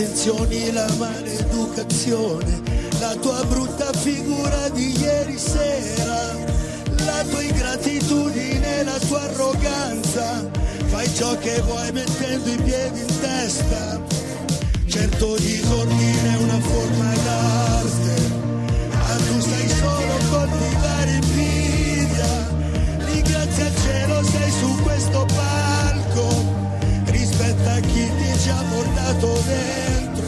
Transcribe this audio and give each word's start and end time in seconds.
brutte 0.00 0.04
intenzioni, 0.04 0.72
la 0.72 0.86
maleducazione, 0.98 2.62
la 3.00 3.14
tua 3.20 3.44
brutta 3.44 3.92
figura 3.92 4.68
di 4.70 4.98
ieri 4.98 5.38
sera, 5.38 6.34
la 7.04 7.24
tua 7.28 7.42
ingratitudine, 7.42 8.84
la 8.84 8.98
tua 9.06 9.22
arroganza, 9.22 10.48
fai 10.86 11.12
ciò 11.14 11.36
che 11.38 11.60
vuoi 11.62 11.92
mettendo 11.92 12.50
i 12.50 12.62
piedi 12.62 13.00
in 13.00 13.20
testa, 13.20 14.00
certo 14.86 15.36
disordine 15.36 16.34
è 16.34 16.36
una 16.36 16.60
forma 16.60 17.14
d'arte, 17.24 18.14
ma 18.90 19.16
tu 19.26 19.40
stai 19.40 19.68
solo 19.68 20.14
coltivare 20.30 21.10
invidia, 21.10 22.48
ringrazia 23.06 23.66
il 23.66 23.76
cielo 23.82 24.22
sei 24.24 24.50
su 24.50 24.82
questo 24.82 25.26
palco 25.26 25.69
ci 28.50 28.56
ha 28.56 28.64
portato 28.64 29.32
dentro, 29.46 30.26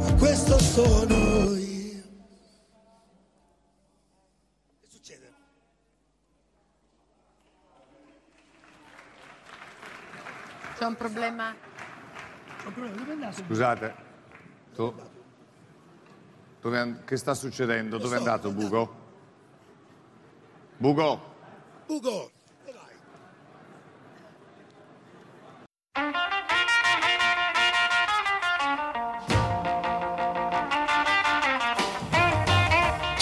ma 0.00 0.14
questo 0.18 0.58
sono 0.58 1.54
io. 1.56 2.02
Che 4.80 4.86
succede? 4.88 5.32
C'è 10.76 10.84
un 10.84 10.96
problema? 10.96 11.54
Scusate, 13.30 13.94
tu, 14.74 14.92
dove 16.60 17.02
che 17.04 17.16
sta 17.16 17.34
succedendo? 17.34 17.98
Dove 17.98 18.16
è 18.16 18.18
andato 18.18 18.50
Bugo? 18.50 18.98
Bugo, 20.76 21.34
Ugo, 21.86 22.30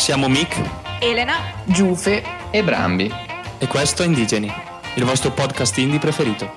Siamo 0.09 0.27
Mick 0.27 0.59
Elena, 1.03 1.35
Giufe 1.67 2.23
e 2.51 2.65
Brambi. 2.65 3.13
e 3.59 3.67
questo 3.67 4.03
è 4.03 4.07
Indigeni, 4.07 4.51
il 4.95 5.05
vostro 5.05 5.33
podcast 5.33 5.77
indie 5.77 5.99
preferito. 5.99 6.51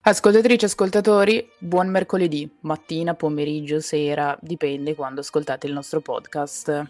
Ascoltatrici 0.00 0.64
e 0.64 0.66
ascoltatori, 0.66 1.48
buon 1.58 1.90
mercoledì, 1.90 2.56
mattina, 2.62 3.14
pomeriggio, 3.14 3.78
sera, 3.78 4.36
dipende 4.40 4.96
quando 4.96 5.20
ascoltate 5.20 5.68
il 5.68 5.74
nostro 5.74 6.00
podcast. 6.00 6.84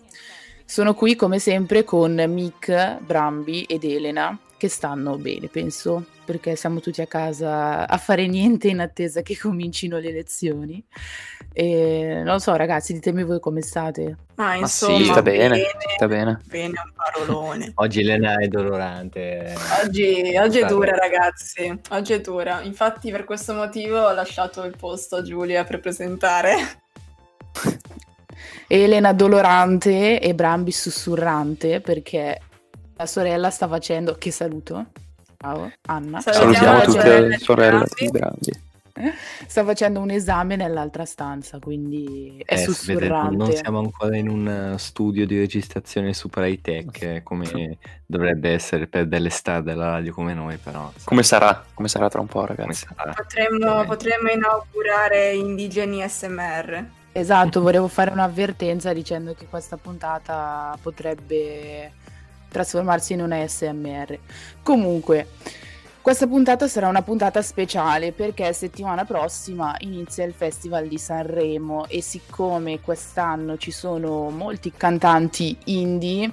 Sono 0.65 0.95
qui 0.95 1.17
come 1.17 1.39
sempre 1.39 1.85
con 1.85 2.15
Mick, 2.27 3.01
Brambi 3.03 3.65
ed 3.65 3.85
Elena 3.85 4.35
che 4.65 4.71
stanno 4.71 5.19
bene, 5.19 5.49
penso, 5.49 6.07
perché 6.25 6.57
siamo 6.57 6.81
tutti 6.81 7.03
a 7.03 7.07
casa 7.07 7.87
a 7.87 7.99
fare 7.99 8.27
niente 8.27 8.69
in 8.69 8.81
attesa 8.81 9.21
che 9.21 9.37
comincino 9.37 9.99
le 9.99 10.11
lezioni. 10.11 10.83
E 11.53 12.23
non 12.25 12.33
lo 12.33 12.39
so, 12.39 12.57
ragazzi, 12.57 12.95
ditemi 12.95 13.25
voi 13.25 13.41
come 13.41 13.61
state. 13.61 14.17
ma 14.37 14.59
Ma 14.59 14.67
sì, 14.67 14.91
insomma, 14.91 15.13
sta 15.13 15.23
bene, 15.23 15.63
sta 15.97 16.09
bene. 16.09 16.41
bene, 16.47 16.81
un 16.83 16.93
parolone. 16.97 17.73
Oggi 17.77 18.01
Elena 18.01 18.37
è 18.39 18.49
dolorante. 18.49 19.55
Oggi, 19.85 20.35
oggi 20.39 20.59
è 20.61 20.65
dura, 20.65 20.93
bene. 20.93 20.99
ragazzi. 20.99 21.81
Oggi 21.91 22.13
è 22.15 22.21
dura. 22.23 22.63
Infatti, 22.63 23.11
per 23.11 23.25
questo 23.25 23.53
motivo 23.53 23.99
ho 23.99 24.13
lasciato 24.15 24.63
il 24.65 24.75
posto 24.79 25.17
a 25.17 25.23
Giulia 25.23 25.65
per 25.65 25.79
presentare. 25.81 26.55
Elena 28.67 29.13
dolorante 29.13 30.19
e 30.21 30.35
Brambi 30.35 30.73
sussurrante 30.73 31.83
perché 31.83 32.41
la 32.97 33.07
sorella 33.07 33.51
sta 33.51 33.69
facendo... 33.69 34.15
Che 34.19 34.31
saluto. 34.31 34.87
Ciao, 35.39 35.71
Anna. 35.87 36.21
Salutiamo 36.21 36.81
tutte 36.83 37.21
le 37.21 37.39
sorelle 37.39 37.79
Brambi. 37.79 37.95
di 37.99 38.11
Brambi. 38.11 38.63
Sta 39.49 39.65
facendo 39.65 39.99
un 39.99 40.11
esame 40.11 40.55
nell'altra 40.55 41.05
stanza, 41.05 41.59
quindi 41.59 42.37
è 42.47 42.53
Eh, 42.55 42.57
vedete, 42.59 42.73
sussurrante. 42.73 43.37
non 43.37 43.53
siamo 43.53 43.79
ancora 43.81 44.17
in 44.17 44.29
un 44.29 44.47
eh, 44.75 44.79
studio 44.79 45.27
di 45.27 45.37
registrazione 45.37 46.15
super 46.15 46.45
high 46.47 46.61
tech 46.61 47.03
eh, 47.03 47.23
come 47.25 47.79
dovrebbe 48.07 48.51
essere 48.53 48.87
per 48.87 49.09
delle 49.09 49.31
star 49.31 49.63
della 49.65 49.91
radio 49.91 50.15
come 50.15 50.33
noi, 50.33 50.59
però. 50.59 50.93
Come 51.03 51.25
sarà? 51.25 51.65
Come 51.75 51.89
sarà 51.89 52.09
tra 52.09 52.21
un 52.21 52.29
po', 52.29 52.47
ragazzi? 52.47 52.87
Potremmo, 53.17 53.83
Eh, 53.83 53.87
potremmo 53.87 54.31
inaugurare 54.31 55.33
indigeni 55.35 56.09
SMR. 56.09 56.85
Esatto, 57.11 57.61
volevo 57.61 57.89
fare 57.89 58.13
un'avvertenza 58.13 58.93
dicendo 58.93 59.35
che 59.35 59.47
questa 59.51 59.77
puntata 59.77 60.79
potrebbe 60.81 61.93
trasformarsi 62.55 63.15
in 63.15 63.21
una 63.21 63.47
SMR. 63.47 64.17
Comunque, 64.63 65.27
questa 66.01 66.29
puntata 66.29 66.69
sarà 66.69 66.89
una 66.89 67.03
puntata 67.03 67.43
speciale 67.43 68.13
perché 68.13 68.53
settimana 68.53 69.05
prossima 69.05 69.75
inizia 69.81 70.25
il 70.25 70.35
Festival 70.35 70.87
di 70.87 70.99
Sanremo 70.99 71.87
e 71.89 72.01
siccome 72.01 72.81
quest'anno 72.81 73.57
ci 73.57 73.73
sono 73.73 74.31
molti 74.31 74.71
cantanti 74.71 75.57
indie, 75.65 76.31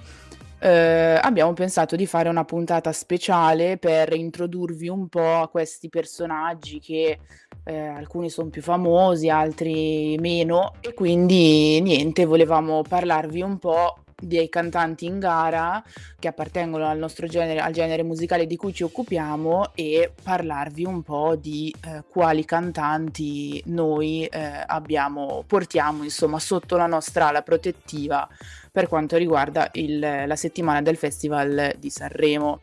eh, 0.59 1.17
abbiamo 1.19 1.53
pensato 1.53 1.95
di 1.95 2.05
fare 2.05 2.29
una 2.29 2.45
puntata 2.45 2.91
speciale 2.91 3.77
per 3.77 4.13
introdurvi 4.13 4.89
un 4.89 5.07
po' 5.07 5.41
a 5.41 5.47
questi 5.47 5.89
personaggi 5.89 6.79
che 6.79 7.17
eh, 7.63 7.87
alcuni 7.87 8.29
sono 8.29 8.49
più 8.49 8.61
famosi, 8.61 9.27
altri 9.27 10.17
meno 10.19 10.73
e 10.81 10.93
quindi 10.93 11.81
niente, 11.81 12.25
volevamo 12.25 12.83
parlarvi 12.83 13.41
un 13.41 13.57
po' 13.57 14.03
dei 14.21 14.47
cantanti 14.49 15.05
in 15.05 15.19
gara 15.19 15.83
che 16.19 16.27
appartengono 16.27 16.87
al 16.87 16.97
nostro 16.97 17.27
genere, 17.27 17.59
al 17.59 17.73
genere 17.73 18.03
musicale 18.03 18.45
di 18.45 18.55
cui 18.55 18.73
ci 18.73 18.83
occupiamo 18.83 19.71
e 19.73 20.11
parlarvi 20.23 20.85
un 20.85 21.01
po' 21.01 21.35
di 21.35 21.73
eh, 21.85 22.03
quali 22.07 22.45
cantanti 22.45 23.61
noi 23.65 24.25
eh, 24.25 24.63
abbiamo, 24.65 25.43
portiamo 25.45 26.03
insomma 26.03 26.39
sotto 26.39 26.77
la 26.77 26.87
nostra 26.87 27.27
ala 27.27 27.41
protettiva 27.41 28.27
per 28.71 28.87
quanto 28.87 29.17
riguarda 29.17 29.69
il- 29.73 29.99
la 29.99 30.35
settimana 30.37 30.81
del 30.81 30.95
Festival 30.95 31.73
di 31.77 31.89
Sanremo. 31.89 32.61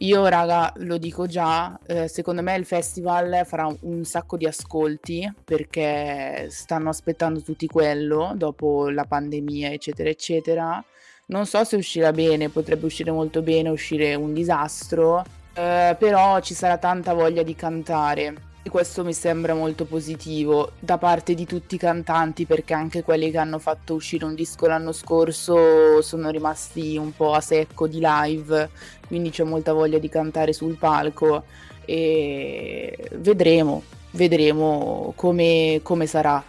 Io, 0.00 0.26
raga, 0.26 0.70
lo 0.78 0.98
dico 0.98 1.26
già, 1.26 1.78
eh, 1.86 2.08
secondo 2.08 2.42
me 2.42 2.54
il 2.56 2.66
festival 2.66 3.46
farà 3.46 3.66
un, 3.66 3.76
un 3.80 4.04
sacco 4.04 4.36
di 4.36 4.44
ascolti 4.44 5.32
perché 5.42 6.48
stanno 6.50 6.90
aspettando 6.90 7.40
tutti 7.40 7.66
quello 7.66 8.32
dopo 8.36 8.90
la 8.90 9.04
pandemia, 9.04 9.70
eccetera, 9.70 10.10
eccetera. 10.10 10.84
Non 11.28 11.44
so 11.44 11.64
se 11.64 11.74
uscirà 11.74 12.12
bene, 12.12 12.50
potrebbe 12.50 12.86
uscire 12.86 13.10
molto 13.10 13.42
bene, 13.42 13.68
uscire 13.68 14.14
un 14.14 14.32
disastro, 14.32 15.24
eh, 15.54 15.96
però 15.98 16.38
ci 16.38 16.54
sarà 16.54 16.78
tanta 16.78 17.14
voglia 17.14 17.42
di 17.42 17.56
cantare. 17.56 18.34
E 18.62 18.70
questo 18.70 19.04
mi 19.04 19.12
sembra 19.12 19.52
molto 19.52 19.86
positivo 19.86 20.70
da 20.78 20.98
parte 20.98 21.34
di 21.34 21.44
tutti 21.44 21.74
i 21.74 21.78
cantanti 21.78 22.46
perché 22.46 22.74
anche 22.74 23.02
quelli 23.02 23.32
che 23.32 23.38
hanno 23.38 23.58
fatto 23.58 23.94
uscire 23.94 24.24
un 24.24 24.36
disco 24.36 24.66
l'anno 24.66 24.92
scorso 24.92 26.00
sono 26.00 26.30
rimasti 26.30 26.96
un 26.96 27.12
po' 27.12 27.32
a 27.32 27.40
secco 27.40 27.88
di 27.88 27.98
live, 28.00 28.70
quindi 29.08 29.30
c'è 29.30 29.42
molta 29.42 29.72
voglia 29.72 29.98
di 29.98 30.08
cantare 30.08 30.52
sul 30.52 30.76
palco 30.76 31.42
e 31.84 33.10
vedremo, 33.14 33.82
vedremo 34.12 35.12
come, 35.16 35.80
come 35.82 36.06
sarà. 36.06 36.42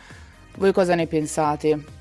Voi 0.55 0.71
cosa 0.71 0.94
ne 0.94 1.07
pensate? 1.07 1.96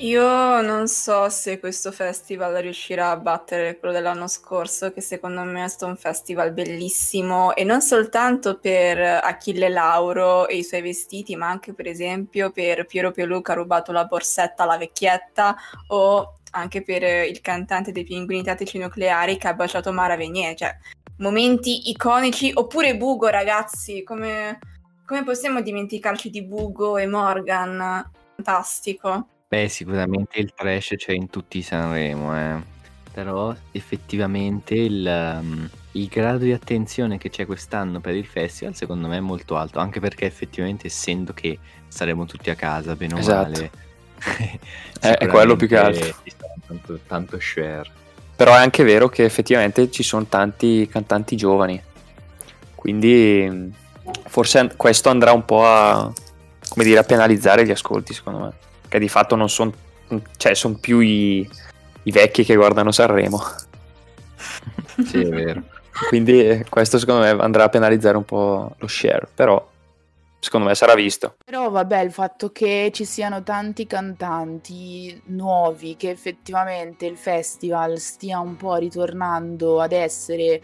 Io 0.00 0.60
non 0.60 0.86
so 0.86 1.28
se 1.28 1.58
questo 1.58 1.90
festival 1.90 2.54
riuscirà 2.62 3.10
a 3.10 3.16
battere 3.16 3.80
quello 3.80 3.92
dell'anno 3.92 4.28
scorso, 4.28 4.92
che 4.92 5.00
secondo 5.00 5.42
me 5.42 5.64
è 5.64 5.68
stato 5.68 5.86
un 5.86 5.96
festival 5.96 6.52
bellissimo 6.52 7.52
e 7.56 7.64
non 7.64 7.80
soltanto 7.80 8.60
per 8.60 9.00
Achille 9.00 9.68
Lauro 9.68 10.46
e 10.46 10.58
i 10.58 10.62
suoi 10.62 10.82
vestiti, 10.82 11.34
ma 11.34 11.48
anche 11.48 11.74
per 11.74 11.88
esempio 11.88 12.52
per 12.52 12.86
Piero 12.86 13.10
Pelù 13.10 13.42
che 13.42 13.50
ha 13.50 13.56
rubato 13.56 13.90
la 13.90 14.04
borsetta 14.04 14.62
alla 14.62 14.76
vecchietta 14.76 15.56
o 15.88 16.34
anche 16.52 16.84
per 16.84 17.02
il 17.02 17.40
cantante 17.40 17.90
dei 17.90 18.04
Pinguini 18.04 18.44
Tattici 18.44 18.78
Nucleari 18.78 19.36
che 19.36 19.48
ha 19.48 19.54
baciato 19.54 19.92
Mara 19.92 20.16
Venier, 20.16 20.54
cioè 20.54 20.76
momenti 21.16 21.90
iconici, 21.90 22.52
oppure 22.54 22.96
Bugo 22.96 23.26
ragazzi, 23.26 24.04
come, 24.04 24.60
come 25.04 25.24
possiamo 25.24 25.60
dimenticarci 25.60 26.30
di 26.30 26.44
Bugo 26.44 26.98
e 26.98 27.06
Morgan? 27.08 28.08
Fantastico. 28.36 29.37
Beh, 29.48 29.68
sicuramente 29.68 30.38
il 30.40 30.52
trash 30.54 30.94
c'è 30.96 31.12
in 31.12 31.30
tutti 31.30 31.58
i 31.58 31.62
Sanremo, 31.62 32.36
eh. 32.36 32.76
Però 33.12 33.54
effettivamente 33.72 34.74
il, 34.74 35.04
um, 35.40 35.68
il 35.92 36.06
grado 36.08 36.44
di 36.44 36.52
attenzione 36.52 37.16
che 37.18 37.30
c'è 37.30 37.46
quest'anno 37.46 37.98
per 37.98 38.14
il 38.14 38.26
festival 38.26 38.76
secondo 38.76 39.08
me 39.08 39.16
è 39.16 39.20
molto 39.20 39.56
alto, 39.56 39.78
anche 39.80 39.98
perché 40.00 40.26
effettivamente 40.26 40.86
essendo 40.88 41.32
che 41.32 41.58
saremo 41.88 42.26
tutti 42.26 42.50
a 42.50 42.54
casa, 42.54 42.94
bene 42.94 43.14
o 43.14 43.18
Esatto. 43.18 43.50
male, 43.50 43.70
È- 45.00 45.10
è 45.18 45.26
quello 45.26 45.56
più 45.56 45.66
che 45.66 45.76
sicuramente 45.76 46.04
altro. 46.06 46.22
ci 46.24 46.32
sarà 46.38 46.52
tanto, 46.66 47.00
tanto 47.06 47.40
share. 47.40 47.90
Però 48.36 48.52
è 48.54 48.58
anche 48.58 48.84
vero 48.84 49.08
che 49.08 49.24
effettivamente 49.24 49.90
ci 49.90 50.02
sono 50.02 50.26
tanti 50.26 50.86
cantanti 50.86 51.34
giovani. 51.36 51.82
Quindi 52.74 53.48
mh, 53.50 53.72
forse 54.26 54.58
an- 54.58 54.76
questo 54.76 55.08
andrà 55.08 55.32
un 55.32 55.44
po' 55.44 55.64
a, 55.66 56.12
come 56.68 56.84
dire, 56.84 57.00
a 57.00 57.04
penalizzare 57.04 57.64
gli 57.66 57.70
ascolti, 57.72 58.12
secondo 58.14 58.38
me. 58.40 58.52
Che 58.88 58.98
di 58.98 59.08
fatto 59.08 59.36
non 59.36 59.48
sono... 59.48 59.72
Cioè, 60.36 60.54
sono 60.54 60.78
più 60.80 61.00
i, 61.00 61.48
i 62.04 62.10
vecchi 62.10 62.44
che 62.44 62.56
guardano 62.56 62.90
Sanremo. 62.90 63.42
Sì, 65.04 65.20
è 65.20 65.28
vero. 65.28 65.62
Quindi 66.08 66.46
eh, 66.46 66.66
questo 66.68 66.98
secondo 66.98 67.22
me 67.22 67.30
andrà 67.42 67.64
a 67.64 67.68
penalizzare 67.68 68.16
un 68.16 68.24
po' 68.24 68.74
lo 68.78 68.86
share, 68.86 69.28
però 69.34 69.68
secondo 70.40 70.68
me 70.68 70.74
sarà 70.74 70.94
visto. 70.94 71.34
Però 71.44 71.68
vabbè, 71.70 72.00
il 72.00 72.12
fatto 72.12 72.52
che 72.52 72.90
ci 72.94 73.04
siano 73.04 73.42
tanti 73.42 73.86
cantanti 73.86 75.20
nuovi, 75.26 75.96
che 75.96 76.10
effettivamente 76.10 77.06
il 77.06 77.16
festival 77.16 77.98
stia 77.98 78.38
un 78.38 78.56
po' 78.56 78.76
ritornando 78.76 79.80
ad 79.80 79.92
essere 79.92 80.62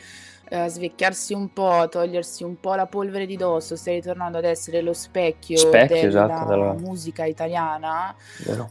eh, 0.49 0.69
svecchiarsi 0.69 1.35
un 1.35 1.53
po', 1.53 1.89
togliersi 1.91 2.45
un 2.45 2.59
po' 2.61 2.75
la 2.75 2.87
polvere 2.87 3.27
di 3.27 3.37
dosso, 3.37 3.77
stai 3.77 3.95
ritornando 3.95 4.39
ad 4.39 4.45
essere 4.45 4.81
lo 4.81 4.93
specchio, 4.93 5.57
Specchio, 5.57 5.97
della 5.97 6.07
esatto, 6.07 6.49
della- 6.49 6.73
musica 6.73 7.25
italiana, 7.25 8.15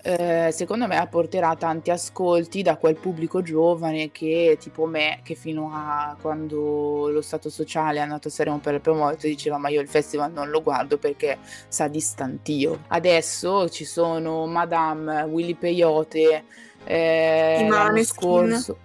eh, 0.01 0.49
secondo 0.51 0.87
me 0.87 0.97
apporterà 0.97 1.55
tanti 1.55 1.91
ascolti 1.91 2.61
da 2.61 2.77
quel 2.77 2.95
pubblico 2.95 3.41
giovane 3.41 4.11
che, 4.11 4.57
tipo 4.59 4.85
me, 4.85 5.19
che 5.23 5.35
fino 5.35 5.71
a 5.73 6.15
quando 6.21 7.09
lo 7.09 7.21
Stato 7.21 7.49
sociale 7.49 7.99
è 7.99 8.01
andato 8.01 8.27
a 8.27 8.31
Sanremo 8.31 8.59
per 8.59 8.73
la 8.73 8.79
prima 8.79 8.99
volta 8.99 9.27
diceva 9.27 9.57
ma 9.57 9.69
io 9.69 9.81
il 9.81 9.87
festival 9.87 10.31
non 10.31 10.49
lo 10.49 10.61
guardo 10.61 10.97
perché 10.97 11.37
sa 11.67 11.87
di 11.87 11.99
stantio. 11.99 12.81
Adesso 12.87 13.69
ci 13.69 13.85
sono 13.85 14.45
Madame, 14.45 15.23
Willy 15.23 15.55
Peyote, 15.55 16.43
eh, 16.83 17.67
l'anno 17.69 18.03
scorso... 18.03 18.77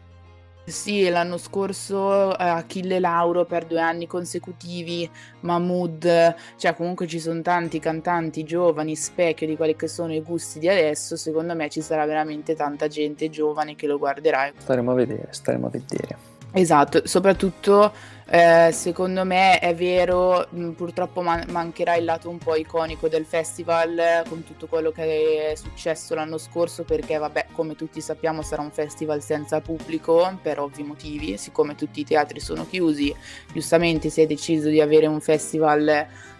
Sì, 0.68 1.08
l'anno 1.08 1.38
scorso 1.38 2.36
eh, 2.38 2.44
Achille 2.44 3.00
Lauro 3.00 3.44
per 3.44 3.64
due 3.64 3.80
anni 3.80 4.06
consecutivi, 4.06 5.08
Mahmood, 5.40 6.34
cioè 6.56 6.74
comunque 6.74 7.06
ci 7.06 7.18
sono 7.18 7.40
tanti 7.42 7.78
cantanti 7.78 8.44
giovani, 8.44 8.94
specchio 8.94 9.46
di 9.46 9.56
quelli 9.56 9.76
che 9.76 9.88
sono 9.88 10.12
i 10.12 10.20
gusti 10.20 10.58
di 10.58 10.68
adesso, 10.68 11.16
secondo 11.16 11.54
me 11.54 11.68
ci 11.68 11.80
sarà 11.80 12.04
veramente 12.04 12.54
tanta 12.54 12.86
gente 12.86 13.30
giovane 13.30 13.76
che 13.76 13.86
lo 13.86 13.98
guarderà. 13.98 14.52
Staremo 14.56 14.90
a 14.90 14.94
vedere, 14.94 15.28
staremo 15.30 15.66
a 15.66 15.70
vedere. 15.70 16.16
Esatto, 16.52 17.06
soprattutto 17.06 17.92
eh, 18.30 18.70
secondo 18.72 19.24
me 19.24 19.58
è 19.58 19.74
vero, 19.74 20.46
mh, 20.50 20.70
purtroppo 20.72 21.22
man- 21.22 21.46
mancherà 21.48 21.96
il 21.96 22.04
lato 22.04 22.28
un 22.28 22.36
po' 22.36 22.56
iconico 22.56 23.08
del 23.08 23.24
festival 23.24 24.22
con 24.28 24.44
tutto 24.44 24.66
quello 24.66 24.90
che 24.90 25.52
è 25.52 25.54
successo 25.54 26.14
l'anno 26.14 26.36
scorso 26.36 26.84
perché 26.84 27.16
vabbè 27.16 27.46
come 27.52 27.74
tutti 27.74 28.02
sappiamo 28.02 28.42
sarà 28.42 28.60
un 28.60 28.70
festival 28.70 29.22
senza 29.22 29.62
pubblico 29.62 30.38
per 30.42 30.60
ovvi 30.60 30.82
motivi, 30.82 31.38
siccome 31.38 31.74
tutti 31.74 32.00
i 32.00 32.04
teatri 32.04 32.38
sono 32.38 32.66
chiusi, 32.66 33.14
giustamente 33.50 34.10
si 34.10 34.20
è 34.20 34.26
deciso 34.26 34.68
di 34.68 34.82
avere 34.82 35.06
un 35.06 35.20
festival 35.20 35.88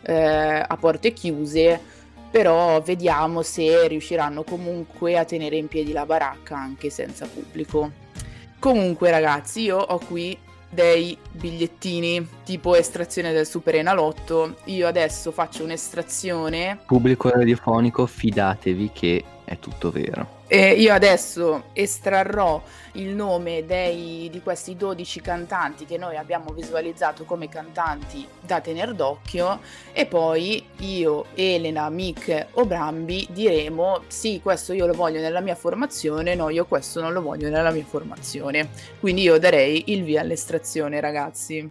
eh, 0.03 0.65
a 0.67 0.77
porte 0.79 1.15
chiuse 1.15 1.81
però 2.31 2.83
vediamo 2.83 3.41
se 3.41 3.89
riusciranno 3.89 4.43
comunque 4.43 5.17
a 5.17 5.25
tenere 5.25 5.57
in 5.57 5.69
piedi 5.69 5.93
la 5.93 6.05
baracca 6.05 6.55
anche 6.55 6.91
senza 6.91 7.27
pubblico. 7.27 7.91
Comunque 8.59 9.11
ragazzi, 9.11 9.63
io 9.63 9.79
ho 9.79 9.99
qui 9.99 10.37
dei 10.71 11.17
bigliettini 11.33 12.27
tipo 12.45 12.75
estrazione 12.75 13.33
del 13.33 13.47
Super 13.47 13.77
Enalotto. 13.77 14.57
Io 14.65 14.87
adesso 14.87 15.33
faccio 15.33 15.65
un'estrazione 15.65 16.79
Pubblico 16.87 17.29
radiofonico, 17.31 18.07
fidatevi 18.07 18.91
che 18.93 19.25
è 19.45 19.59
tutto 19.59 19.91
vero. 19.91 20.38
E 20.49 20.73
io 20.73 20.95
adesso 20.95 21.65
estrarrò 21.75 22.61
il 22.93 23.15
nome 23.15 23.67
dei- 23.67 24.29
di 24.33 24.41
questi 24.41 24.77
12 24.77 25.21
cantanti 25.21 25.85
che 25.85 25.99
noi 25.99 26.17
abbiamo 26.17 26.53
visualizzato 26.53 27.25
come 27.25 27.51
cantanti 27.51 28.27
da 28.41 28.61
tener 28.61 28.95
d'occhio 28.95 29.61
e 29.93 30.07
poi 30.07 30.67
io, 30.79 31.27
Elena, 31.35 31.91
Mick 31.91 32.47
o 32.53 32.65
Brambi 32.65 33.29
diremo 33.31 34.05
sì, 34.09 34.41
questo 34.43 34.73
io 34.73 34.87
lo 34.87 34.95
voglio 34.95 35.21
nella 35.21 35.41
mia 35.41 35.55
formazione, 35.55 36.35
no, 36.35 36.49
io 36.49 36.65
questo 36.65 37.03
non 37.03 37.13
lo 37.13 37.21
voglio 37.21 37.51
nella 37.51 37.71
mia 37.71 37.85
formazione. 37.85 38.71
Quindi 38.99 39.23
io 39.23 39.39
darei 39.39 39.93
il 39.93 40.03
via 40.03 40.23
all'estrazione, 40.23 40.99
ragazzi. 40.99 41.69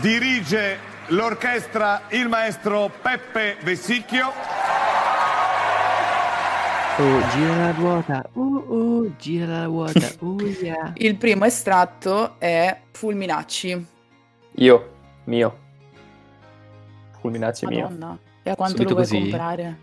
Dirige 0.00 0.78
l'orchestra 1.08 2.02
il 2.10 2.28
maestro 2.28 2.90
Peppe 3.00 3.56
Vessicchio. 3.62 4.55
Oh, 6.98 7.20
gira 7.28 7.56
la 7.56 7.70
ruota, 7.72 8.26
uh, 8.32 8.40
uh, 8.40 9.12
gira 9.18 9.46
la 9.46 9.64
ruota, 9.64 10.10
uh, 10.20 10.40
yeah. 10.62 10.92
Il 10.94 11.16
primo 11.16 11.44
estratto 11.44 12.36
è 12.38 12.74
Fulminacci. 12.90 13.86
Io, 14.52 14.90
mio. 15.24 15.58
Fulminacci 17.20 17.66
mio. 17.66 17.82
Madonna, 17.82 18.18
e 18.42 18.48
a 18.48 18.56
quanto 18.56 18.78
Subito 18.78 18.94
lo 18.94 19.04
vuoi 19.04 19.08
così? 19.08 19.20
comprare? 19.28 19.78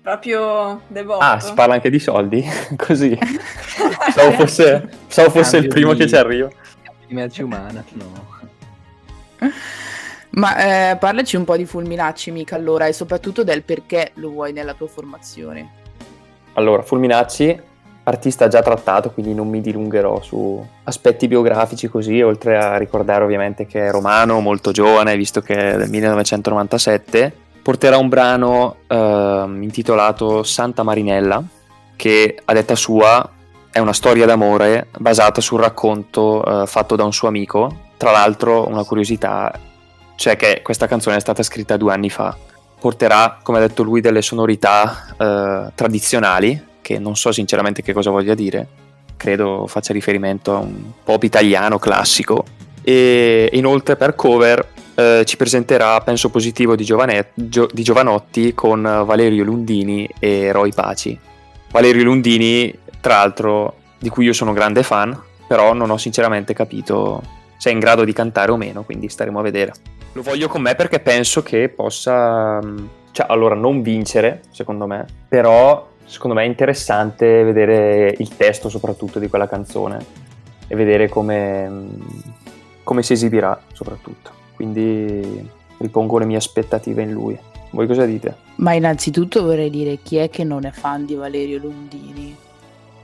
Proprio 0.00 0.80
devoto. 0.86 1.18
Ah, 1.18 1.40
si 1.40 1.52
parla 1.52 1.74
anche 1.74 1.90
di 1.90 1.98
soldi? 1.98 2.42
Così. 2.76 3.16
Pensavo 3.20 4.30
fosse, 4.32 4.88
pensavo 5.06 5.30
fosse 5.30 5.58
il 5.58 5.66
primo 5.66 5.92
di- 5.92 5.98
che 5.98 6.08
ci 6.08 6.16
arriva. 6.16 6.48
Di 7.06 7.42
umana, 7.42 7.84
no. 7.92 8.32
Ma 10.30 10.90
eh, 10.90 10.96
parlaci 10.96 11.36
un 11.36 11.44
po' 11.44 11.56
di 11.58 11.66
Fulminacci, 11.66 12.30
mica 12.30 12.56
allora, 12.56 12.86
e 12.86 12.94
soprattutto 12.94 13.44
del 13.44 13.62
perché 13.62 14.12
lo 14.14 14.30
vuoi 14.30 14.54
nella 14.54 14.72
tua 14.72 14.88
formazione. 14.88 15.82
Allora, 16.54 16.82
Fulminacci, 16.82 17.60
artista 18.04 18.48
già 18.48 18.62
trattato, 18.62 19.10
quindi 19.10 19.34
non 19.34 19.48
mi 19.48 19.60
dilungherò 19.60 20.20
su 20.22 20.64
aspetti 20.84 21.26
biografici 21.26 21.88
così, 21.88 22.20
oltre 22.22 22.56
a 22.56 22.76
ricordare 22.76 23.24
ovviamente 23.24 23.66
che 23.66 23.86
è 23.86 23.90
romano, 23.90 24.40
molto 24.40 24.70
giovane, 24.70 25.16
visto 25.16 25.40
che 25.40 25.72
è 25.72 25.76
del 25.76 25.88
1997. 25.90 27.32
Porterà 27.62 27.96
un 27.96 28.08
brano 28.08 28.76
ehm, 28.86 29.62
intitolato 29.62 30.42
Santa 30.42 30.82
Marinella, 30.82 31.42
che 31.96 32.38
a 32.44 32.52
detta 32.52 32.74
sua 32.74 33.30
è 33.70 33.78
una 33.78 33.94
storia 33.94 34.26
d'amore 34.26 34.88
basata 34.98 35.40
sul 35.40 35.60
racconto 35.60 36.44
eh, 36.44 36.66
fatto 36.66 36.94
da 36.94 37.04
un 37.04 37.12
suo 37.12 37.28
amico. 37.28 37.82
Tra 37.96 38.10
l'altro, 38.10 38.68
una 38.68 38.84
curiosità, 38.84 39.52
cioè 40.16 40.36
che 40.36 40.60
questa 40.62 40.86
canzone 40.86 41.16
è 41.16 41.20
stata 41.20 41.42
scritta 41.42 41.78
due 41.78 41.92
anni 41.92 42.10
fa. 42.10 42.36
Porterà, 42.84 43.38
come 43.42 43.56
ha 43.56 43.60
detto 43.62 43.82
lui, 43.82 44.02
delle 44.02 44.20
sonorità 44.20 45.06
eh, 45.16 45.72
tradizionali, 45.74 46.62
che 46.82 46.98
non 46.98 47.16
so 47.16 47.32
sinceramente 47.32 47.80
che 47.80 47.94
cosa 47.94 48.10
voglia 48.10 48.34
dire. 48.34 48.66
Credo 49.16 49.66
faccia 49.66 49.94
riferimento 49.94 50.54
a 50.54 50.58
un 50.58 50.92
pop 51.02 51.22
italiano 51.22 51.78
classico. 51.78 52.44
E 52.82 53.48
inoltre 53.54 53.96
per 53.96 54.14
cover 54.14 54.68
eh, 54.96 55.22
ci 55.24 55.38
presenterà 55.38 55.98
Penso 56.02 56.28
Positivo 56.28 56.76
di, 56.76 56.84
Giovane- 56.84 57.30
Gio- 57.32 57.70
di 57.72 57.82
Giovanotti 57.82 58.52
con 58.52 58.82
Valerio 58.82 59.44
Lundini 59.44 60.06
e 60.18 60.52
Roy 60.52 60.74
Paci. 60.74 61.18
Valerio 61.70 62.04
Lundini, 62.04 62.70
tra 63.00 63.14
l'altro, 63.14 63.76
di 63.98 64.10
cui 64.10 64.26
io 64.26 64.34
sono 64.34 64.52
grande 64.52 64.82
fan, 64.82 65.18
però 65.46 65.72
non 65.72 65.88
ho 65.88 65.96
sinceramente 65.96 66.52
capito 66.52 67.22
se 67.56 67.70
è 67.70 67.72
in 67.72 67.78
grado 67.78 68.04
di 68.04 68.12
cantare 68.12 68.52
o 68.52 68.58
meno, 68.58 68.82
quindi 68.82 69.08
staremo 69.08 69.38
a 69.38 69.42
vedere. 69.42 69.72
Lo 70.14 70.22
voglio 70.22 70.46
con 70.46 70.62
me 70.62 70.76
perché 70.76 71.00
penso 71.00 71.42
che 71.42 71.68
possa, 71.68 72.62
mh, 72.62 72.88
cioè, 73.10 73.26
allora, 73.28 73.56
non 73.56 73.82
vincere, 73.82 74.42
secondo 74.50 74.86
me, 74.86 75.04
però 75.28 75.88
secondo 76.04 76.36
me 76.36 76.44
è 76.44 76.46
interessante 76.46 77.42
vedere 77.42 78.14
il 78.18 78.36
testo 78.36 78.68
soprattutto 78.68 79.18
di 79.18 79.28
quella 79.28 79.48
canzone 79.48 80.04
e 80.68 80.76
vedere 80.76 81.08
come, 81.08 81.68
mh, 81.68 82.22
come 82.84 83.02
si 83.02 83.12
esibirà 83.12 83.60
soprattutto. 83.72 84.30
Quindi 84.54 85.50
ripongo 85.78 86.18
le 86.18 86.26
mie 86.26 86.36
aspettative 86.36 87.02
in 87.02 87.10
lui. 87.10 87.36
Voi 87.70 87.88
cosa 87.88 88.04
dite? 88.04 88.36
Ma 88.56 88.72
innanzitutto 88.72 89.42
vorrei 89.42 89.68
dire 89.68 89.98
chi 90.00 90.16
è 90.18 90.30
che 90.30 90.44
non 90.44 90.64
è 90.64 90.70
fan 90.70 91.04
di 91.04 91.16
Valerio 91.16 91.58
Lundini? 91.58 92.36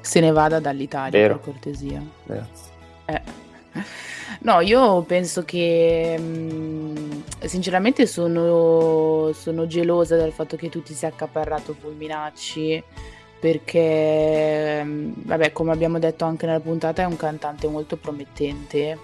Se 0.01 0.21
ne 0.21 0.31
vada 0.31 0.61
dall'Italia, 0.61 1.19
Vero. 1.19 1.39
per 1.39 1.53
cortesia. 1.53 2.01
Vero. 2.25 2.47
Eh. 3.07 3.49
No, 4.43 4.61
io 4.61 5.03
penso 5.03 5.45
che 5.45 6.17
mh, 6.19 7.23
sinceramente 7.45 8.07
sono, 8.07 9.33
sono 9.33 9.67
gelosa 9.67 10.17
del 10.17 10.33
fatto 10.33 10.57
che 10.57 10.69
tu 10.69 10.83
ti 10.83 10.95
sia 10.95 11.09
accaparrato 11.09 11.75
Fulminacci 11.79 12.83
perché, 13.39 14.83
mh, 14.83 15.13
vabbè, 15.27 15.53
come 15.53 15.73
abbiamo 15.73 15.99
detto 15.99 16.25
anche 16.25 16.47
nella 16.47 16.61
puntata, 16.61 17.03
è 17.03 17.07
un 17.07 17.17
cantante 17.17 17.67
molto 17.69 17.97
promettente 17.97 18.99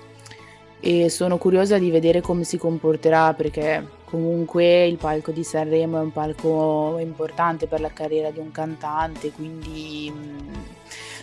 e 0.81 1.09
sono 1.09 1.39
curiosa 1.39 1.79
di 1.79 1.91
vedere 1.91 2.21
come 2.21 2.45
si 2.45 2.59
comporterà 2.59 3.33
perché 3.35 3.85
comunque 4.05 4.87
il 4.87 4.97
palco 4.97 5.33
di 5.33 5.43
Sanremo 5.43 5.99
è 5.99 6.03
un 6.03 6.13
palco 6.13 6.99
importante 7.01 7.67
per 7.67 7.81
la 7.81 7.91
carriera 7.93 8.31
di 8.31 8.39
un 8.39 8.53
cantante, 8.53 9.33
quindi 9.33 10.13
mh, 10.15 10.53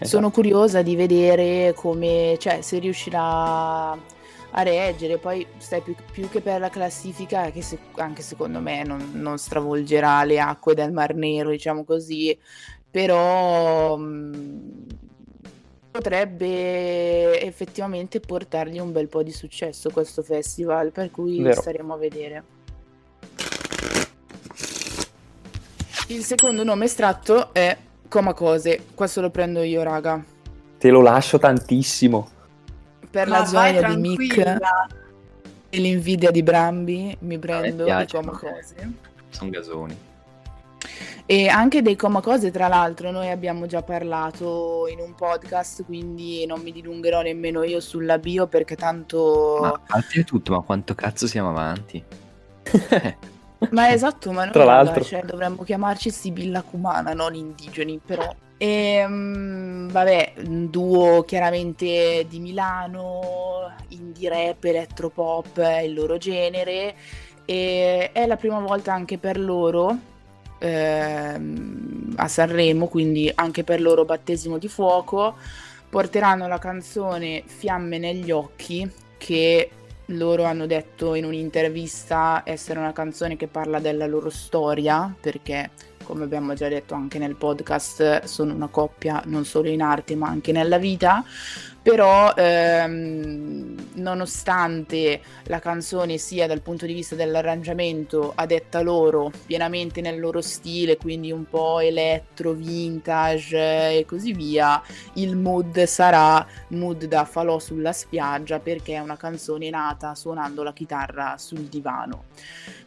sono 0.05 0.31
curiosa 0.31 0.81
di 0.81 0.95
vedere 0.95 1.73
come, 1.75 2.37
cioè, 2.39 2.61
se 2.61 2.79
riuscirà 2.79 3.91
a 4.55 4.61
reggere. 4.61 5.17
Poi 5.17 5.45
stai 5.57 5.81
più, 5.81 5.95
più 6.11 6.29
che 6.29 6.41
per 6.41 6.59
la 6.59 6.69
classifica, 6.69 7.51
che 7.51 7.61
se- 7.61 7.79
anche 7.95 8.21
secondo 8.21 8.59
me 8.59 8.83
non, 8.83 9.11
non 9.13 9.37
stravolgerà 9.37 10.23
le 10.23 10.39
acque 10.39 10.75
del 10.75 10.91
Mar 10.91 11.15
Nero, 11.15 11.49
diciamo 11.49 11.83
così, 11.83 12.37
però 12.89 13.97
mh, 13.97 14.85
potrebbe 15.91 17.41
effettivamente 17.41 18.19
portargli 18.19 18.79
un 18.79 18.91
bel 18.91 19.07
po' 19.07 19.23
di 19.23 19.31
successo 19.31 19.89
questo 19.91 20.23
festival, 20.23 20.91
per 20.91 21.11
cui 21.11 21.41
Vero. 21.41 21.59
staremo 21.59 21.93
a 21.93 21.97
vedere. 21.97 22.43
Il 26.07 26.23
secondo 26.23 26.63
nome 26.63 26.85
estratto 26.85 27.53
è 27.53 27.75
Coma 28.13 28.35
Cose, 28.35 28.89
questo 28.93 29.21
lo 29.21 29.31
prendo 29.31 29.63
io, 29.63 29.81
raga. 29.81 30.23
Te 30.77 30.89
lo 30.91 31.01
lascio 31.01 31.39
tantissimo. 31.39 32.29
per 33.09 33.27
Ma 33.27 33.39
la 33.39 33.43
gioia 33.43 33.89
di 33.89 33.95
Mick 33.97 34.37
e 35.67 35.79
l'invidia 35.79 36.29
di 36.29 36.43
Brambi 36.43 37.17
mi 37.21 37.39
prendo 37.39 37.81
i 37.81 37.85
piace, 37.85 38.15
coma 38.15 38.33
ma- 38.33 38.37
cose. 38.37 38.75
Sono 39.29 39.49
gasoni. 39.49 39.97
E 41.25 41.47
anche 41.47 41.81
dei 41.81 41.95
coma 41.95 42.21
cose, 42.21 42.51
tra 42.51 42.67
l'altro, 42.67 43.09
noi 43.09 43.31
abbiamo 43.31 43.65
già 43.65 43.81
parlato 43.81 44.85
in 44.91 44.99
un 44.99 45.15
podcast, 45.15 45.83
quindi 45.83 46.45
non 46.45 46.61
mi 46.61 46.71
dilungherò 46.71 47.23
nemmeno 47.23 47.63
io 47.63 47.79
sulla 47.79 48.19
bio 48.19 48.45
perché 48.45 48.75
tanto... 48.75 49.57
Ma 49.59 49.69
a 49.69 49.81
parte 49.87 50.19
di 50.19 50.23
tutto, 50.23 50.51
ma 50.51 50.59
quanto 50.59 50.93
cazzo 50.93 51.25
siamo 51.25 51.49
avanti? 51.49 52.03
Ma 53.71 53.91
esatto, 53.91 54.31
ma 54.31 54.43
noi 54.43 54.53
Tra 54.53 54.63
l'altro. 54.63 55.03
cioè, 55.03 55.23
dovremmo 55.23 55.63
chiamarci 55.63 56.09
Sibilla 56.09 56.61
Cumana, 56.61 57.13
non 57.13 57.33
indigeni, 57.35 57.99
però. 58.03 58.33
E, 58.57 59.05
mm, 59.07 59.89
vabbè, 59.89 60.33
un 60.45 60.69
duo 60.69 61.23
chiaramente 61.23 62.25
di 62.29 62.39
Milano, 62.39 63.73
indie 63.89 64.29
rap, 64.29 64.63
elettropop 64.63 65.61
il 65.83 65.93
loro 65.93 66.17
genere 66.17 66.95
e 67.45 68.11
è 68.13 68.25
la 68.25 68.37
prima 68.37 68.59
volta 68.59 68.93
anche 68.93 69.17
per 69.17 69.37
loro 69.37 69.97
ehm, 70.59 72.13
a 72.15 72.27
Sanremo, 72.27 72.87
quindi 72.87 73.31
anche 73.33 73.63
per 73.63 73.81
loro 73.81 74.05
battesimo 74.05 74.57
di 74.57 74.67
fuoco, 74.67 75.35
porteranno 75.89 76.47
la 76.47 76.57
canzone 76.57 77.43
Fiamme 77.45 77.97
negli 77.97 78.31
occhi 78.31 78.89
che 79.17 79.69
loro 80.07 80.43
hanno 80.43 80.65
detto 80.65 81.15
in 81.15 81.25
un'intervista 81.25 82.43
essere 82.45 82.79
una 82.79 82.93
canzone 82.93 83.37
che 83.37 83.47
parla 83.47 83.79
della 83.79 84.05
loro 84.05 84.29
storia, 84.29 85.13
perché 85.19 85.69
come 86.03 86.23
abbiamo 86.23 86.53
già 86.53 86.67
detto 86.67 86.93
anche 86.93 87.17
nel 87.17 87.35
podcast 87.35 88.23
sono 88.23 88.53
una 88.53 88.67
coppia 88.67 89.21
non 89.25 89.45
solo 89.45 89.69
in 89.69 89.81
arte 89.81 90.15
ma 90.15 90.27
anche 90.27 90.51
nella 90.51 90.77
vita, 90.77 91.23
però 91.83 92.33
ehm, 92.33 93.89
nonostante 93.95 95.21
la 95.43 95.59
canzone 95.59 96.17
sia 96.17 96.47
dal 96.47 96.61
punto 96.61 96.85
di 96.85 96.93
vista 96.93 97.15
dell'arrangiamento 97.15 98.31
a 98.33 98.45
detta 98.45 98.81
loro 98.81 99.31
pienamente 99.45 99.99
nel 99.99 100.17
loro 100.17 100.39
stile, 100.41 100.95
quindi 100.95 101.31
un 101.33 101.43
po' 101.45 101.79
elettro, 101.79 102.53
vintage 102.53 103.97
e 103.97 104.05
così 104.07 104.31
via, 104.31 104.81
il 105.15 105.35
mood 105.35 105.83
sarà 105.83 106.47
mood 106.69 107.03
da 107.05 107.25
falò 107.25 107.59
sulla 107.59 107.91
spiaggia 107.91 108.59
perché 108.59 108.93
è 108.93 108.99
una 108.99 109.17
canzone 109.17 109.69
nata 109.69 110.15
suonando 110.15 110.63
la 110.63 110.71
chitarra 110.71 111.35
sul 111.37 111.63
divano. 111.63 112.23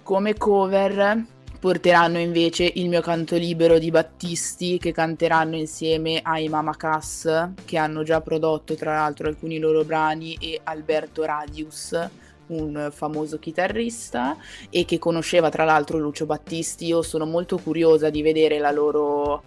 Come 0.02 0.35
cover 0.37 1.35
porteranno 1.66 2.20
invece 2.20 2.70
il 2.76 2.88
mio 2.88 3.00
canto 3.00 3.35
libero 3.35 3.80
di 3.80 3.90
Battisti 3.90 4.78
che 4.78 4.92
canteranno 4.92 5.56
insieme 5.56 6.20
ai 6.23 6.49
Mama 6.49 6.76
Cass 6.76 7.49
che 7.64 7.76
hanno 7.76 8.04
già 8.04 8.20
prodotto 8.20 8.76
tra 8.76 8.94
l'altro 8.94 9.26
alcuni 9.26 9.58
loro 9.58 9.82
brani 9.82 10.37
e 10.40 10.61
Alberto 10.62 11.25
Radius 11.25 12.08
un 12.48 12.90
famoso 12.92 13.38
chitarrista 13.38 14.36
e 14.70 14.84
che 14.84 14.98
conosceva 14.98 15.48
tra 15.48 15.64
l'altro 15.64 15.98
Lucio 15.98 16.26
Battisti 16.26 16.86
io 16.86 17.02
sono 17.02 17.26
molto 17.26 17.58
curiosa 17.58 18.10
di 18.10 18.22
vedere 18.22 18.58
la 18.58 18.70
loro 18.70 19.42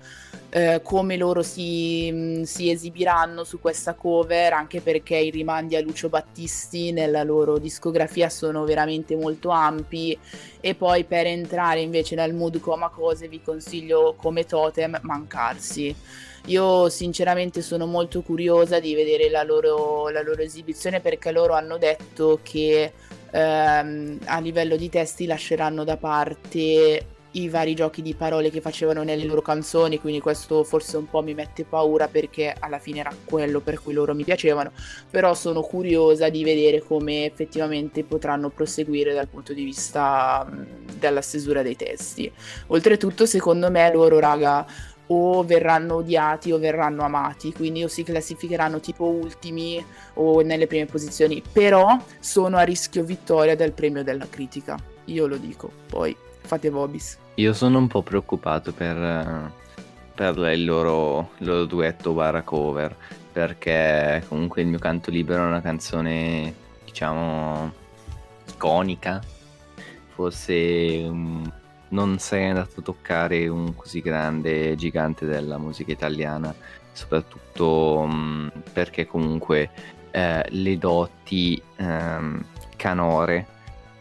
eh, 0.51 0.81
come 0.83 1.15
loro 1.15 1.43
si, 1.43 2.11
mh, 2.11 2.41
si 2.43 2.71
esibiranno 2.71 3.43
su 3.43 3.59
questa 3.59 3.93
cover, 3.93 4.53
anche 4.53 4.81
perché 4.81 5.15
i 5.15 5.29
rimandi 5.29 5.75
a 5.75 5.81
Lucio 5.81 6.09
Battisti 6.09 6.91
nella 6.91 7.23
loro 7.23 7.59
discografia 7.59 8.29
sono 8.29 8.63
veramente 8.63 9.15
molto 9.15 9.49
ampi. 9.49 10.17
E 10.59 10.75
poi 10.75 11.03
per 11.03 11.27
entrare 11.27 11.81
invece 11.81 12.15
nel 12.15 12.33
mood 12.33 12.59
coma 12.59 12.89
cose 12.89 13.27
vi 13.27 13.41
consiglio 13.41 14.15
come 14.17 14.45
totem 14.45 14.97
mancarsi. 15.03 15.95
Io 16.45 16.89
sinceramente 16.89 17.61
sono 17.61 17.85
molto 17.85 18.21
curiosa 18.21 18.79
di 18.79 18.95
vedere 18.95 19.29
la 19.29 19.43
loro, 19.43 20.09
la 20.09 20.21
loro 20.21 20.41
esibizione 20.41 20.99
perché 20.99 21.31
loro 21.31 21.53
hanno 21.53 21.77
detto 21.77 22.39
che 22.41 22.91
ehm, 23.31 24.19
a 24.25 24.39
livello 24.39 24.75
di 24.75 24.89
testi 24.89 25.25
lasceranno 25.25 25.83
da 25.83 25.97
parte 25.97 27.05
i 27.31 27.47
vari 27.47 27.75
giochi 27.75 28.01
di 28.01 28.15
parole 28.15 28.49
che 28.49 28.61
facevano 28.61 29.03
nelle 29.03 29.25
loro 29.25 29.41
canzoni, 29.41 29.99
quindi 29.99 30.19
questo 30.19 30.63
forse 30.63 30.97
un 30.97 31.07
po' 31.07 31.21
mi 31.21 31.33
mette 31.33 31.63
paura 31.63 32.07
perché 32.07 32.55
alla 32.57 32.79
fine 32.79 32.99
era 32.99 33.13
quello 33.25 33.59
per 33.59 33.79
cui 33.81 33.93
loro 33.93 34.15
mi 34.15 34.23
piacevano, 34.23 34.71
però 35.09 35.33
sono 35.35 35.61
curiosa 35.61 36.29
di 36.29 36.43
vedere 36.43 36.81
come 36.81 37.25
effettivamente 37.25 38.03
potranno 38.03 38.49
proseguire 38.49 39.13
dal 39.13 39.27
punto 39.27 39.53
di 39.53 39.63
vista 39.63 40.49
della 40.97 41.21
stesura 41.21 41.61
dei 41.61 41.75
testi. 41.75 42.31
Oltretutto, 42.67 43.25
secondo 43.25 43.69
me 43.69 43.91
loro, 43.93 44.19
raga, 44.19 44.65
o 45.11 45.43
verranno 45.43 45.95
odiati 45.95 46.51
o 46.51 46.59
verranno 46.59 47.03
amati, 47.03 47.53
quindi 47.53 47.83
o 47.83 47.87
si 47.87 48.03
classificheranno 48.03 48.79
tipo 48.79 49.05
ultimi 49.05 49.83
o 50.15 50.41
nelle 50.41 50.67
prime 50.67 50.85
posizioni, 50.85 51.41
però 51.51 51.97
sono 52.19 52.57
a 52.57 52.61
rischio 52.61 53.03
vittoria 53.03 53.55
del 53.55 53.71
premio 53.71 54.03
della 54.03 54.27
critica. 54.29 54.77
Io 55.05 55.25
lo 55.25 55.37
dico, 55.37 55.71
poi 55.87 56.15
fate 56.41 56.69
vobis. 56.69 57.17
Io 57.35 57.53
sono 57.53 57.77
un 57.77 57.87
po' 57.87 58.01
preoccupato 58.03 58.71
per, 58.71 58.97
eh, 58.97 59.51
per 60.13 60.37
il 60.37 60.65
loro, 60.65 61.31
il 61.37 61.47
loro 61.47 61.65
duetto 61.65 62.13
barra 62.13 62.43
cover, 62.43 62.95
perché 63.31 64.23
comunque 64.27 64.61
il 64.61 64.67
mio 64.67 64.79
canto 64.79 65.09
libero 65.09 65.43
è 65.43 65.47
una 65.47 65.61
canzone, 65.61 66.53
diciamo, 66.85 67.71
iconica. 68.47 69.21
Forse 70.13 71.09
mm, 71.09 71.43
non 71.89 72.19
sei 72.19 72.47
andato 72.47 72.79
a 72.79 72.83
toccare 72.83 73.47
un 73.47 73.75
così 73.75 74.01
grande 74.01 74.75
gigante 74.75 75.25
della 75.25 75.57
musica 75.57 75.91
italiana, 75.91 76.53
soprattutto 76.91 78.05
mm, 78.07 78.47
perché 78.73 79.05
comunque 79.05 79.69
eh, 80.11 80.45
le 80.49 80.77
doti 80.77 81.61
ehm, 81.77 82.43
canore 82.75 83.47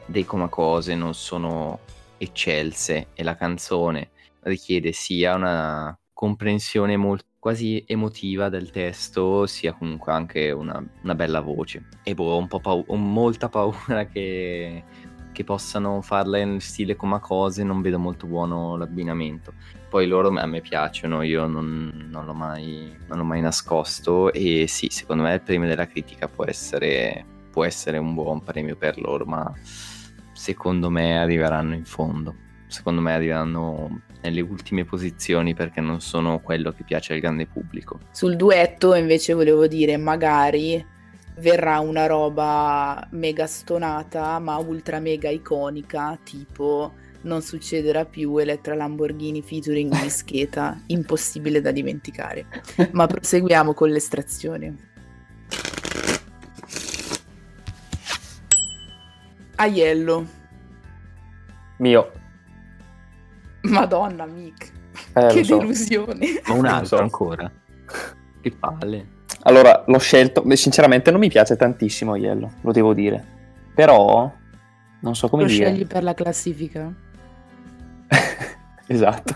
dei 0.06 0.24
Comacose 0.24 0.94
non 0.94 1.14
sono 1.14 1.80
eccelse 2.16 3.08
e 3.14 3.22
la 3.22 3.36
canzone 3.36 4.10
richiede 4.40 4.92
sia 4.92 5.34
una 5.34 5.96
comprensione 6.12 6.96
molto 6.96 7.26
quasi 7.38 7.84
emotiva 7.86 8.48
del 8.48 8.70
testo, 8.70 9.46
sia 9.46 9.72
comunque 9.72 10.12
anche 10.12 10.50
una, 10.50 10.84
una 11.02 11.14
bella 11.14 11.40
voce. 11.40 11.84
E 12.02 12.14
boh, 12.14 12.32
ho 12.32 12.36
un 12.36 12.48
po' 12.48 12.60
pau- 12.60 12.84
ho 12.86 12.96
molta 12.96 13.48
paura 13.48 14.06
che, 14.06 14.82
che 15.38 15.44
possano 15.44 16.02
farla 16.02 16.38
in 16.38 16.58
stile 16.58 16.96
Comacose, 16.96 17.62
non 17.62 17.80
vedo 17.80 18.00
molto 18.00 18.26
buono 18.26 18.76
l'abbinamento. 18.76 19.52
Poi 19.88 20.08
loro 20.08 20.36
a 20.36 20.46
me 20.46 20.60
piacciono, 20.60 21.22
io 21.22 21.46
non, 21.46 22.08
non 22.10 22.26
l'ho 22.26 22.34
mai, 22.34 22.92
non 23.06 23.18
l'ho 23.18 23.24
mai 23.24 23.40
nascosto 23.40 24.32
e 24.32 24.66
sì, 24.66 24.88
secondo 24.90 25.22
me 25.22 25.34
il 25.34 25.40
premio 25.40 25.68
della 25.68 25.86
critica 25.86 26.26
può 26.26 26.44
essere, 26.44 27.24
può 27.52 27.64
essere 27.64 27.98
un 27.98 28.14
buon 28.14 28.42
premio 28.42 28.74
per 28.74 28.98
loro, 28.98 29.26
ma 29.26 29.52
secondo 30.32 30.90
me 30.90 31.16
arriveranno 31.16 31.74
in 31.74 31.84
fondo. 31.84 32.34
Secondo 32.66 33.00
me 33.00 33.12
arriveranno 33.12 34.00
nelle 34.22 34.40
ultime 34.40 34.84
posizioni 34.84 35.54
perché 35.54 35.80
non 35.80 36.00
sono 36.00 36.40
quello 36.40 36.72
che 36.72 36.82
piace 36.82 37.14
al 37.14 37.20
grande 37.20 37.46
pubblico. 37.46 38.00
Sul 38.10 38.34
duetto 38.34 38.92
invece 38.96 39.34
volevo 39.34 39.68
dire, 39.68 39.96
magari 39.98 40.84
verrà 41.38 41.78
una 41.80 42.06
roba 42.06 43.06
mega 43.12 43.46
stonata 43.46 44.38
ma 44.38 44.56
ultra 44.56 44.98
mega 45.00 45.28
iconica, 45.28 46.18
tipo 46.22 46.92
non 47.20 47.42
succederà 47.42 48.04
più 48.04 48.36
Elettra 48.38 48.74
Lamborghini 48.74 49.42
featuring 49.42 49.92
Mischeta, 50.00 50.80
impossibile 50.86 51.60
da 51.60 51.70
dimenticare. 51.70 52.46
Ma 52.92 53.06
proseguiamo 53.06 53.74
con 53.74 53.90
l'estrazione. 53.90 54.86
Aiello, 59.56 60.26
Mio. 61.78 62.12
madonna 63.62 64.24
Mick, 64.26 64.72
Eh, 65.14 65.26
che 65.28 65.38
lo 65.38 65.44
so. 65.44 65.58
delusione. 65.58 66.40
Ma 66.46 66.54
un 66.54 66.66
altro 66.66 66.98
ancora. 66.98 67.50
Che 68.40 68.50
palle. 68.52 69.16
Allora, 69.48 69.82
l'ho 69.86 69.98
scelto. 69.98 70.42
Beh, 70.42 70.56
sinceramente 70.56 71.10
non 71.10 71.20
mi 71.20 71.28
piace 71.28 71.56
tantissimo 71.56 72.16
Yellow, 72.16 72.50
lo 72.60 72.72
devo 72.72 72.92
dire. 72.92 73.24
Però, 73.74 74.30
non 75.00 75.16
so 75.16 75.28
come 75.28 75.44
Lo 75.44 75.48
dire. 75.48 75.64
scegli 75.64 75.86
per 75.86 76.02
la 76.02 76.12
classifica? 76.12 76.92
esatto. 78.86 79.34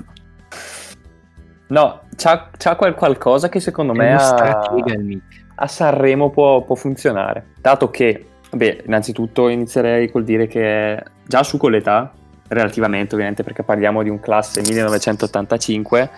No, 1.69 2.02
c'ha, 2.14 2.50
c'ha 2.54 2.76
quel 2.76 2.95
qualcosa 2.95 3.49
che 3.49 3.59
secondo 3.59 3.95
È 3.95 3.97
me 3.97 4.12
a, 4.12 5.66
Sanremo 5.66 6.28
può, 6.28 6.62
può 6.62 6.75
funzionare. 6.75 7.52
Dato 7.59 7.90
che, 7.90 8.26
beh, 8.50 8.83
innanzitutto 8.85 9.49
inizierei 9.49 10.11
col 10.11 10.25
dire 10.25 10.47
che 10.47 11.02
già 11.26 11.42
su 11.42 11.57
con 11.57 11.71
l'età, 11.71 12.12
relativamente 12.49 13.14
ovviamente 13.14 13.42
perché 13.42 13.62
parliamo 13.62 14.02
di 14.02 14.11
un 14.11 14.21
classe 14.21 14.61
1985, 14.61 16.11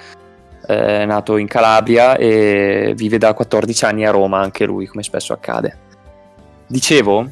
eh, 0.67 1.05
nato 1.05 1.37
in 1.37 1.47
Calabria 1.47 2.17
e 2.17 2.93
vive 2.97 3.19
da 3.19 3.35
14 3.35 3.85
anni 3.85 4.07
a 4.07 4.11
Roma 4.11 4.41
anche 4.41 4.65
lui, 4.65 4.87
come 4.87 5.03
spesso 5.03 5.33
accade. 5.33 5.79
Dicevo, 6.67 7.29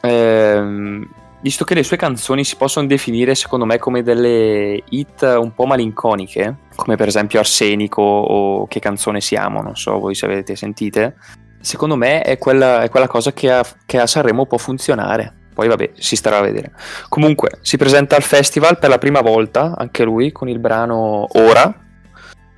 ehm, 0.00 1.08
visto 1.40 1.64
che 1.64 1.74
le 1.74 1.82
sue 1.82 1.96
canzoni 1.96 2.44
si 2.44 2.56
possono 2.56 2.86
definire 2.86 3.34
secondo 3.34 3.64
me 3.64 3.78
come 3.78 4.02
delle 4.02 4.82
hit 4.88 5.22
un 5.22 5.54
po' 5.54 5.66
malinconiche, 5.66 6.56
come 6.74 6.96
per 6.96 7.08
esempio 7.08 7.40
Arsenico 7.40 8.02
o 8.02 8.66
Che 8.66 8.80
canzone 8.80 9.20
siamo, 9.20 9.60
non 9.62 9.76
so 9.76 9.98
voi 9.98 10.14
se 10.14 10.26
avete 10.26 10.56
sentite, 10.56 11.16
secondo 11.60 11.96
me 11.96 12.22
è 12.22 12.38
quella, 12.38 12.82
è 12.82 12.88
quella 12.88 13.08
cosa 13.08 13.32
che 13.32 13.50
a, 13.50 13.64
che 13.86 13.98
a 13.98 14.06
Sanremo 14.06 14.46
può 14.46 14.58
funzionare. 14.58 15.40
Poi 15.54 15.68
vabbè, 15.68 15.90
si 15.94 16.16
starà 16.16 16.38
a 16.38 16.42
vedere. 16.42 16.72
Comunque, 17.08 17.58
si 17.60 17.76
presenta 17.76 18.16
al 18.16 18.22
festival 18.22 18.78
per 18.78 18.88
la 18.88 18.96
prima 18.98 19.20
volta, 19.20 19.74
anche 19.76 20.02
lui, 20.02 20.32
con 20.32 20.48
il 20.48 20.58
brano 20.58 21.26
Ora, 21.32 21.74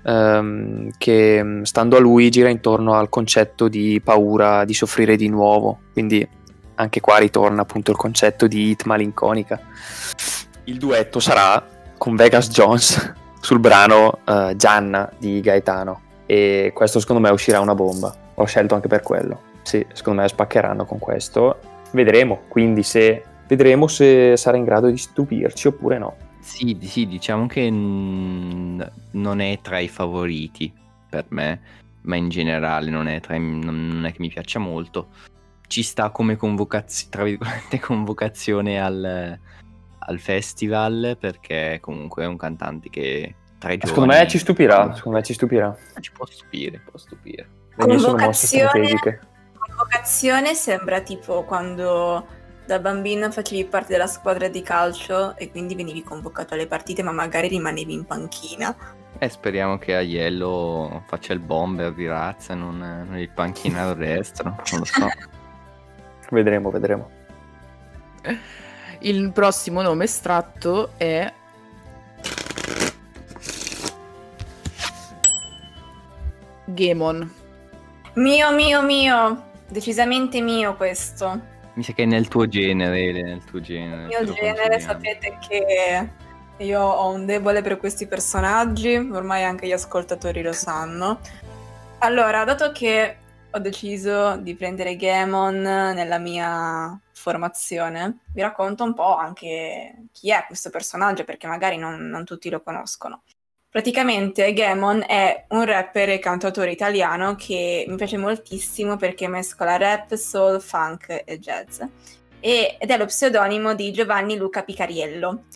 ehm, 0.05 0.91
che 0.99 1.43
mm, 1.43 1.63
stando 1.63 1.97
a 1.97 2.01
lui 2.01 2.31
gira 2.31 2.49
intorno 2.49 2.95
al 2.95 3.09
concetto 3.09 3.69
di 3.69 4.01
paura 4.03 4.65
di 4.65 4.75
soffrire 4.75 5.17
di 5.17 5.29
nuovo. 5.29 5.79
Quindi 5.93 6.27
anche 6.77 7.01
qua 7.01 7.19
ritorna 7.19 7.63
appunto 7.63 7.91
il 7.91 7.97
concetto 7.97 8.47
di 8.47 8.71
hit 8.71 8.85
malinconica. 8.85 9.61
Il 10.65 10.79
duetto 10.79 11.21
sarà 11.21 11.65
con 11.97 12.17
Vegas 12.17 12.49
Jones 12.51 13.15
sul 13.41 13.59
brano 13.59 14.19
eh, 14.25 14.55
Gianna 14.57 15.11
di 15.19 15.41
Gaetano 15.41 16.01
e 16.27 16.73
questo 16.75 17.01
secondo 17.01 17.21
me 17.23 17.31
uscirà 17.31 17.61
una 17.61 17.75
bomba. 17.75 18.15
L'ho 18.35 18.45
scelto 18.45 18.75
anche 18.75 18.89
per 18.89 19.03
quello. 19.03 19.53
Sì, 19.63 19.85
secondo 19.93 20.23
me 20.23 20.29
spaccheranno 20.29 20.85
con 20.85 20.99
questo. 20.99 21.59
Vedremo, 21.93 22.43
quindi 22.49 22.83
se 22.83 23.23
vedremo 23.47 23.87
se 23.87 24.37
sarà 24.37 24.57
in 24.57 24.65
grado 24.65 24.89
di 24.89 24.97
stupirci 24.97 25.69
oppure 25.69 25.99
no. 25.99 26.17
Sì, 26.45 26.77
sì, 26.83 27.07
diciamo 27.07 27.47
che 27.47 27.71
mm, 27.71 28.81
non 29.13 29.41
è 29.41 29.59
tra 29.63 29.79
i 29.79 29.89
favoriti 29.89 30.71
per 31.09 31.25
me, 31.29 31.61
ma 32.03 32.17
in 32.17 32.29
generale 32.29 32.91
non 32.91 33.09
è, 33.09 33.19
tra 33.21 33.35
i- 33.35 33.41
non 33.41 34.05
è 34.05 34.13
che 34.13 34.19
mi 34.21 34.29
piaccia 34.29 34.59
molto. 34.59 35.09
Ci 35.67 35.83
sta 35.83 36.11
come 36.11 36.37
convocazio- 36.37 37.09
tra 37.09 37.25
virgolette, 37.25 37.81
convocazione 37.81 38.79
al, 38.79 39.39
al 39.99 40.19
festival 40.19 41.17
perché 41.19 41.79
comunque 41.81 42.25
è 42.25 42.27
un 42.27 42.37
cantante 42.37 42.91
che 42.91 43.35
tra 43.59 43.73
i 43.73 43.79
giovani... 43.79 43.95
Secondo 43.95 44.13
me 44.15 44.29
ci 44.29 44.39
stupirà, 44.39 44.95
secondo 44.95 45.19
me 45.19 45.25
ci 45.25 45.33
stupirà. 45.33 45.75
Ci 45.99 46.13
può 46.13 46.27
stupire, 46.27 46.83
può 46.85 46.99
stupire. 46.99 47.49
Le 47.77 47.87
mie 47.87 47.99
sono 47.99 48.19
mosse 48.19 48.59
Convocazione, 48.59 48.69
strategiche. 48.69 49.21
convocazione 49.59 50.55
sembra 50.55 51.01
tipo 51.01 51.43
quando 51.45 52.27
da 52.67 52.79
bambino 52.79 53.31
facevi 53.31 53.65
parte 53.67 53.93
della 53.93 54.07
squadra 54.07 54.49
di 54.49 54.63
calcio 54.63 55.37
e 55.37 55.51
quindi 55.51 55.75
venivi 55.75 56.03
convocato 56.03 56.55
alle 56.55 56.67
partite 56.67 57.03
ma 57.03 57.13
magari 57.13 57.49
rimanevi 57.49 57.93
in 57.93 58.05
panchina. 58.05 58.75
E 59.19 59.29
speriamo 59.29 59.79
che 59.79 59.95
Aiello 59.95 61.05
faccia 61.07 61.33
il 61.33 61.39
bomber 61.39 61.93
di 61.93 62.07
razza 62.07 62.53
e 62.53 62.57
non, 62.57 62.79
non 62.79 63.17
il 63.19 63.31
panchinaro 63.31 63.95
destro, 63.95 64.57
non 64.71 64.79
lo 64.79 64.85
so. 64.85 65.09
Vedremo, 66.31 66.71
vedremo. 66.71 67.11
Il 69.01 69.31
prossimo 69.33 69.83
nome 69.83 70.05
estratto 70.05 70.93
è 70.97 71.33
Gemon. 76.65 77.33
Mio, 78.15 78.53
mio, 78.53 78.83
mio, 78.83 79.45
decisamente 79.69 80.41
mio 80.41 80.75
questo. 80.77 81.53
Mi 81.75 81.83
sa 81.83 81.93
che 81.93 82.05
è 82.05 82.07
nel 82.07 82.29
tuo 82.29 82.47
genere, 82.47 83.23
nel 83.23 83.45
tuo 83.45 83.61
genere. 83.61 84.07
Mio 84.07 84.33
genere, 84.33 84.79
sapete 84.79 85.39
che 85.47 86.09
io 86.59 86.81
ho 86.81 87.11
un 87.11 87.27
debole 87.27 87.63
per 87.63 87.79
questi 87.79 88.07
personaggi, 88.07 88.95
ormai 88.95 89.43
anche 89.43 89.67
gli 89.67 89.73
ascoltatori 89.73 90.41
lo 90.41 90.53
sanno. 90.53 91.19
Allora, 91.99 92.45
dato 92.45 92.71
che 92.71 93.17
ho 93.51 93.59
deciso 93.59 94.37
di 94.37 94.55
prendere 94.55 94.97
Gemon 94.97 95.61
nella 95.61 96.19
mia 96.19 96.97
formazione, 97.13 98.19
vi 98.33 98.43
racconto 98.43 98.85
un 98.85 98.95
po' 98.95 99.17
anche 99.17 100.07
chi 100.13 100.31
è 100.31 100.45
questo 100.47 100.71
personaggio, 100.71 101.25
perché 101.25 101.49
magari 101.49 101.77
non, 101.77 102.09
non 102.09 102.25
tutti 102.25 102.51
lo 102.51 102.61
conoscono. 102.63 103.23
Praticamente 103.75 104.53
Gemon 104.53 105.03
è 105.05 105.47
un 105.49 105.65
rapper 105.65 106.11
e 106.11 106.21
cantautore 106.21 106.71
italiano 106.71 107.35
che 107.35 107.85
mi 107.89 107.97
piace 107.97 108.17
moltissimo 108.17 108.97
perché 108.97 109.27
mescola 109.27 109.77
rap, 109.77 110.15
soul, 110.15 110.61
funk 110.61 111.23
e 111.25 111.41
jazz 111.41 111.81
ed 112.39 112.89
è 112.89 112.97
lo 112.97 113.07
pseudonimo 113.07 113.75
di 113.75 113.91
Giovanni 113.91 114.37
Luca 114.37 114.63
Picariello. 114.63 115.47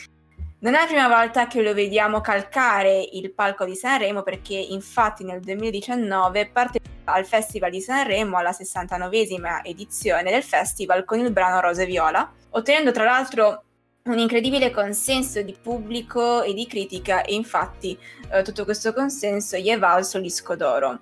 Non 0.59 0.74
è 0.74 0.81
la 0.81 0.87
prima 0.87 1.07
volta 1.07 1.46
che 1.46 1.62
lo 1.62 1.72
vediamo 1.72 2.20
calcare 2.20 3.09
il 3.12 3.33
palco 3.33 3.64
di 3.64 3.76
Sanremo 3.76 4.24
perché 4.24 4.57
infatti 4.57 5.22
nel 5.22 5.38
2019 5.38 6.48
partecipa 6.48 7.12
al 7.12 7.24
Festival 7.24 7.70
di 7.70 7.81
Sanremo 7.81 8.37
alla 8.37 8.50
69esima 8.50 9.61
edizione 9.62 10.33
del 10.33 10.42
festival 10.42 11.04
con 11.04 11.20
il 11.20 11.31
brano 11.31 11.61
Rose 11.61 11.85
e 11.85 11.87
Viola, 11.87 12.28
ottenendo 12.50 12.90
tra 12.90 13.04
l'altro 13.04 13.62
un 14.12 14.18
incredibile 14.18 14.71
consenso 14.71 15.42
di 15.42 15.57
pubblico 15.61 16.42
e 16.42 16.55
di 16.55 16.66
critica 16.66 17.23
e 17.23 17.35
infatti 17.35 17.99
eh, 18.31 18.42
tutto 18.42 18.64
questo 18.64 18.92
consenso 18.92 19.57
gli 19.57 19.68
è 19.68 19.79
valso 19.79 20.16
il 20.16 20.25
disco 20.25 20.57
d'oro. 20.57 21.01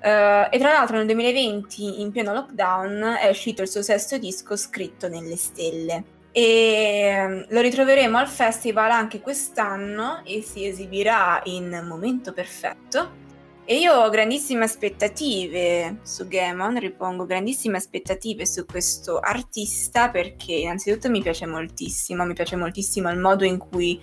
Eh, 0.00 0.48
e 0.50 0.58
tra 0.58 0.72
l'altro 0.72 0.96
nel 0.96 1.06
2020, 1.06 2.00
in 2.00 2.10
pieno 2.10 2.34
lockdown, 2.34 3.16
è 3.20 3.28
uscito 3.28 3.62
il 3.62 3.68
suo 3.68 3.82
sesto 3.82 4.18
disco 4.18 4.56
scritto 4.56 5.08
nelle 5.08 5.36
stelle. 5.36 6.04
E 6.30 6.42
ehm, 6.42 7.46
lo 7.48 7.60
ritroveremo 7.60 8.18
al 8.18 8.28
festival 8.28 8.90
anche 8.90 9.20
quest'anno 9.20 10.22
e 10.24 10.42
si 10.42 10.66
esibirà 10.66 11.40
in 11.44 11.84
Momento 11.88 12.32
Perfetto. 12.32 13.23
E 13.66 13.78
io 13.78 13.94
ho 13.94 14.10
grandissime 14.10 14.64
aspettative 14.64 16.00
su 16.02 16.28
Gemon, 16.28 16.78
ripongo 16.78 17.24
grandissime 17.24 17.78
aspettative 17.78 18.44
su 18.44 18.66
questo 18.66 19.18
artista 19.18 20.10
perché 20.10 20.52
innanzitutto 20.52 21.08
mi 21.08 21.22
piace 21.22 21.46
moltissimo, 21.46 22.26
mi 22.26 22.34
piace 22.34 22.56
moltissimo 22.56 23.10
il 23.10 23.18
modo 23.18 23.42
in 23.44 23.56
cui 23.56 23.98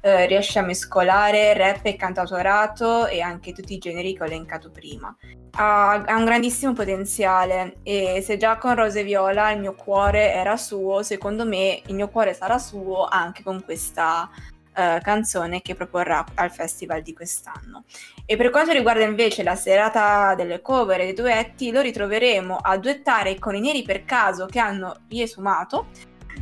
eh, 0.00 0.24
riesce 0.24 0.60
a 0.60 0.62
mescolare 0.62 1.52
rap 1.52 1.84
e 1.84 1.96
cantautorato 1.96 3.06
e 3.06 3.20
anche 3.20 3.52
tutti 3.52 3.74
i 3.74 3.78
generi 3.78 4.16
che 4.16 4.22
ho 4.22 4.26
elencato 4.26 4.70
prima. 4.70 5.14
Ha, 5.56 5.92
ha 5.92 6.16
un 6.16 6.24
grandissimo 6.24 6.72
potenziale 6.72 7.80
e 7.82 8.22
se 8.24 8.38
già 8.38 8.56
con 8.56 8.74
Rose 8.74 9.00
e 9.00 9.04
Viola 9.04 9.50
il 9.50 9.60
mio 9.60 9.74
cuore 9.74 10.32
era 10.32 10.56
suo, 10.56 11.02
secondo 11.02 11.44
me 11.44 11.82
il 11.86 11.94
mio 11.94 12.08
cuore 12.08 12.32
sarà 12.32 12.58
suo 12.58 13.04
anche 13.04 13.42
con 13.42 13.62
questa 13.62 14.30
eh, 14.74 15.00
canzone 15.02 15.60
che 15.62 15.74
proporrà 15.74 16.24
al 16.34 16.50
festival 16.50 17.02
di 17.02 17.12
quest'anno. 17.12 17.84
E 18.24 18.36
per 18.36 18.50
quanto 18.50 18.72
riguarda 18.72 19.02
invece 19.02 19.42
la 19.42 19.54
serata 19.54 20.34
delle 20.34 20.60
cover 20.60 21.00
e 21.00 21.04
dei 21.04 21.14
duetti, 21.14 21.70
lo 21.70 21.80
ritroveremo 21.80 22.56
a 22.56 22.76
duettare 22.78 23.38
con 23.38 23.54
i 23.54 23.60
Neri 23.60 23.82
per 23.82 24.04
caso 24.04 24.46
che 24.46 24.58
hanno 24.58 25.02
riesumato 25.08 25.86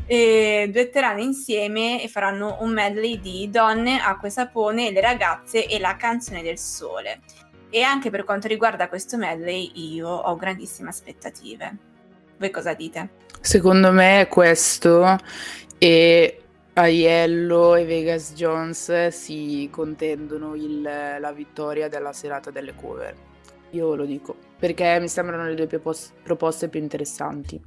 e 0.06 0.68
duetteranno 0.72 1.20
insieme 1.20 2.02
e 2.02 2.08
faranno 2.08 2.58
un 2.60 2.72
medley 2.72 3.20
di 3.20 3.48
Donne, 3.50 4.00
Acqua 4.00 4.28
e 4.28 4.30
Sapone, 4.30 4.90
Le 4.90 5.00
ragazze 5.00 5.66
e 5.66 5.78
La 5.78 5.96
canzone 5.96 6.42
del 6.42 6.58
sole. 6.58 7.20
E 7.70 7.82
anche 7.82 8.10
per 8.10 8.24
quanto 8.24 8.48
riguarda 8.48 8.88
questo 8.88 9.16
medley 9.16 9.70
io 9.74 10.08
ho 10.08 10.36
grandissime 10.36 10.88
aspettative. 10.88 11.76
Voi 12.38 12.50
cosa 12.50 12.74
dite? 12.74 13.10
Secondo 13.40 13.92
me 13.92 14.26
questo 14.28 15.16
e 15.78 16.42
Aiello 16.80 17.74
e 17.74 17.84
Vegas 17.84 18.32
Jones 18.32 19.08
si 19.08 19.68
contendono 19.70 20.54
il- 20.54 20.80
la 20.80 21.32
vittoria 21.32 21.88
della 21.88 22.14
serata 22.14 22.50
delle 22.50 22.74
cover. 22.74 23.14
Io 23.72 23.94
lo 23.94 24.06
dico, 24.06 24.36
perché 24.58 24.98
mi 24.98 25.08
sembrano 25.08 25.46
le 25.46 25.54
due 25.54 25.66
proposte 26.22 26.68
più 26.68 26.80
interessanti. 26.80 27.60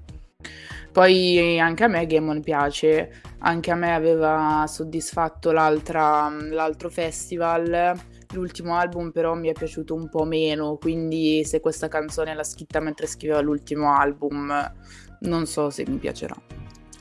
Poi 0.91 1.60
anche 1.60 1.84
a 1.84 1.88
me 1.88 2.06
Gamon 2.08 2.41
piace, 2.41 3.21
anche 3.39 3.71
a 3.71 3.76
me 3.76 3.93
aveva 3.93 4.65
soddisfatto 4.67 5.52
l'altro 5.52 6.89
festival, 6.89 7.93
l'ultimo 8.34 8.76
album 8.76 9.12
però 9.12 9.36
mi 9.36 9.49
è 9.49 9.54
piaciuto 9.54 9.93
un 9.93 10.10
po' 10.10 10.23
meno, 10.23 10.78
quindi 10.78 11.45
se 11.45 11.60
questa 11.60 11.88
canzone 11.88 12.34
l'ha 12.34 12.43
scritta 12.43 12.80
mentre 12.80 13.06
scriveva 13.06 13.41
l'ultimo 13.41 13.93
album, 13.93 14.73
non 15.21 15.45
so 15.45 15.69
se 15.69 15.86
mi 15.88 15.97
piacerà. 15.97 16.36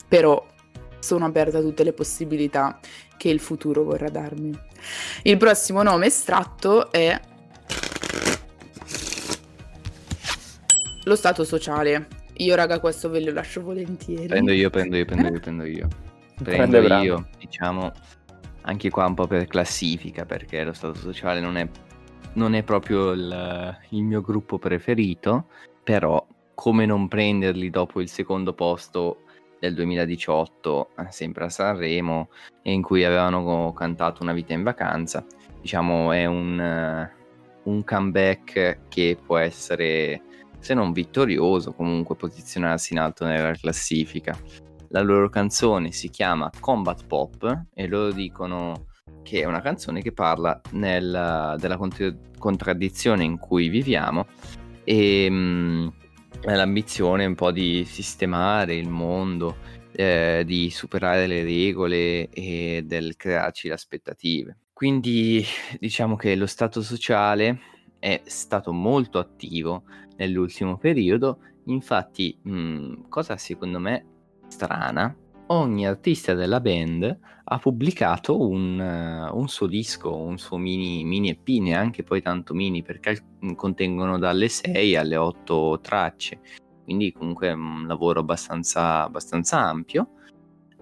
Però 0.09 0.46
sono 1.02 1.24
aperta 1.24 1.58
a 1.58 1.60
tutte 1.60 1.82
le 1.82 1.92
possibilità 1.92 2.78
che 3.16 3.28
il 3.28 3.40
futuro 3.40 3.82
vorrà 3.82 4.08
darmi. 4.08 4.56
Il 5.22 5.36
prossimo 5.36 5.82
nome 5.82 6.06
estratto 6.06 6.90
è 6.92 7.20
lo 11.04 11.16
stato 11.16 11.44
sociale. 11.44 12.08
Io, 12.36 12.54
raga, 12.54 12.80
questo 12.80 13.10
ve 13.10 13.20
lo 13.20 13.32
lascio 13.32 13.62
volentieri. 13.62 14.28
Prendo 14.28 14.52
io, 14.52 14.70
prendo 14.70 14.96
io, 14.96 15.04
prendo 15.04 15.28
io, 15.28 15.40
prendo 15.40 15.64
io. 15.64 15.88
Prende 16.42 16.56
Prendo 16.56 16.80
Brando. 16.82 17.04
io, 17.04 17.28
diciamo, 17.38 17.92
anche 18.62 18.90
qua 18.90 19.06
un 19.06 19.14
po' 19.14 19.26
per 19.26 19.46
classifica, 19.46 20.24
perché 20.24 20.62
lo 20.62 20.72
Stato 20.72 20.94
Sociale 20.94 21.40
non 21.40 21.56
è, 21.56 21.68
non 22.34 22.54
è 22.54 22.62
proprio 22.62 23.10
il, 23.10 23.78
il 23.90 24.02
mio 24.02 24.20
gruppo 24.20 24.58
preferito, 24.58 25.48
però 25.82 26.24
come 26.54 26.86
non 26.86 27.08
prenderli 27.08 27.70
dopo 27.70 28.00
il 28.00 28.08
secondo 28.08 28.52
posto 28.52 29.22
del 29.62 29.75
2018, 29.75 30.88
eh, 30.98 31.07
sempre 31.11 31.44
a 31.44 31.48
Sanremo, 31.48 32.31
in 32.62 32.83
cui 32.83 33.05
avevano 33.05 33.72
cantato 33.72 34.25
Una 34.25 34.33
vita 34.33 34.53
in 34.53 34.64
vacanza, 34.64 35.25
diciamo 35.61 36.11
è 36.11 36.25
un, 36.25 36.61
eh, 36.61 37.12
un 37.64 37.85
comeback 37.85 38.88
che 38.88 39.16
può 39.25 39.37
essere, 39.37 40.22
se 40.59 40.75
non 40.75 40.90
vittorioso, 40.90 41.75
comunque 41.75 42.16
posizionarsi 42.16 42.92
in 42.92 42.98
alto 42.98 43.25
nella 43.25 43.53
classifica. 43.53 44.37
La 44.88 45.01
loro 45.01 45.29
canzone 45.29 45.92
si 45.92 46.11
chiama 46.11 46.51
Combat 46.59 47.07
Pop 47.07 47.66
e 47.72 47.87
loro 47.87 48.11
dicono 48.11 48.87
che 49.22 49.42
è 49.42 49.44
una 49.44 49.61
canzone 49.61 50.03
che 50.03 50.11
parla 50.11 50.61
nel- 50.72 51.55
della 51.59 51.77
cont- 51.77 52.16
contraddizione 52.37 53.22
in 53.22 53.38
cui 53.38 53.68
viviamo 53.68 54.27
e 54.83 55.29
mm, 55.31 55.88
è 56.44 56.57
l'ambizione 56.57 57.24
un 57.24 57.37
po' 57.37 57.52
di 57.52 57.85
sistemare 57.85 58.74
il 58.74 58.88
mondo, 58.88 59.59
eh, 59.92 60.42
di 60.44 60.70
superare 60.70 61.26
le 61.28 61.44
regole 61.44 62.28
e 62.31 62.83
del 62.85 63.16
crearci 63.16 63.68
le 63.68 63.74
aspettative. 63.74 64.59
Quindi 64.72 65.44
diciamo 65.78 66.16
che 66.16 66.35
lo 66.35 66.46
stato 66.46 66.83
sociale 66.83 67.61
è 68.00 68.22
stato 68.24 68.72
molto 68.72 69.18
attivo 69.20 69.85
nell'ultimo 70.16 70.78
periodo, 70.78 71.38
infatti 71.66 72.37
mh, 72.42 73.09
cosa 73.09 73.37
secondo 73.37 73.78
me 73.78 74.05
strana, 74.48 75.14
ogni 75.52 75.86
artista 75.86 76.34
della 76.34 76.60
band 76.60 77.18
ha 77.44 77.58
pubblicato 77.58 78.40
un, 78.40 78.78
uh, 78.78 79.36
un 79.36 79.48
suo 79.48 79.66
disco, 79.66 80.16
un 80.16 80.38
suo 80.38 80.56
mini, 80.56 81.04
mini 81.04 81.30
EP, 81.30 81.46
neanche 81.60 82.02
poi 82.02 82.22
tanto 82.22 82.54
mini 82.54 82.82
perché 82.82 83.22
contengono 83.54 84.18
dalle 84.18 84.48
6 84.48 84.96
alle 84.96 85.16
8 85.16 85.80
tracce, 85.82 86.40
quindi 86.84 87.12
comunque 87.12 87.48
è 87.48 87.52
un 87.52 87.86
lavoro 87.86 88.20
abbastanza, 88.20 89.02
abbastanza 89.02 89.60
ampio 89.60 90.08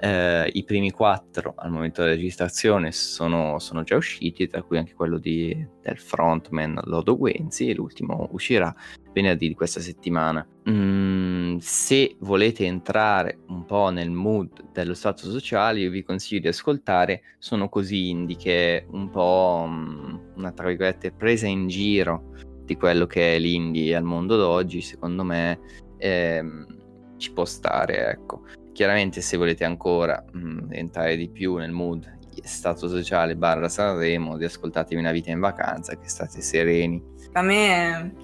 eh, 0.00 0.50
I 0.52 0.64
primi 0.64 0.90
quattro 0.90 1.52
al 1.56 1.70
momento 1.70 2.00
della 2.00 2.14
registrazione 2.14 2.90
sono, 2.90 3.58
sono 3.58 3.82
già 3.82 3.96
usciti, 3.96 4.46
tra 4.46 4.62
cui 4.62 4.78
anche 4.78 4.94
quello 4.94 5.18
di, 5.18 5.54
del 5.82 5.98
frontman 5.98 6.80
Lodo 6.84 7.18
Guenzi, 7.18 7.68
e 7.68 7.74
l'ultimo 7.74 8.28
uscirà 8.32 8.74
venerdì 9.12 9.48
di 9.48 9.54
questa 9.54 9.80
settimana. 9.80 10.46
Mm, 10.70 11.58
se 11.58 12.16
volete 12.20 12.64
entrare 12.64 13.40
un 13.48 13.66
po' 13.66 13.90
nel 13.90 14.10
mood 14.10 14.70
dello 14.72 14.94
stato 14.94 15.30
sociale, 15.30 15.80
io 15.80 15.90
vi 15.90 16.02
consiglio 16.02 16.40
di 16.40 16.48
ascoltare 16.48 17.22
Sono 17.38 17.68
così 17.68 18.08
indie, 18.08 18.36
che 18.36 18.78
è 18.78 18.86
un 18.90 19.10
po' 19.10 19.66
mm, 19.68 20.16
una 20.36 20.52
tra 20.52 20.68
virgolette 20.68 21.12
presa 21.12 21.46
in 21.46 21.68
giro 21.68 22.32
di 22.64 22.76
quello 22.76 23.06
che 23.06 23.34
è 23.34 23.38
l'indie 23.38 23.94
al 23.94 24.04
mondo 24.04 24.36
d'oggi, 24.36 24.80
secondo 24.80 25.24
me. 25.24 25.60
Ehm, 25.98 26.78
ci 27.18 27.32
può 27.32 27.44
stare, 27.44 28.08
ecco. 28.08 28.42
Chiaramente 28.80 29.20
se 29.20 29.36
volete 29.36 29.66
ancora 29.66 30.24
mh, 30.32 30.38
mm, 30.38 30.58
entrare 30.70 31.14
di 31.14 31.28
più 31.28 31.56
nel 31.56 31.70
mood 31.70 32.16
stato 32.42 32.88
sociale 32.88 33.36
barra 33.36 33.68
Sanremo, 33.68 34.38
di 34.38 34.46
ascoltatevi 34.46 34.98
una 34.98 35.12
vita 35.12 35.30
in 35.30 35.38
vacanza, 35.38 35.98
che 35.98 36.08
state 36.08 36.40
sereni. 36.40 36.98
A 37.32 37.42
me 37.42 38.14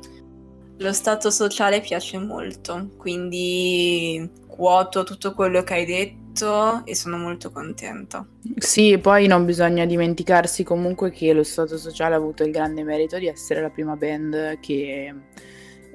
lo 0.79 0.93
stato 0.95 1.31
sociale 1.31 1.83
piace 1.83 2.17
molto, 2.17 2.89
quindi 2.97 4.31
quoto 4.47 5.05
tutto 5.05 5.35
quello 5.35 5.63
che 5.63 5.75
hai 5.75 5.85
detto 5.85 6.87
e 6.87 6.95
sono 6.95 7.19
molto 7.19 7.51
contenta. 7.51 8.27
Sì, 8.57 8.97
poi 8.97 9.27
non 9.27 9.45
bisogna 9.45 9.85
dimenticarsi 9.85 10.65
comunque 10.65 11.11
che 11.11 11.35
lo 11.35 11.43
stato 11.43 11.77
sociale 11.77 12.15
ha 12.15 12.17
avuto 12.17 12.45
il 12.45 12.51
grande 12.51 12.83
merito 12.83 13.19
di 13.19 13.27
essere 13.27 13.61
la 13.61 13.69
prima 13.69 13.95
band 13.95 14.59
che 14.61 15.15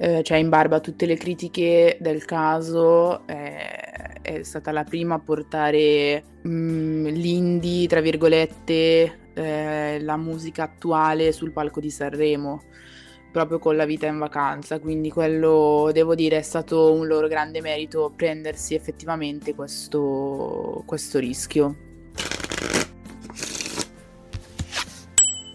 eh, 0.02 0.24
cioè 0.24 0.38
in 0.39 0.50
barba 0.50 0.78
a 0.78 0.80
tutte 0.80 1.06
le 1.06 1.15
critiche 1.15 1.95
del 2.00 2.26
caso, 2.26 3.28
eh, 3.28 3.90
è 4.21 4.43
stata 4.43 4.71
la 4.71 4.84
prima 4.84 5.15
a 5.15 5.19
portare 5.19 6.23
mh, 6.41 6.49
mm, 6.49 7.05
l'indie, 7.07 7.88
tra 7.88 8.01
virgolette, 8.01 9.19
eh, 9.34 9.99
la 10.01 10.17
musica 10.17 10.63
attuale 10.63 11.31
sul 11.31 11.51
palco 11.51 11.79
di 11.79 11.89
Sanremo, 11.89 12.63
proprio 13.31 13.60
con 13.60 13.75
la 13.75 13.86
vita 13.86 14.07
in 14.07 14.17
vacanza, 14.17 14.79
quindi 14.79 15.10
quello, 15.10 15.89
devo 15.93 16.15
dire, 16.15 16.38
è 16.38 16.41
stato 16.41 16.93
un 16.93 17.07
loro 17.07 17.27
grande 17.27 17.62
merito 17.62 18.12
prendersi 18.15 18.75
effettivamente 18.75 19.55
questo, 19.55 20.84
questo 20.86 21.19
rischio. 21.19 21.75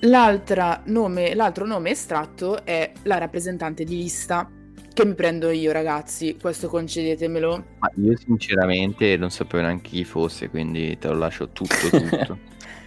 Nome, 0.00 1.34
l'altro 1.34 1.66
nome 1.66 1.90
estratto 1.90 2.64
è 2.64 2.92
la 3.02 3.18
rappresentante 3.18 3.82
di 3.84 3.96
lista 3.96 4.48
che 4.96 5.04
mi 5.04 5.14
prendo 5.14 5.50
io, 5.50 5.72
ragazzi. 5.72 6.38
Questo 6.40 6.68
concedetemelo. 6.68 7.64
Ma 7.80 7.90
io 7.96 8.16
sinceramente 8.16 9.18
non 9.18 9.30
sapevo 9.30 9.62
neanche 9.62 9.90
chi 9.90 10.04
fosse, 10.04 10.48
quindi 10.48 10.96
te 10.98 11.08
lo 11.08 11.18
lascio 11.18 11.50
tutto, 11.50 11.90
tutto. 11.90 12.38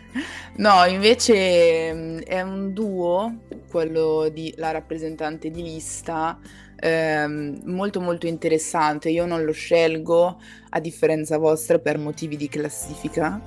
no, 0.58 0.86
invece 0.86 1.94
mm, 1.94 2.18
è 2.22 2.42
un 2.42 2.74
duo, 2.74 3.42
quello 3.70 4.28
di 4.34 4.52
la 4.58 4.72
rappresentante 4.72 5.52
di 5.52 5.62
lista, 5.62 6.40
ehm, 6.80 7.62
molto 7.66 8.02
molto 8.02 8.26
interessante. 8.26 9.10
Io 9.10 9.28
non 9.28 9.44
lo 9.44 9.52
scelgo, 9.52 10.42
a 10.70 10.80
differenza 10.80 11.38
vostra, 11.38 11.78
per 11.78 12.00
motivi 12.00 12.36
di 12.36 12.50
classifica 12.50 13.40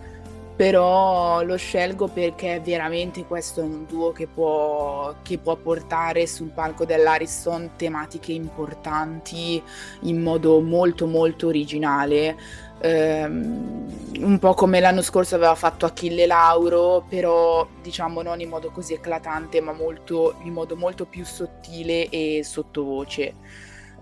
però 0.55 1.43
lo 1.43 1.57
scelgo 1.57 2.09
perché 2.09 2.61
veramente 2.65 3.25
questo 3.25 3.61
è 3.61 3.65
un 3.65 3.87
duo 3.87 4.13
che 4.13 4.27
può, 4.27 5.15
che 5.23 5.39
può 5.39 5.57
portare 5.57 6.27
sul 6.27 6.49
palco 6.49 6.85
dell'Ariston 6.85 7.71
tematiche 7.77 8.33
importanti 8.33 9.63
in 10.03 10.21
modo 10.21 10.61
molto 10.61 11.07
molto 11.07 11.47
originale. 11.47 12.37
Um, 12.85 13.87
un 14.19 14.39
po' 14.39 14.55
come 14.55 14.81
l'anno 14.81 15.03
scorso 15.03 15.37
aveva 15.37 15.55
fatto 15.55 15.87
Achille 15.87 16.27
Lauro, 16.27 17.05
però 17.09 17.67
diciamo 17.81 18.23
non 18.23 18.41
in 18.41 18.49
modo 18.49 18.71
così 18.71 18.95
eclatante, 18.95 19.61
ma 19.61 19.73
molto, 19.73 20.35
in 20.43 20.53
modo 20.53 20.77
molto 20.77 21.07
più 21.07 21.25
sottile 21.25 22.09
e 22.09 22.43
sottovoce. 22.45 23.35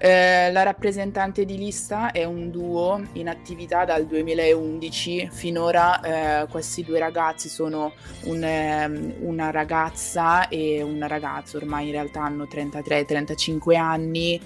Eh, 0.02 0.50
la 0.50 0.62
rappresentante 0.62 1.44
di 1.44 1.58
lista 1.58 2.10
è 2.10 2.24
un 2.24 2.50
duo 2.50 3.02
in 3.12 3.28
attività 3.28 3.84
dal 3.84 4.06
2011. 4.06 5.28
Finora 5.30 6.00
eh, 6.00 6.46
questi 6.48 6.82
due 6.82 6.98
ragazzi 6.98 7.50
sono 7.50 7.92
un, 8.22 8.42
eh, 8.42 8.86
una 9.20 9.50
ragazza 9.50 10.48
e 10.48 10.80
un 10.80 11.06
ragazzo, 11.06 11.58
ormai 11.58 11.88
in 11.88 11.92
realtà 11.92 12.22
hanno 12.22 12.44
33-35 12.44 13.76
anni 13.76 14.40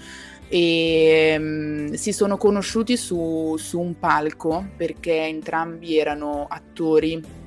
e 0.49 1.35
um, 1.39 1.93
si 1.93 2.11
sono 2.11 2.35
conosciuti 2.35 2.97
su, 2.97 3.55
su 3.57 3.79
un 3.79 3.97
palco 3.97 4.71
perché 4.75 5.21
entrambi 5.21 5.97
erano 5.97 6.47
attori 6.49 7.43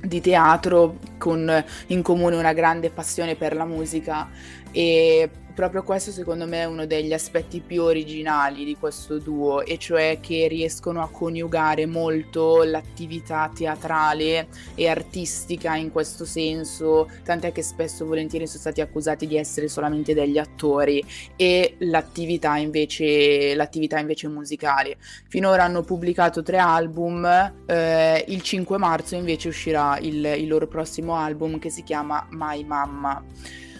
di 0.00 0.20
teatro 0.22 0.96
con 1.18 1.64
in 1.88 2.02
comune 2.02 2.34
una 2.34 2.54
grande 2.54 2.88
passione 2.90 3.36
per 3.36 3.54
la 3.54 3.66
musica 3.66 4.28
e 4.72 5.30
proprio 5.54 5.82
questo 5.82 6.10
secondo 6.10 6.46
me 6.46 6.60
è 6.62 6.64
uno 6.64 6.86
degli 6.86 7.12
aspetti 7.12 7.60
più 7.60 7.82
originali 7.82 8.64
di 8.64 8.76
questo 8.78 9.18
duo 9.18 9.64
e 9.64 9.78
cioè 9.78 10.18
che 10.20 10.48
riescono 10.48 11.02
a 11.02 11.08
coniugare 11.08 11.86
molto 11.86 12.62
l'attività 12.62 13.50
teatrale 13.54 14.48
e 14.74 14.88
artistica 14.88 15.74
in 15.76 15.90
questo 15.90 16.24
senso 16.24 17.10
tant'è 17.24 17.52
che 17.52 17.62
spesso 17.62 18.04
volentieri 18.06 18.46
sono 18.46 18.60
stati 18.60 18.80
accusati 18.80 19.26
di 19.26 19.36
essere 19.36 19.68
solamente 19.68 20.14
degli 20.14 20.38
attori 20.38 21.04
e 21.36 21.76
l'attività 21.78 22.56
invece, 22.56 23.54
l'attività 23.54 23.98
invece 23.98 24.28
musicale. 24.28 24.96
Finora 25.28 25.64
hanno 25.64 25.82
pubblicato 25.82 26.42
tre 26.42 26.58
album 26.58 27.24
eh, 27.66 28.24
il 28.28 28.42
5 28.42 28.78
marzo 28.78 29.14
invece 29.14 29.48
uscirà 29.48 29.98
il, 29.98 30.24
il 30.24 30.48
loro 30.48 30.66
prossimo 30.66 31.16
album 31.16 31.58
che 31.58 31.70
si 31.70 31.82
chiama 31.82 32.26
My 32.30 32.64
Mamma 32.64 33.70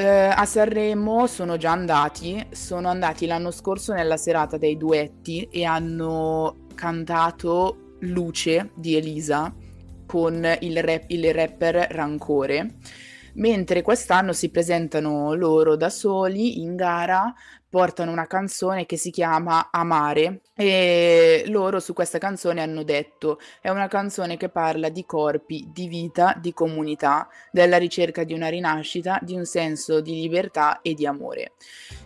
eh, 0.00 0.32
a 0.34 0.46
Sanremo 0.46 1.26
sono 1.26 1.58
già 1.58 1.72
andati, 1.72 2.46
sono 2.52 2.88
andati 2.88 3.26
l'anno 3.26 3.50
scorso 3.50 3.92
nella 3.92 4.16
serata 4.16 4.56
dei 4.56 4.78
duetti 4.78 5.46
e 5.50 5.64
hanno 5.64 6.66
cantato 6.74 7.96
Luce 8.00 8.70
di 8.74 8.96
Elisa 8.96 9.54
con 10.06 10.56
il, 10.60 10.82
rap, 10.82 11.04
il 11.08 11.34
rapper 11.34 11.88
Rancore. 11.90 12.76
Mentre 13.34 13.82
quest'anno 13.82 14.32
si 14.32 14.48
presentano 14.48 15.34
loro 15.34 15.76
da 15.76 15.90
soli 15.90 16.62
in 16.62 16.76
gara 16.76 17.34
portano 17.68 18.10
una 18.10 18.26
canzone 18.26 18.86
che 18.86 18.96
si 18.96 19.10
chiama 19.10 19.68
Amare 19.70 20.40
e 20.60 21.44
loro 21.46 21.80
su 21.80 21.94
questa 21.94 22.18
canzone 22.18 22.60
hanno 22.60 22.82
detto 22.82 23.40
è 23.62 23.70
una 23.70 23.88
canzone 23.88 24.36
che 24.36 24.50
parla 24.50 24.90
di 24.90 25.06
corpi, 25.06 25.70
di 25.72 25.88
vita, 25.88 26.36
di 26.38 26.52
comunità, 26.52 27.30
della 27.50 27.78
ricerca 27.78 28.24
di 28.24 28.34
una 28.34 28.48
rinascita, 28.48 29.18
di 29.22 29.34
un 29.34 29.46
senso 29.46 30.02
di 30.02 30.20
libertà 30.20 30.82
e 30.82 30.92
di 30.92 31.06
amore. 31.06 31.52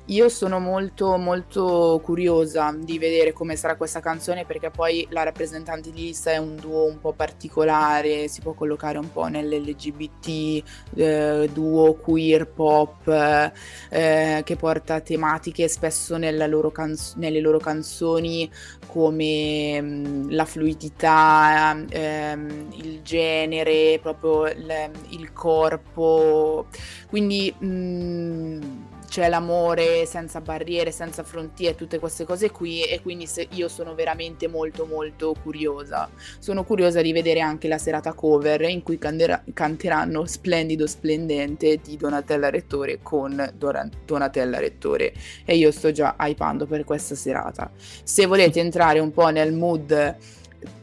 Io 0.09 0.29
sono 0.29 0.61
molto 0.61 1.17
molto 1.17 1.99
curiosa 2.05 2.77
di 2.79 2.99
vedere 2.99 3.33
come 3.33 3.57
sarà 3.57 3.75
questa 3.75 4.01
canzone 4.01 4.45
perché 4.45 4.71
poi 4.71 5.07
la 5.11 5.23
rappresentante 5.23 5.91
di 5.91 6.03
lista 6.03 6.31
è 6.31 6.37
un 6.37 6.57
duo 6.57 6.85
un 6.85 7.01
po' 7.01 7.13
particolare, 7.13 8.29
si 8.29 8.41
può 8.41 8.53
collocare 8.53 8.99
un 8.99 9.11
po' 9.11 9.27
nell'LGBT, 9.27 10.63
eh, 10.95 11.51
duo 11.53 11.95
queer 11.95 12.47
pop 12.47 13.09
eh, 13.89 14.43
che 14.45 14.57
porta 14.57 15.01
tematiche 15.01 15.67
spesso 15.67 16.17
loro 16.19 16.71
canzo- 16.71 17.15
nelle 17.17 17.41
loro 17.41 17.59
canzoni 17.59 18.44
come 18.87 19.81
mm, 19.81 20.31
la 20.31 20.45
fluidità, 20.45 21.77
ehm, 21.89 22.73
il 22.75 23.03
genere, 23.03 23.99
proprio 24.01 24.47
il, 24.47 24.91
il 25.11 25.33
corpo. 25.33 26.67
Quindi 27.09 27.55
mh, 27.59 27.67
mm, 27.67 28.63
c'è 29.15 29.29
l'amore 29.29 30.07
senza 30.07 30.41
barriere, 30.41 30.91
senza 30.91 31.23
frontiere, 31.23 31.77
tutte 31.77 32.01
queste 32.01 32.25
cose 32.25 32.51
qui 32.51 32.83
e 32.83 33.01
quindi 33.01 33.29
io 33.51 33.69
sono 33.69 33.95
veramente 33.95 34.49
molto 34.49 34.87
molto 34.87 35.37
curiosa. 35.41 36.11
Sono 36.41 36.65
curiosa 36.65 37.01
di 37.01 37.13
vedere 37.13 37.39
anche 37.39 37.69
la 37.69 37.79
serata 37.79 38.13
cover 38.13 38.63
in 38.63 38.83
cui 38.83 38.99
candera- 38.99 39.41
canteranno 39.53 40.27
Splendido 40.27 40.89
Splendente 40.89 41.77
di 41.77 41.97
Donatella 41.97 42.51
Rettore 42.51 42.99
con 43.05 43.53
Dora- 43.57 43.89
Donatella 44.05 44.59
Rettore 44.59 45.13
e 45.45 45.55
io 45.55 45.71
sto 45.71 45.93
già 45.93 46.17
hypando 46.19 46.67
per 46.67 46.83
questa 46.83 47.15
serata. 47.15 47.71
Se 48.03 48.27
volete 48.27 48.59
entrare 48.59 48.99
un 48.99 49.13
po' 49.13 49.29
nel 49.29 49.53
mood 49.53 50.17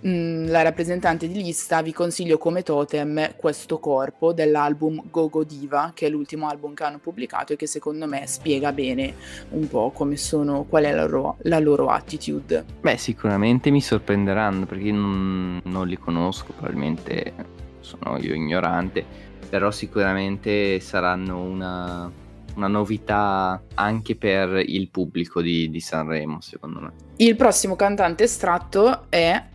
mh, 0.02 0.50
la 0.50 0.62
rappresentante 0.62 1.28
di 1.28 1.42
lista 1.42 1.82
vi 1.82 1.94
consiglio 1.94 2.38
come 2.38 2.64
totem 2.64 3.36
questo 3.36 3.80
corpo 3.80 4.34
dell'album 4.34 5.04
Gogo 5.10 5.44
Diva, 5.44 5.92
che 5.94 6.08
è 6.08 6.10
l'ultimo 6.10 6.48
album 6.48 6.74
che 6.74 6.84
hanno 6.84 7.00
pubblicato 7.00 7.54
e 7.54 7.56
che 7.56 7.68
secondo 7.68 8.08
me 8.08 8.26
spiega 8.28 8.72
bene 8.72 9.16
un 9.50 9.68
po' 9.68 9.92
come 9.92 10.18
sono, 10.18 10.64
qual 10.64 10.84
è 10.86 10.92
la 10.92 11.06
loro, 11.06 11.38
la 11.44 11.60
loro 11.60 11.88
attitude. 11.88 12.66
Beh, 12.80 12.98
sicuramente 12.98 13.70
mi 13.70 13.82
sorprenderanno 13.82 14.66
perché 14.66 14.86
io 14.86 14.96
non, 14.96 15.62
non 15.64 15.88
li 15.88 15.98
conosco, 15.98 16.54
probabilmente 16.54 17.34
sono 17.80 18.18
io 18.18 18.34
ignorante, 18.34 19.04
però 19.50 19.72
sicuramente 19.72 20.80
saranno 20.80 21.42
una, 21.42 22.12
una 22.56 22.68
novità 22.68 23.62
anche 23.74 24.16
per 24.16 24.64
il 24.66 24.90
pubblico 24.90 25.42
di, 25.42 25.70
di 25.70 25.80
Sanremo, 25.80 26.40
secondo 26.42 26.80
me. 26.80 26.92
Il 27.18 27.36
prossimo 27.36 27.76
cantante 27.76 28.24
estratto 28.24 29.06
è 29.10 29.50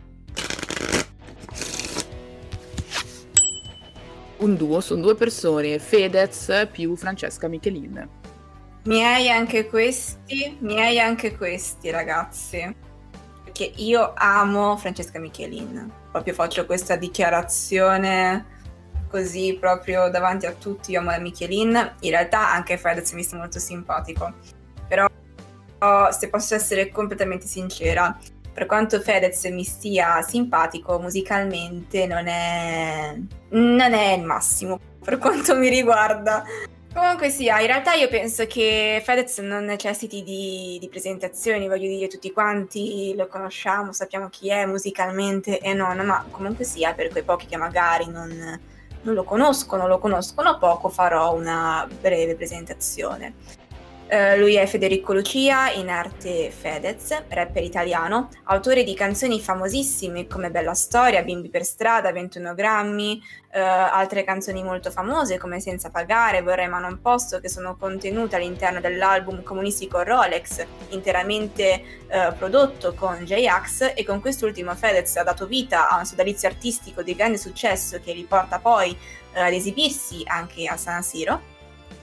un 4.38 4.56
duo, 4.56 4.80
sono 4.80 5.00
due 5.00 5.14
persone, 5.16 5.78
Fedez 5.78 6.68
più 6.70 6.94
Francesca 6.94 7.48
Michelin. 7.48 8.08
Miei 8.84 9.28
anche 9.28 9.66
questi, 9.66 10.56
miei 10.60 11.00
anche 11.00 11.36
questi 11.36 11.90
ragazzi. 11.90 12.74
Perché 13.42 13.72
io 13.76 14.12
amo 14.14 14.76
Francesca 14.76 15.18
Michelin. 15.18 15.90
Proprio 16.12 16.34
faccio 16.34 16.66
questa 16.66 16.94
dichiarazione 16.96 18.54
così 19.08 19.56
proprio 19.58 20.10
davanti 20.10 20.46
a 20.46 20.52
tutti, 20.52 20.92
io 20.92 21.00
amo 21.00 21.10
la 21.10 21.18
Michelin. 21.18 21.94
In 22.00 22.10
realtà 22.10 22.52
anche 22.52 22.76
Fedez 22.76 23.10
mi 23.12 23.22
sta 23.24 23.36
molto 23.36 23.58
simpatico. 23.58 24.32
Però 24.86 25.08
se 26.10 26.28
posso 26.28 26.54
essere 26.54 26.90
completamente 26.90 27.46
sincera, 27.46 28.16
per 28.56 28.64
quanto 28.64 29.02
Fedez 29.02 29.44
mi 29.50 29.64
stia 29.64 30.22
simpatico 30.22 30.98
musicalmente 30.98 32.06
non 32.06 32.26
è, 32.26 33.14
non 33.50 33.92
è 33.92 34.12
il 34.14 34.22
massimo 34.22 34.80
per 35.04 35.18
quanto 35.18 35.54
mi 35.54 35.68
riguarda 35.68 36.42
Comunque 36.94 37.28
sia, 37.28 37.60
in 37.60 37.66
realtà 37.66 37.92
io 37.92 38.08
penso 38.08 38.46
che 38.46 39.02
Fedez 39.04 39.40
non 39.40 39.66
necessiti 39.66 40.22
di, 40.22 40.78
di, 40.80 40.88
presentazioni, 40.88 41.68
voglio 41.68 41.88
dire, 41.88 42.06
tutti 42.08 42.32
quanti 42.32 43.12
lo 43.14 43.26
conosciamo, 43.26 43.92
sappiamo 43.92 44.30
chi 44.30 44.48
è 44.48 44.64
musicalmente 44.64 45.60
e 45.60 45.74
non, 45.74 45.98
ma 45.98 46.24
comunque 46.30 46.64
sia, 46.64 46.94
per 46.94 47.10
quei 47.10 47.22
pochi 47.22 47.44
che 47.44 47.58
magari 47.58 48.08
non, 48.08 48.58
non 49.02 49.14
lo 49.14 49.24
conoscono, 49.24 49.86
lo 49.86 49.98
conoscono 49.98 50.56
poco, 50.56 50.88
farò 50.88 51.34
una 51.34 51.86
breve 52.00 52.34
presentazione. 52.34 53.34
Uh, 54.08 54.38
lui 54.38 54.54
è 54.54 54.64
Federico 54.66 55.12
Lucia, 55.12 55.72
in 55.72 55.88
arte 55.88 56.52
Fedez, 56.52 57.24
rapper 57.28 57.64
italiano, 57.64 58.28
autore 58.44 58.84
di 58.84 58.94
canzoni 58.94 59.40
famosissime 59.40 60.28
come 60.28 60.52
Bella 60.52 60.74
Storia, 60.74 61.24
Bimbi 61.24 61.48
per 61.48 61.64
strada, 61.64 62.12
21 62.12 62.54
grammi, 62.54 63.20
uh, 63.20 63.58
altre 63.58 64.22
canzoni 64.22 64.62
molto 64.62 64.92
famose 64.92 65.38
come 65.38 65.58
Senza 65.58 65.90
pagare, 65.90 66.40
Vorrei 66.42 66.68
ma 66.68 66.78
non 66.78 67.00
posso, 67.02 67.40
che 67.40 67.48
sono 67.48 67.76
contenute 67.76 68.36
all'interno 68.36 68.78
dell'album 68.78 69.42
comunistico 69.42 70.00
Rolex, 70.02 70.64
interamente 70.90 71.82
uh, 72.06 72.32
prodotto 72.36 72.94
con 72.94 73.24
J-Ax 73.24 73.94
e 73.96 74.04
con 74.04 74.20
quest'ultimo 74.20 74.72
Fedez 74.76 75.16
ha 75.16 75.24
dato 75.24 75.46
vita 75.46 75.88
a 75.88 75.98
un 75.98 76.04
sodalizio 76.04 76.46
artistico 76.46 77.02
di 77.02 77.16
grande 77.16 77.38
successo 77.38 77.98
che 77.98 78.12
li 78.12 78.22
porta 78.22 78.60
poi 78.60 78.96
ad 79.32 79.52
esibirsi 79.52 80.22
anche 80.24 80.66
a 80.66 80.76
San 80.76 81.02
Siro 81.02 81.54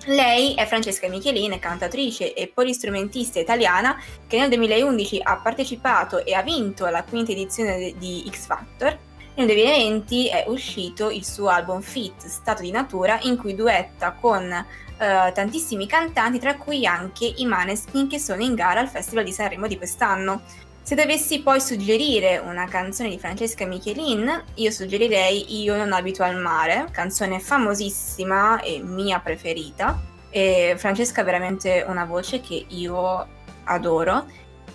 lei 0.05 0.53
è 0.53 0.65
Francesca 0.65 1.07
Michelin, 1.07 1.57
cantatrice 1.59 2.33
e 2.33 2.51
polistrumentista 2.53 3.39
italiana 3.39 3.97
che 4.27 4.37
nel 4.37 4.49
2011 4.49 5.21
ha 5.23 5.37
partecipato 5.37 6.25
e 6.25 6.33
ha 6.33 6.41
vinto 6.41 6.85
la 6.87 7.03
quinta 7.03 7.31
edizione 7.31 7.93
di 7.97 8.29
X 8.29 8.45
Factor. 8.45 8.97
Nel 9.35 9.45
2020 9.47 10.27
è 10.27 10.43
uscito 10.47 11.09
il 11.09 11.25
suo 11.25 11.47
album 11.47 11.81
Fit, 11.81 12.25
Stato 12.25 12.61
di 12.61 12.71
Natura, 12.71 13.17
in 13.23 13.37
cui 13.37 13.55
duetta 13.55 14.11
con 14.11 14.43
uh, 14.43 15.31
tantissimi 15.33 15.87
cantanti, 15.87 16.37
tra 16.37 16.55
cui 16.57 16.85
anche 16.85 17.25
i 17.37 17.45
Maneskin 17.45 18.07
che 18.07 18.19
sono 18.19 18.43
in 18.43 18.53
gara 18.53 18.81
al 18.81 18.89
Festival 18.89 19.23
di 19.23 19.31
Sanremo 19.31 19.67
di 19.67 19.77
quest'anno. 19.77 20.41
Se 20.83 20.95
dovessi 20.95 21.41
poi 21.41 21.61
suggerire 21.61 22.39
una 22.39 22.67
canzone 22.67 23.07
di 23.07 23.17
Francesca 23.17 23.65
Michelin, 23.65 24.43
io 24.55 24.69
suggerirei 24.69 25.61
Io 25.61 25.77
non 25.77 25.93
abito 25.93 26.23
al 26.23 26.35
mare, 26.35 26.89
canzone 26.91 27.39
famosissima 27.39 28.59
e 28.59 28.81
mia 28.83 29.21
preferita. 29.21 29.97
E 30.29 30.75
Francesca 30.77 31.21
ha 31.21 31.23
veramente 31.23 31.85
una 31.87 32.03
voce 32.03 32.41
che 32.41 32.65
io 32.67 33.27
adoro. 33.63 34.25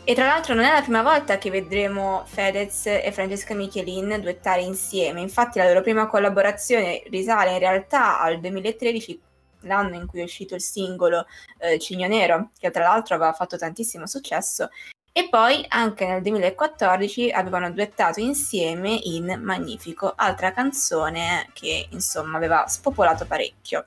E 0.03 0.15
tra 0.15 0.25
l'altro 0.25 0.55
non 0.55 0.65
è 0.65 0.73
la 0.73 0.81
prima 0.81 1.03
volta 1.03 1.37
che 1.37 1.51
vedremo 1.51 2.23
Fedez 2.25 2.87
e 2.87 3.13
Francesca 3.13 3.53
Michelin 3.53 4.19
duettare 4.23 4.63
insieme, 4.63 5.21
infatti 5.21 5.59
la 5.59 5.67
loro 5.67 5.83
prima 5.83 6.07
collaborazione 6.07 7.03
risale 7.11 7.53
in 7.53 7.59
realtà 7.59 8.19
al 8.19 8.41
2013, 8.41 9.21
l'anno 9.63 9.97
in 9.97 10.07
cui 10.07 10.21
è 10.21 10.25
uscito 10.25 10.55
il 10.55 10.63
singolo 10.63 11.27
eh, 11.59 11.79
Cigno 11.79 12.09
Nero, 12.09 12.53
che 12.59 12.71
tra 12.71 12.85
l'altro 12.85 13.17
aveva 13.17 13.35
fatto 13.35 13.59
tantissimo 13.59 14.07
successo, 14.07 14.71
e 15.13 15.29
poi 15.29 15.65
anche 15.69 16.07
nel 16.07 16.23
2014 16.23 17.31
avevano 17.31 17.71
duettato 17.73 18.21
insieme 18.21 18.99
in 19.03 19.41
Magnifico, 19.43 20.13
altra 20.15 20.53
canzone 20.53 21.49
che 21.53 21.89
insomma 21.91 22.37
aveva 22.37 22.67
spopolato 22.69 23.27
parecchio. 23.27 23.87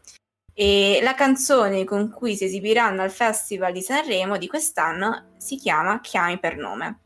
E 0.53 0.99
la 1.01 1.13
canzone 1.13 1.85
con 1.85 2.11
cui 2.11 2.35
si 2.35 2.43
esibiranno 2.43 3.01
al 3.01 3.11
Festival 3.11 3.71
di 3.71 3.81
Sanremo 3.81 4.37
di 4.37 4.47
quest'anno 4.47 5.31
si 5.37 5.55
chiama 5.55 6.01
Chiami 6.01 6.37
per 6.37 6.57
nome. 6.57 6.99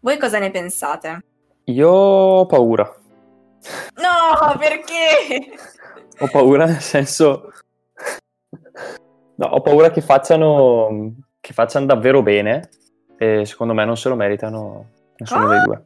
Voi 0.00 0.18
cosa 0.18 0.38
ne 0.38 0.50
pensate? 0.50 1.24
Io 1.64 1.88
ho 1.88 2.46
paura. 2.46 2.82
No, 3.94 4.58
perché? 4.58 5.52
ho 6.18 6.28
paura 6.28 6.64
nel 6.64 6.80
senso... 6.80 7.52
No, 9.36 9.46
ho 9.46 9.60
paura 9.60 9.90
che 9.90 10.00
facciano, 10.00 11.14
che 11.40 11.52
facciano 11.52 11.86
davvero 11.86 12.20
bene 12.22 12.68
e 13.22 13.44
secondo 13.44 13.74
me 13.74 13.84
non 13.84 13.98
se 13.98 14.08
lo 14.08 14.16
meritano 14.16 14.86
nessuno 15.18 15.46
dei 15.48 15.60
due. 15.62 15.84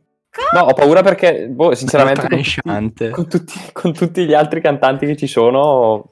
No, 0.52 0.60
ho 0.60 0.72
paura 0.72 1.02
perché, 1.02 1.48
boh, 1.48 1.74
sinceramente, 1.74 2.28
con 2.28 2.38
tutti, 2.38 3.10
con, 3.10 3.28
tutti, 3.28 3.60
con 3.72 3.92
tutti, 3.92 4.24
gli 4.24 4.34
altri 4.34 4.60
cantanti 4.60 5.04
che 5.04 5.16
ci 5.16 5.26
sono, 5.26 6.10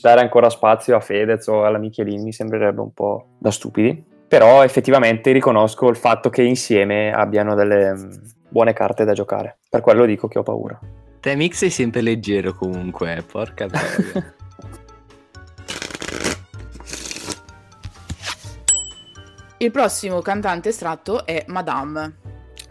dare 0.00 0.20
ancora 0.20 0.48
spazio 0.48 0.94
a 0.94 1.00
Fedez 1.00 1.48
o 1.48 1.64
alla 1.64 1.78
Michelin 1.78 2.22
mi 2.22 2.32
sembrerebbe 2.32 2.80
un 2.80 2.92
po' 2.92 3.30
da 3.38 3.50
stupidi. 3.50 4.04
Però 4.28 4.62
effettivamente 4.62 5.32
riconosco 5.32 5.88
il 5.88 5.96
fatto 5.96 6.30
che 6.30 6.42
insieme 6.42 7.12
abbiano 7.12 7.56
delle 7.56 7.92
mm, 7.92 8.10
buone 8.48 8.72
carte 8.72 9.04
da 9.04 9.14
giocare. 9.14 9.58
Per 9.68 9.80
quello 9.80 10.06
dico 10.06 10.28
che 10.28 10.38
ho 10.38 10.44
paura. 10.44 10.78
Te 11.18 11.34
mix 11.34 11.56
sei 11.56 11.70
sempre 11.70 12.02
leggero 12.02 12.54
comunque, 12.54 13.24
porca 13.28 13.66
troia. 13.70 14.34
Il 19.58 19.70
prossimo 19.70 20.20
cantante 20.20 20.68
estratto 20.68 21.24
è 21.24 21.42
Madame. 21.48 22.16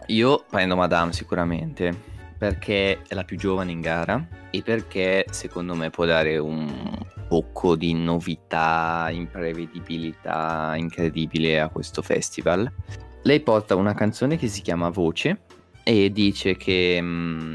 Io 0.06 0.44
prendo 0.48 0.76
Madame 0.76 1.12
sicuramente 1.12 2.14
perché 2.38 3.02
è 3.08 3.14
la 3.14 3.24
più 3.24 3.36
giovane 3.36 3.72
in 3.72 3.80
gara 3.80 4.24
e 4.50 4.62
perché 4.62 5.26
secondo 5.30 5.74
me 5.74 5.90
può 5.90 6.04
dare 6.04 6.38
un 6.38 6.96
tocco 7.28 7.74
di 7.74 7.92
novità, 7.92 9.08
imprevedibilità 9.10 10.74
incredibile 10.76 11.58
a 11.58 11.70
questo 11.70 12.02
festival. 12.02 12.70
Lei 13.22 13.40
porta 13.40 13.74
una 13.74 13.94
canzone 13.94 14.36
che 14.36 14.46
si 14.46 14.62
chiama 14.62 14.88
Voce 14.88 15.40
e 15.82 16.12
dice 16.12 16.56
che 16.56 17.00
mh, 17.00 17.06
mm, 17.06 17.54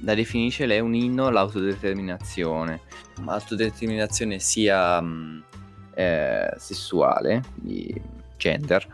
la 0.00 0.14
definisce 0.14 0.64
lei 0.64 0.80
un 0.80 0.94
inno 0.94 1.26
all'autodeterminazione, 1.26 2.80
autodeterminazione 3.22 4.38
sia 4.38 4.98
mh, 4.98 5.06
mm, 5.06 5.40
eh, 5.92 6.54
sessuale, 6.56 7.42
di 7.54 8.24
gender, 8.36 8.86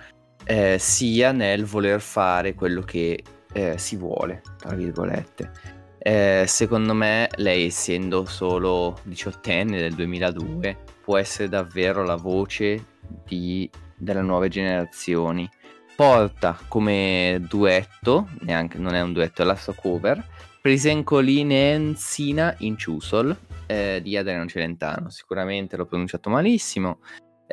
eh, 0.45 0.77
sia 0.79 1.33
nel 1.33 1.65
voler 1.65 2.01
fare 2.01 2.55
quello 2.55 2.83
che 2.83 3.23
eh, 3.53 3.79
si 3.79 3.97
vuole, 3.97 4.43
tra 4.59 4.75
virgolette. 4.75 5.51
Eh, 5.99 6.45
secondo 6.49 6.95
me 6.95 7.29
lei 7.37 7.67
essendo 7.67 8.25
solo 8.25 8.99
diciottenne 9.05 9.79
del 9.79 9.95
2002 9.95 10.77
può 11.01 11.17
essere 11.17 11.49
davvero 11.49 12.03
la 12.03 12.17
voce 12.17 12.85
di, 13.25 13.71
delle 13.97 14.23
nuove 14.23 14.49
generazioni. 14.49 15.49
Porta 15.95 16.59
come 16.69 17.41
duetto, 17.49 18.29
neanche, 18.41 18.79
non 18.79 18.95
è 18.95 19.01
un 19.01 19.13
duetto, 19.13 19.43
è 19.43 19.45
la 19.45 19.55
sua 19.55 19.75
cover, 19.75 20.25
Prisencolinensina 20.61 22.55
in 22.59 22.79
Ciusol 22.79 23.37
eh, 23.67 24.01
di 24.03 24.17
Adriano 24.17 24.47
Celentano. 24.47 25.11
Sicuramente 25.11 25.77
l'ho 25.77 25.87
pronunciato 25.87 26.31
malissimo, 26.31 27.01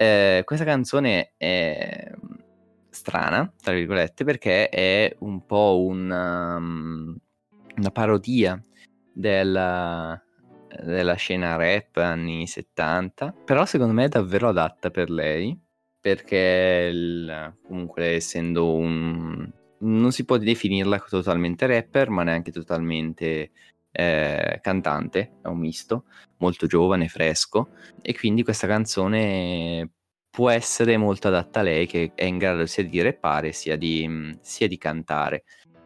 Eh, 0.02 0.44
questa 0.46 0.64
canzone 0.64 1.34
è 1.36 2.10
strana, 2.90 3.54
tra 3.62 3.74
virgolette, 3.74 4.24
perché 4.24 4.70
è 4.70 5.14
un 5.20 5.46
po' 5.46 5.84
una, 5.86 6.56
um, 6.56 7.18
una 7.76 7.92
parodia 7.92 8.64
della, 9.12 10.18
della 10.86 11.16
scena 11.16 11.58
rap 11.58 11.98
anni 11.98 12.48
70, 12.48 13.34
però 13.44 13.66
secondo 13.66 13.92
me 13.92 14.06
è 14.06 14.08
davvero 14.08 14.48
adatta 14.48 14.90
per 14.90 15.10
lei, 15.10 15.60
perché 16.00 16.90
il, 16.94 17.58
comunque 17.68 18.16
essendo 18.16 18.74
un... 18.76 19.52
non 19.80 20.12
si 20.14 20.24
può 20.24 20.38
definirla 20.38 20.98
totalmente 21.10 21.68
rapper, 21.68 22.10
ma 22.10 22.24
neanche 22.24 22.54
totalmente 22.54 23.52
eh, 24.00 24.60
cantante, 24.62 25.40
è 25.42 25.48
un 25.48 25.58
misto, 25.58 26.06
molto 26.38 26.68
giovane, 26.68 27.10
fresco, 27.10 27.72
e 28.02 28.18
quindi 28.18 28.44
questa 28.44 28.66
canzone 28.66 29.90
può 30.30 30.50
essere 30.50 30.96
molto 30.96 31.28
adatta 31.28 31.60
a 31.60 31.64
lei 31.64 31.86
che 31.86 32.14
è 32.16 32.24
in 32.24 32.38
grado 32.38 32.66
sia 32.66 32.86
di 32.86 33.02
rappare 33.02 33.52
sia 33.52 33.76
di, 33.76 34.38
sia 34.42 34.68
di 34.68 34.78
cantare. 34.78 35.44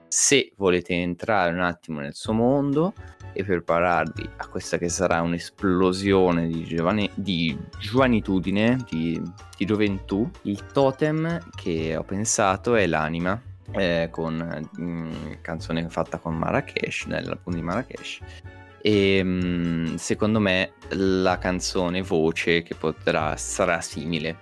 Se 0.08 0.54
volete 0.58 0.94
entrare 0.94 1.52
un 1.52 1.62
attimo 1.62 2.02
nel 2.02 2.14
suo 2.14 2.34
mondo 2.34 2.94
e 3.34 3.44
prepararvi 3.44 4.30
a 4.38 4.48
questa 4.48 4.78
che 4.78 4.90
sarà 4.90 5.22
un'esplosione 5.22 6.46
di, 6.46 6.66
giovane, 6.66 7.10
di 7.16 7.58
giovanitudine, 7.80 8.78
di, 8.88 9.20
di 9.58 9.66
gioventù, 9.66 10.30
il 10.44 10.68
totem 10.68 11.50
che 11.56 11.96
ho 11.98 12.04
pensato 12.04 12.76
è 12.76 12.86
l'anima 12.86 13.42
eh, 13.72 14.10
con 14.12 14.36
mh, 14.72 14.84
mm, 14.84 15.32
canzone 15.42 15.90
fatta 15.90 16.18
con 16.18 16.36
Marrakesh, 16.36 17.06
nell'album 17.06 17.54
di 17.54 17.62
Marrakesh. 17.62 18.20
E 18.82 19.24
mh, 19.24 19.92
mm, 19.92 19.96
secondo 19.96 20.40
me 20.40 20.74
la 20.90 21.38
canzone 21.38 22.02
voce 22.02 22.64
che 22.64 22.76
potrà 22.76 23.36
sarà 23.38 23.82
simile. 23.82 24.38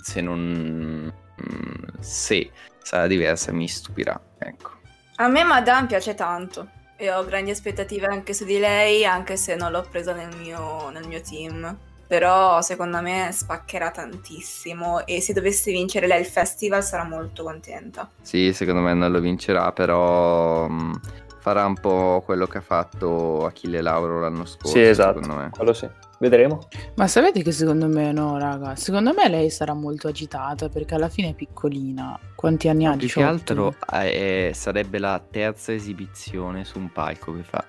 Se 0.00 0.20
non 0.20 1.12
mm, 1.42 1.78
se 1.98 2.50
sarà 2.82 3.06
diversa 3.06 3.52
mi 3.52 3.68
stupirà, 3.68 4.20
ecco. 4.38 4.78
A 5.16 5.28
me 5.28 5.44
Madame 5.44 5.86
piace 5.86 6.14
tanto 6.14 6.68
e 6.96 7.10
ho 7.10 7.24
grandi 7.24 7.50
aspettative 7.50 8.06
anche 8.06 8.34
su 8.34 8.44
di 8.44 8.58
lei, 8.58 9.04
anche 9.04 9.36
se 9.36 9.54
non 9.54 9.70
l'ho 9.70 9.86
presa 9.90 10.12
nel 10.12 10.34
mio, 10.36 10.90
nel 10.90 11.06
mio 11.06 11.20
team 11.20 11.88
però 12.10 12.60
secondo 12.60 13.00
me 13.00 13.28
spaccherà 13.30 13.92
tantissimo 13.92 15.06
e 15.06 15.20
se 15.20 15.32
dovesse 15.32 15.70
vincere 15.70 16.08
lei 16.08 16.18
il 16.18 16.26
festival 16.26 16.82
sarà 16.82 17.04
molto 17.04 17.44
contenta. 17.44 18.10
Sì, 18.20 18.52
secondo 18.52 18.80
me 18.80 18.94
non 18.94 19.12
lo 19.12 19.20
vincerà, 19.20 19.70
però 19.70 20.68
mm, 20.68 20.92
farà 21.38 21.64
un 21.66 21.74
po' 21.74 22.20
quello 22.24 22.48
che 22.48 22.58
ha 22.58 22.62
fatto 22.62 23.46
Achille 23.46 23.80
Lauro 23.80 24.18
l'anno 24.18 24.44
scorso. 24.44 24.72
Sì, 24.72 24.82
esatto, 24.82 25.20
quello 25.50 25.72
sì. 25.72 25.88
Vedremo. 26.18 26.66
Ma 26.96 27.06
sapete 27.06 27.44
che 27.44 27.52
secondo 27.52 27.86
me 27.86 28.10
no, 28.10 28.36
raga. 28.38 28.74
Secondo 28.74 29.12
me 29.14 29.28
lei 29.28 29.48
sarà 29.48 29.72
molto 29.72 30.08
agitata 30.08 30.68
perché 30.68 30.96
alla 30.96 31.08
fine 31.08 31.28
è 31.28 31.34
piccolina. 31.34 32.18
Quanti 32.34 32.68
anni 32.68 32.86
ha? 32.86 32.96
Più 32.96 33.06
che 33.06 33.22
altro 33.22 33.76
è, 33.88 34.48
eh, 34.48 34.50
sarebbe 34.52 34.98
la 34.98 35.22
terza 35.30 35.72
esibizione 35.72 36.64
su 36.64 36.76
un 36.76 36.90
palco 36.90 37.36
che 37.36 37.42
fa. 37.44 37.64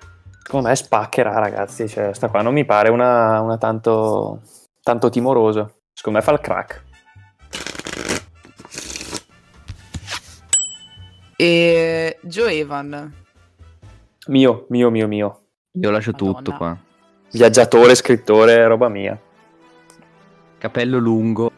Secondo 0.52 0.68
me 0.68 0.76
spaccherà, 0.76 1.38
ragazzi. 1.38 1.88
Cioè, 1.88 2.12
sta 2.12 2.28
qua 2.28 2.42
non 2.42 2.52
mi 2.52 2.66
pare 2.66 2.90
una, 2.90 3.40
una 3.40 3.56
tanto, 3.56 4.42
tanto 4.82 5.08
timorosa. 5.08 5.62
Secondo 5.94 6.18
me 6.18 6.24
fa 6.26 6.32
il 6.32 6.40
crack. 6.40 6.84
E 11.36 12.18
Joe 12.20 12.52
Evan. 12.52 13.14
Mio, 14.26 14.66
mio, 14.68 14.90
mio, 14.90 15.08
mio. 15.08 15.40
Io 15.72 15.90
lascio 15.90 16.10
Madonna. 16.10 16.32
tutto 16.34 16.52
qua. 16.54 16.76
Viaggiatore, 17.30 17.94
scrittore, 17.94 18.66
roba 18.66 18.88
mia. 18.88 19.18
Capello 20.58 20.98
lungo. 20.98 21.52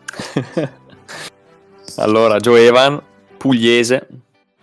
allora, 1.96 2.36
Joe 2.36 2.64
Evan, 2.64 3.02
pugliese, 3.38 4.06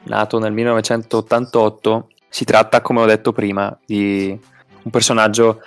nato 0.04 0.40
nel 0.40 0.54
1988, 0.54 2.08
si 2.32 2.46
tratta, 2.46 2.80
come 2.80 3.02
ho 3.02 3.06
detto 3.06 3.34
prima, 3.34 3.78
di 3.86 4.40
un 4.84 4.90
personaggio 4.90 5.62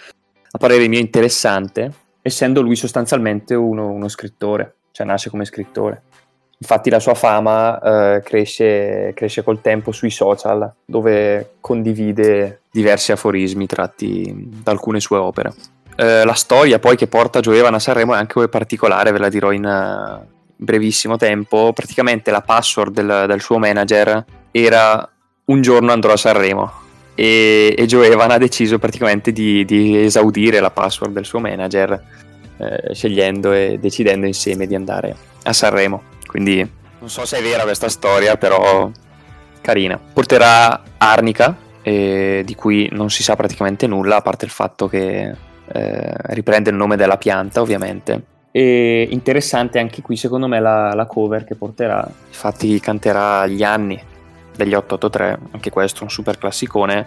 a 0.51 0.59
parere 0.59 0.89
mio 0.89 0.99
interessante, 0.99 1.93
essendo 2.23 2.63
lui 2.63 2.75
sostanzialmente 2.75 3.55
uno, 3.55 3.91
uno 3.91 4.09
scrittore, 4.09 4.77
cioè 4.91 5.07
nasce 5.07 5.29
come 5.29 5.45
scrittore. 5.45 6.05
Infatti 6.57 6.89
la 6.89 7.01
sua 7.01 7.15
fama 7.15 7.79
eh, 7.81 8.23
cresce, 8.23 9.13
cresce 9.15 9.43
col 9.43 9.61
tempo 9.61 9.93
sui 9.93 10.09
social, 10.09 10.73
dove 10.87 11.57
condivide 11.61 12.63
diversi 12.71 13.13
aforismi 13.13 13.67
tratti 13.67 14.33
da 14.63 14.71
alcune 14.71 15.01
sue 15.01 15.19
opere. 15.19 15.53
Eh, 15.97 16.25
la 16.25 16.33
storia 16.33 16.79
poi 16.79 16.97
che 16.97 17.09
porta 17.09 17.41
Gioevan 17.41 17.75
a 17.75 17.79
Sanremo 17.79 18.15
è 18.15 18.17
anche 18.17 18.49
particolare, 18.49 19.13
ve 19.13 19.19
la 19.19 19.29
dirò 19.29 19.53
in, 19.53 20.23
brevissimo 20.57 21.19
tempo. 21.19 21.73
Praticamente 21.75 22.31
la 22.31 22.41
password 22.41 22.95
del, 22.95 23.25
del 23.29 23.41
suo 23.41 23.59
manager 23.59 24.25
era 24.51 25.09
un 25.47 25.61
giorno 25.61 25.93
andrò 25.93 26.13
a 26.13 26.17
Sanremo. 26.17 26.83
E, 27.15 27.75
e 27.79 27.87
Joe 27.87 28.13
ha 28.13 28.39
deciso 28.39 28.79
praticamente 28.79 29.31
di, 29.31 29.65
di, 29.65 30.03
esaudire 30.03 30.59
la 30.59 30.71
password 30.71 31.13
del 31.13 31.25
suo 31.25 31.39
manager 31.39 32.03
eh, 32.57 32.93
scegliendo 32.93 33.53
e 33.53 33.79
decidendo 33.81 34.27
insieme 34.27 34.67
di 34.67 34.75
andare 34.75 35.15
a 35.45 35.53
Sanremo. 35.53 36.03
Quindi 36.27 36.69
non 36.99 37.09
so 37.09 37.25
se 37.25 37.39
è 37.39 37.43
vera 37.43 37.63
questa 37.63 37.89
storia 37.89 38.37
però 38.37 38.91
carina. 39.61 39.99
Porterà 40.13 40.83
Arnica 40.99 41.57
eh, 41.83 42.43
di 42.45 42.55
cui 42.55 42.89
non 42.91 43.11
si 43.11 43.23
sa 43.23 43.37
praticamente 43.37 43.87
nulla 43.87 44.17
a 44.17 44.23
parte 44.23 44.47
il 44.47 44.51
fatto 44.51 44.89
che 44.89 45.35
eh, 45.67 46.15
riprende 46.31 46.71
il 46.71 46.77
nome 46.77 46.97
della 46.97 47.19
pianta 47.19 47.61
ovviamente. 47.61 48.23
E 48.51 49.07
interessante 49.11 49.79
anche 49.79 50.01
qui 50.01 50.17
secondo 50.17 50.49
me 50.49 50.59
la, 50.59 50.95
la 50.95 51.07
cover 51.07 51.45
che 51.45 51.55
porterà. 51.55 52.09
Infatti 52.29 52.81
canterà 52.81 53.47
gli 53.47 53.63
anni 53.63 54.01
degli 54.57 54.75
883, 54.75 55.39
anche 55.53 55.71
questo 55.71 56.03
un 56.03 56.11
super 56.11 56.39
classicone, 56.39 57.07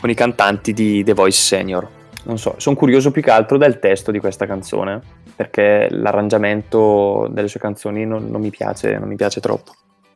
con 0.00 0.10
i 0.10 0.14
cantanti 0.14 0.72
di 0.72 1.02
The 1.02 1.14
Voice 1.14 1.38
Senior. 1.38 1.88
Non 2.24 2.38
so, 2.38 2.54
sono 2.58 2.76
curioso 2.76 3.10
più 3.10 3.22
che 3.22 3.30
altro 3.30 3.56
del 3.56 3.78
testo 3.78 4.10
di 4.10 4.18
questa 4.18 4.46
canzone, 4.46 5.00
perché 5.34 5.88
l'arrangiamento 5.90 7.28
delle 7.30 7.48
sue 7.48 7.60
canzoni 7.60 8.04
non, 8.04 8.28
non 8.28 8.40
mi, 8.40 8.50
piace, 8.50 8.98
non 8.98 9.08
mi 9.08 9.16
piace 9.16 9.40
troppo. 9.40 9.72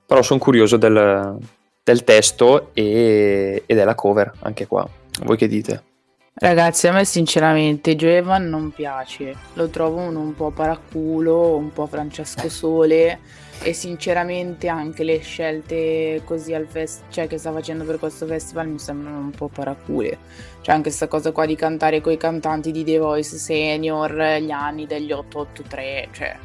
Però 0.06 0.22
sono 0.22 0.40
curioso 0.40 0.76
del, 0.76 1.38
del 1.84 2.04
testo 2.04 2.70
e, 2.72 3.62
e, 3.64 3.74
della 3.74 3.94
cover, 3.94 4.32
anche 4.40 4.66
qua. 4.66 4.88
Voi 5.22 5.36
che 5.36 5.46
dite? 5.46 5.84
Ragazzi, 6.32 6.88
a 6.88 6.92
me 6.92 7.04
sinceramente 7.04 7.94
Joevan 7.94 8.48
non 8.48 8.70
piace, 8.70 9.34
lo 9.54 9.68
trovo 9.68 9.98
uno 9.98 10.20
un 10.20 10.34
po' 10.34 10.50
paraculo, 10.50 11.54
un 11.56 11.72
po' 11.72 11.86
Francesco 11.86 12.48
Sole 12.48 13.18
e 13.62 13.72
sinceramente 13.72 14.68
anche 14.68 15.04
le 15.04 15.18
scelte 15.18 16.22
così 16.24 16.54
al 16.54 16.66
fest 16.66 17.02
cioè 17.10 17.26
che 17.26 17.36
sta 17.36 17.52
facendo 17.52 17.84
per 17.84 17.98
questo 17.98 18.26
festival 18.26 18.68
mi 18.68 18.78
sembrano 18.78 19.18
un 19.18 19.30
po' 19.30 19.48
paracule. 19.48 20.18
Cioè 20.60 20.74
anche 20.74 20.88
questa 20.88 21.08
cosa 21.08 21.32
qua 21.32 21.46
di 21.46 21.56
cantare 21.56 22.00
con 22.00 22.12
i 22.12 22.16
cantanti 22.16 22.70
di 22.70 22.84
The 22.84 22.98
Voice 22.98 23.36
Senior 23.36 24.12
gli 24.40 24.50
anni 24.50 24.86
degli 24.86 25.12
883 25.12 26.08
cioè 26.12 26.36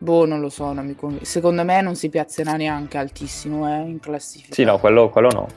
boh 0.00 0.26
non 0.26 0.40
lo 0.40 0.48
so 0.48 0.72
non 0.72 0.86
mi 0.86 0.94
conv- 0.94 1.22
secondo 1.22 1.64
me 1.64 1.80
non 1.80 1.96
si 1.96 2.08
piazzerà 2.08 2.52
neanche 2.52 2.98
altissimo 2.98 3.68
eh, 3.68 3.88
in 3.88 4.00
classifica. 4.00 4.54
Sì 4.54 4.64
no 4.64 4.78
quello, 4.78 5.08
quello 5.08 5.30
no. 5.30 5.48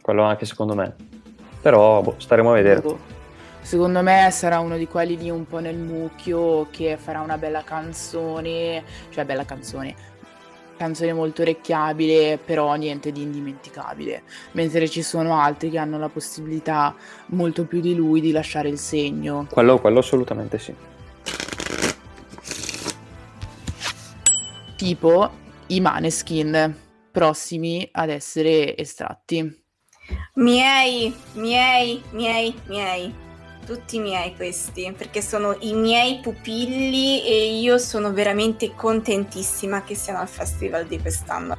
Quello 0.00 0.22
anche 0.22 0.44
secondo 0.46 0.74
me. 0.74 0.94
Però 1.62 2.02
boh, 2.02 2.14
staremo 2.18 2.50
a 2.50 2.54
vedere. 2.54 2.80
Boh. 2.80 3.20
Secondo 3.62 4.02
me 4.02 4.28
sarà 4.32 4.58
uno 4.58 4.76
di 4.76 4.88
quelli 4.88 5.16
lì 5.16 5.30
un 5.30 5.46
po' 5.46 5.60
nel 5.60 5.76
mucchio 5.76 6.66
che 6.70 6.96
farà 6.96 7.20
una 7.20 7.38
bella 7.38 7.62
canzone, 7.62 8.82
cioè 9.10 9.24
bella 9.24 9.44
canzone, 9.44 9.94
canzone 10.82 11.12
molto 11.12 11.42
orecchiabile, 11.42 12.38
però 12.44 12.74
niente 12.74 13.12
di 13.12 13.22
indimenticabile, 13.22 14.24
mentre 14.52 14.88
ci 14.88 15.02
sono 15.02 15.38
altri 15.38 15.70
che 15.70 15.78
hanno 15.78 15.96
la 15.96 16.08
possibilità 16.08 16.94
molto 17.26 17.64
più 17.66 17.80
di 17.80 17.94
lui 17.94 18.20
di 18.20 18.32
lasciare 18.32 18.68
il 18.68 18.78
segno. 18.78 19.46
Quello, 19.48 19.78
quello 19.78 20.00
assolutamente 20.00 20.58
sì. 20.58 20.74
Tipo 24.76 25.30
i 25.68 25.80
Maneskin, 25.80 26.76
prossimi 27.12 27.88
ad 27.92 28.10
essere 28.10 28.76
estratti. 28.76 29.60
Miei, 30.34 31.14
miei, 31.34 32.02
miei, 32.10 32.52
miei 32.66 33.14
tutti 33.64 33.98
miei 33.98 34.34
questi, 34.36 34.92
perché 34.96 35.22
sono 35.22 35.56
i 35.60 35.74
miei 35.74 36.20
pupilli 36.20 37.24
e 37.24 37.58
io 37.58 37.78
sono 37.78 38.12
veramente 38.12 38.74
contentissima 38.74 39.82
che 39.82 39.94
siano 39.94 40.20
al 40.20 40.28
festival 40.28 40.86
di 40.86 41.00
quest'anno. 41.00 41.56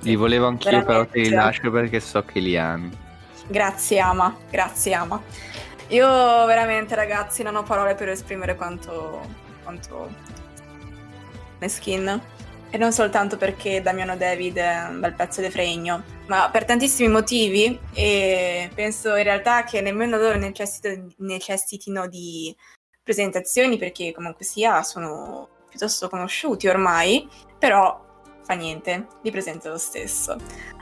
Li 0.00 0.16
volevo 0.16 0.46
anch'io, 0.46 0.70
veramente. 0.70 0.92
però 0.92 1.06
te 1.06 1.20
li 1.20 1.30
lascio 1.30 1.70
perché 1.70 2.00
so 2.00 2.22
che 2.24 2.40
li 2.40 2.56
ami. 2.56 2.90
Grazie 3.46 3.98
Ama, 3.98 4.36
grazie 4.50 4.94
Ama. 4.94 5.22
Io 5.88 6.06
veramente 6.46 6.94
ragazzi 6.94 7.42
non 7.42 7.56
ho 7.56 7.62
parole 7.62 7.94
per 7.94 8.08
esprimere 8.08 8.56
quanto, 8.56 9.20
quanto 9.62 10.10
skin 11.66 12.20
e 12.70 12.78
non 12.78 12.92
soltanto 12.92 13.36
perché 13.36 13.80
Damiano 13.80 14.16
David 14.16 14.56
è 14.56 14.86
un 14.88 15.00
bel 15.00 15.12
pezzo 15.14 15.40
di 15.40 15.50
fregno, 15.50 16.02
ma 16.26 16.48
per 16.50 16.64
tantissimi 16.64 17.08
motivi 17.08 17.78
e 17.92 18.70
penso 18.74 19.14
in 19.16 19.24
realtà 19.24 19.64
che 19.64 19.80
nemmeno 19.80 20.16
loro 20.16 20.38
necessitino, 20.38 22.06
di 22.08 22.54
presentazioni 23.02 23.76
perché 23.76 24.12
comunque 24.12 24.44
sia 24.44 24.82
sono 24.82 25.48
piuttosto 25.68 26.08
conosciuti 26.08 26.68
ormai, 26.68 27.28
però 27.58 28.02
fa 28.42 28.54
niente, 28.54 29.06
li 29.22 29.30
presento 29.30 29.70
lo 29.70 29.78
stesso. 29.78 30.36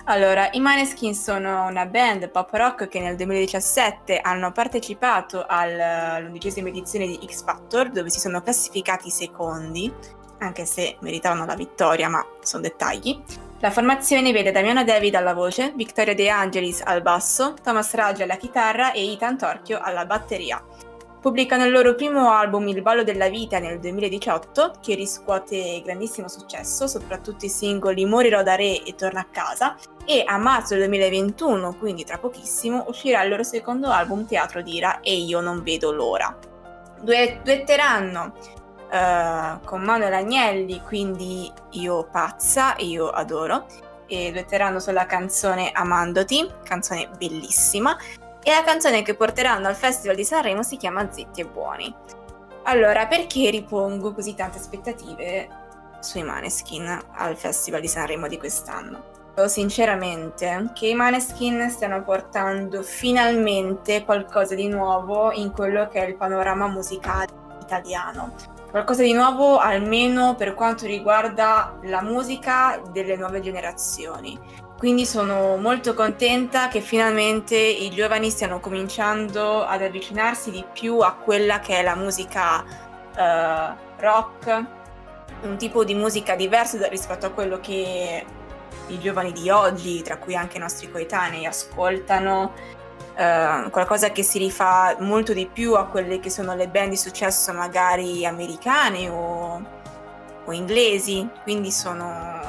Allora, 0.05 0.49
i 0.53 0.61
Maneskin 0.61 1.15
sono 1.15 1.67
una 1.67 1.87
band 1.87 2.29
pop 2.31 2.53
rock 2.53 2.89
che 2.89 2.99
nel 2.99 3.15
2017 3.15 4.19
hanno 4.19 4.51
partecipato 4.51 5.45
all'undicesima 5.47 6.69
edizione 6.69 7.07
di 7.07 7.21
X 7.25 7.45
Factor, 7.45 7.91
dove 7.91 8.11
si 8.11 8.19
sono 8.19 8.43
classificati 8.43 9.11
secondi, 9.11 9.93
anche 10.43 10.67
se 10.67 10.97
meritavano 11.01 11.47
la 11.47 11.55
vittoria, 11.55 12.09
ma 12.09 12.25
sono 12.41 12.63
dettagli. 12.63 13.21
La 13.61 13.71
formazione 13.71 14.33
vede 14.33 14.51
Damiano 14.51 14.83
David 14.83 15.15
alla 15.15 15.35
voce, 15.35 15.73
Victoria 15.77 16.15
De 16.15 16.29
Angelis 16.29 16.83
al 16.85 17.01
basso, 17.01 17.55
Thomas 17.63 17.95
Raggi 17.95 18.23
alla 18.23 18.37
chitarra 18.37 18.93
e 18.93 19.13
Ethan 19.13 19.39
Torchio 19.39 19.79
alla 19.81 20.05
batteria. 20.05 20.63
Pubblicano 21.21 21.65
il 21.65 21.71
loro 21.71 21.95
primo 21.95 22.33
album 22.33 22.67
Il 22.67 22.83
ballo 22.83 23.05
della 23.05 23.29
vita 23.29 23.61
nel 23.61 23.79
2018, 23.79 24.79
che 24.83 24.97
riscuote 24.97 25.81
grandissimo 25.85 26.27
successo, 26.27 26.89
soprattutto 26.89 27.45
i 27.45 27.49
singoli 27.49 28.05
Morirò 28.05 28.43
da 28.43 28.57
re 28.57 28.83
e 28.83 28.97
Torna 28.97 29.21
a 29.21 29.29
casa, 29.31 29.77
e 30.05 30.25
a 30.27 30.37
marzo 30.39 30.75
del 30.75 30.89
2021, 30.89 31.77
quindi 31.77 32.03
tra 32.03 32.19
pochissimo, 32.19 32.87
uscirà 32.89 33.23
il 33.23 33.31
loro 33.31 33.45
secondo 33.45 33.91
album 33.91 34.27
Teatro 34.27 34.61
d'ira 34.63 34.99
e 34.99 35.15
io 35.15 35.41
non 35.41 35.63
vedo 35.63 35.93
l'ora. 35.93 36.37
Due, 37.01 37.41
duetteranno 37.45 38.33
uh, 38.93 39.65
con 39.65 39.83
Manuel 39.83 40.13
Agnelli, 40.13 40.83
quindi 40.83 41.51
io 41.71 42.07
pazza, 42.11 42.75
io 42.79 43.09
adoro, 43.09 43.67
e 44.07 44.31
duetteranno 44.31 44.79
sulla 44.79 45.07
canzone 45.07 45.71
Amandoti, 45.73 46.49
canzone 46.63 47.09
bellissima, 47.17 47.97
e 48.43 48.51
la 48.51 48.63
canzone 48.63 49.03
che 49.03 49.15
porteranno 49.15 49.69
al 49.69 49.77
Festival 49.77 50.17
di 50.17 50.25
Sanremo 50.25 50.63
si 50.63 50.77
chiama 50.77 51.11
Zitti 51.11 51.41
e 51.41 51.47
Buoni. 51.47 51.95
Allora, 52.65 53.07
perché 53.07 53.51
ripongo 53.51 54.13
così 54.13 54.35
tante 54.35 54.59
aspettative 54.59 55.49
sui 56.01 56.23
Maneskin 56.23 56.99
al 57.13 57.37
Festival 57.37 57.81
di 57.81 57.89
Sanremo 57.89 58.29
di 58.29 58.39
quest'anno? 58.39 59.11
Sinceramente, 59.47 60.71
che 60.75 60.89
i 60.89 60.95
Maneskin 60.95 61.71
stiano 61.71 62.03
portando 62.03 62.83
finalmente 62.83 64.05
qualcosa 64.05 64.55
di 64.55 64.69
nuovo 64.69 65.33
in 65.33 65.53
quello 65.53 65.89
che 65.89 66.05
è 66.05 66.07
il 66.07 66.17
panorama 66.17 66.67
musicale 66.67 67.29
italiano. 67.63 68.35
Qualcosa 68.73 69.03
di 69.03 69.13
nuovo 69.13 69.59
almeno 69.59 70.35
per 70.35 70.55
quanto 70.55 70.87
riguarda 70.87 71.79
la 71.85 72.03
musica 72.03 72.83
delle 72.91 73.17
nuove 73.17 73.41
generazioni 73.41 74.37
quindi 74.83 75.07
sono 75.07 75.57
molto 75.59 75.95
contenta 75.95 76.67
che 76.67 76.81
finalmente 76.81 77.57
i 77.57 77.89
giovani 77.91 78.31
stiano 78.31 78.59
cominciando 78.59 79.63
ad 79.65 79.81
avvicinarsi 79.81 80.51
di 80.51 80.65
più 80.73 80.99
a 80.99 81.13
quella 81.13 81.61
che 81.61 81.79
è 81.79 81.83
la 81.85 81.95
musica 81.95 82.65
uh, 83.17 83.77
rock, 84.01 84.65
un 85.43 85.57
tipo 85.57 85.85
di 85.85 85.95
musica 85.95 86.35
diverso 86.35 86.79
rispetto 86.89 87.27
a 87.27 87.31
quello 87.31 87.61
che 87.61 88.27
i 88.89 88.99
giovani 88.99 89.31
di 89.31 89.51
oggi, 89.51 90.03
tra 90.03 90.17
cui 90.17 90.35
anche 90.35 90.57
i 90.57 90.61
nostri 90.61 90.91
coetanei, 90.91 91.47
ascoltano. 91.47 92.53
Uh, 93.23 93.71
qualcosa 93.71 94.11
che 94.11 94.25
si 94.25 94.39
rifà 94.39 94.97
molto 94.99 95.33
di 95.33 95.47
più 95.47 95.75
a 95.75 95.87
quelle 95.87 96.19
che 96.19 96.29
sono 96.29 96.57
le 96.57 96.67
band 96.67 96.91
di 96.91 96.97
successo 96.97 97.53
magari 97.53 98.27
americane 98.27 99.09
o, 99.09 99.63
o 100.45 100.53
inglesi, 100.53 101.29
quindi 101.45 101.71
sono 101.71 102.41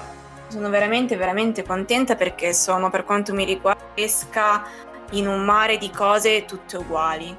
sono 0.54 0.70
veramente, 0.70 1.18
veramente 1.18 1.64
contenta 1.64 2.16
perché 2.16 2.54
sono, 2.54 2.92
per 2.92 3.06
quanto 3.06 3.34
mi 3.34 3.44
riguarda, 3.44 3.84
pesca 3.94 4.64
in 5.12 5.28
un 5.28 5.44
mare 5.44 5.78
di 5.78 5.90
cose 5.90 6.46
tutte 6.46 6.78
uguali. 6.78 7.36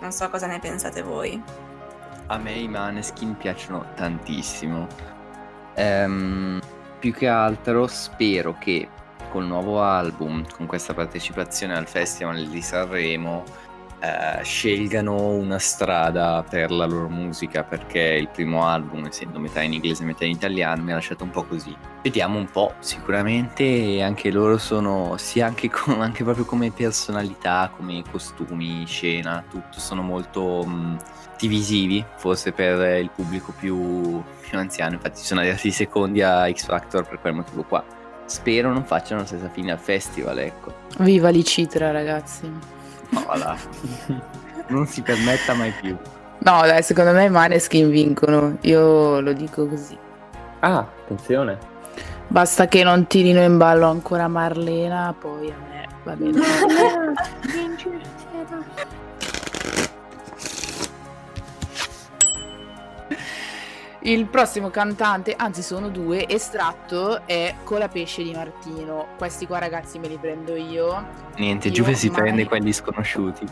Non 0.00 0.12
so 0.12 0.30
cosa 0.30 0.46
ne 0.46 0.58
pensate 0.58 1.02
voi. 1.02 1.40
A 2.28 2.38
me 2.38 2.52
i 2.52 2.66
Maneskin 2.66 3.36
piacciono 3.36 3.84
tantissimo. 3.94 4.86
Ehm, 5.74 6.58
più 6.98 7.12
che 7.12 7.28
altro 7.28 7.86
spero 7.86 8.56
che 8.58 8.88
col 9.34 9.46
nuovo 9.46 9.82
album, 9.82 10.46
con 10.56 10.66
questa 10.66 10.94
partecipazione 10.94 11.76
al 11.76 11.88
Festival 11.88 12.46
di 12.46 12.62
Sanremo, 12.62 13.42
eh, 13.98 14.44
scelgano 14.44 15.30
una 15.30 15.58
strada 15.58 16.44
per 16.48 16.70
la 16.70 16.84
loro 16.84 17.08
musica 17.08 17.64
perché 17.64 17.98
il 17.98 18.28
primo 18.28 18.64
album, 18.64 19.06
essendo 19.06 19.40
metà 19.40 19.60
in 19.62 19.72
inglese 19.72 20.04
e 20.04 20.06
metà 20.06 20.24
in 20.24 20.30
italiano, 20.30 20.84
mi 20.84 20.92
ha 20.92 20.94
lasciato 20.94 21.24
un 21.24 21.30
po' 21.30 21.42
così. 21.42 21.76
Vediamo 22.00 22.38
un 22.38 22.48
po', 22.48 22.74
sicuramente 22.78 24.00
anche 24.02 24.30
loro 24.30 24.56
sono, 24.56 25.16
sia 25.16 25.46
anche, 25.46 25.68
anche 25.98 26.22
proprio 26.22 26.44
come 26.44 26.70
personalità, 26.70 27.72
come 27.74 28.04
costumi, 28.08 28.86
scena, 28.86 29.42
tutto, 29.50 29.80
sono 29.80 30.02
molto 30.02 30.62
mh, 30.64 30.98
divisivi, 31.40 32.04
forse 32.18 32.52
per 32.52 33.00
il 33.00 33.10
pubblico 33.10 33.52
più, 33.58 34.22
più 34.42 34.58
anziano, 34.58 34.94
infatti 34.94 35.24
sono 35.24 35.40
arrivati 35.40 35.72
secondi 35.72 36.22
a 36.22 36.48
X 36.48 36.66
Factor 36.66 37.08
per 37.08 37.18
quel 37.18 37.34
motivo 37.34 37.64
qua. 37.64 38.02
Spero 38.26 38.72
non 38.72 38.84
facciano 38.84 39.20
la 39.20 39.26
stessa 39.26 39.48
fine 39.48 39.72
al 39.72 39.78
festival, 39.78 40.38
ecco. 40.38 40.72
Viva 40.98 41.28
l'Icitra, 41.28 41.90
ragazzi. 41.90 42.50
Voilà. 43.10 43.56
non 44.68 44.86
si 44.86 45.02
permetta 45.02 45.54
mai 45.54 45.72
più. 45.80 45.96
No, 46.38 46.60
dai, 46.62 46.82
secondo 46.82 47.12
me 47.12 47.24
i 47.24 47.30
Maneskin 47.30 47.90
vincono. 47.90 48.56
Io 48.62 49.20
lo 49.20 49.32
dico 49.32 49.66
così. 49.66 49.96
Ah, 50.60 50.78
attenzione. 50.78 51.58
Basta 52.26 52.66
che 52.66 52.82
non 52.82 53.06
tirino 53.06 53.42
in 53.42 53.58
ballo 53.58 53.86
ancora 53.86 54.28
Marlena, 54.28 55.14
poi 55.18 55.50
a 55.50 55.56
me 55.68 55.86
va 56.02 56.16
bene. 56.16 56.40
Il 64.06 64.26
prossimo 64.26 64.68
cantante, 64.68 65.34
anzi 65.34 65.62
sono 65.62 65.88
due, 65.88 66.28
estratto 66.28 67.26
è 67.26 67.54
Colapesce 67.64 68.22
di 68.22 68.32
Martino. 68.32 69.06
Questi 69.16 69.46
qua 69.46 69.58
ragazzi 69.58 69.98
me 69.98 70.08
li 70.08 70.18
prendo 70.18 70.54
io. 70.54 71.06
Niente, 71.36 71.68
io 71.68 71.72
Giuve 71.72 71.94
si 71.94 72.10
mai... 72.10 72.20
prende 72.20 72.44
quelli 72.44 72.70
sconosciuti. 72.70 73.46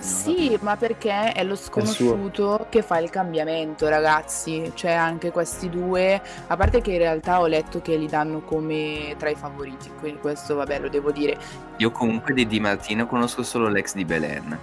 Sì, 0.00 0.56
ma 0.62 0.76
perché 0.76 1.32
è 1.32 1.44
lo 1.44 1.54
sconosciuto 1.54 2.68
che 2.70 2.80
fa 2.80 2.96
il 3.00 3.10
cambiamento, 3.10 3.86
ragazzi. 3.86 4.72
Cioè, 4.74 4.92
anche 4.92 5.30
questi 5.30 5.68
due, 5.68 6.22
a 6.46 6.56
parte 6.56 6.80
che 6.80 6.92
in 6.92 6.98
realtà 6.98 7.40
ho 7.40 7.46
letto 7.46 7.82
che 7.82 7.94
li 7.96 8.06
danno 8.06 8.40
come 8.40 9.14
tra 9.18 9.28
i 9.28 9.34
favoriti, 9.34 9.90
quindi 10.00 10.20
questo 10.20 10.54
vabbè 10.54 10.78
lo 10.78 10.88
devo 10.88 11.10
dire. 11.10 11.36
Io 11.76 11.90
comunque 11.90 12.32
di 12.32 12.46
Di 12.46 12.60
Martino 12.60 13.06
conosco 13.06 13.42
solo 13.42 13.68
l'ex 13.68 13.92
di 13.92 14.06
Belen. 14.06 14.58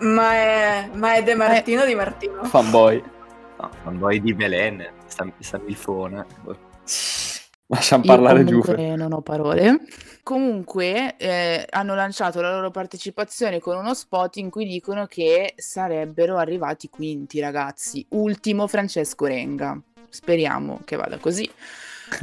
ma, 0.00 0.32
è, 0.32 0.88
ma 0.94 1.14
è 1.14 1.22
De 1.22 1.36
Martino 1.36 1.84
eh, 1.84 1.86
di 1.86 1.94
Martino. 1.94 2.42
Fanboy. 2.42 3.16
No, 3.60 3.70
fanboy 3.82 4.20
di 4.20 4.34
Belen, 4.34 4.86
sta, 5.06 5.30
sta 5.40 5.58
milfona. 5.58 6.24
Lasciamo 7.66 8.04
parlare 8.04 8.44
giù. 8.44 8.62
Non 8.66 9.12
ho 9.12 9.20
parole. 9.20 9.80
Comunque 10.22 11.16
eh, 11.16 11.66
hanno 11.68 11.94
lanciato 11.94 12.40
la 12.40 12.52
loro 12.52 12.70
partecipazione 12.70 13.60
con 13.60 13.76
uno 13.76 13.94
spot 13.94 14.36
in 14.36 14.50
cui 14.50 14.66
dicono 14.66 15.06
che 15.06 15.54
sarebbero 15.56 16.36
arrivati 16.36 16.88
quinti, 16.88 17.40
ragazzi. 17.40 18.04
Ultimo 18.10 18.66
Francesco 18.66 19.26
Renga. 19.26 19.80
Speriamo 20.08 20.80
che 20.84 20.96
vada 20.96 21.18
così. 21.18 21.50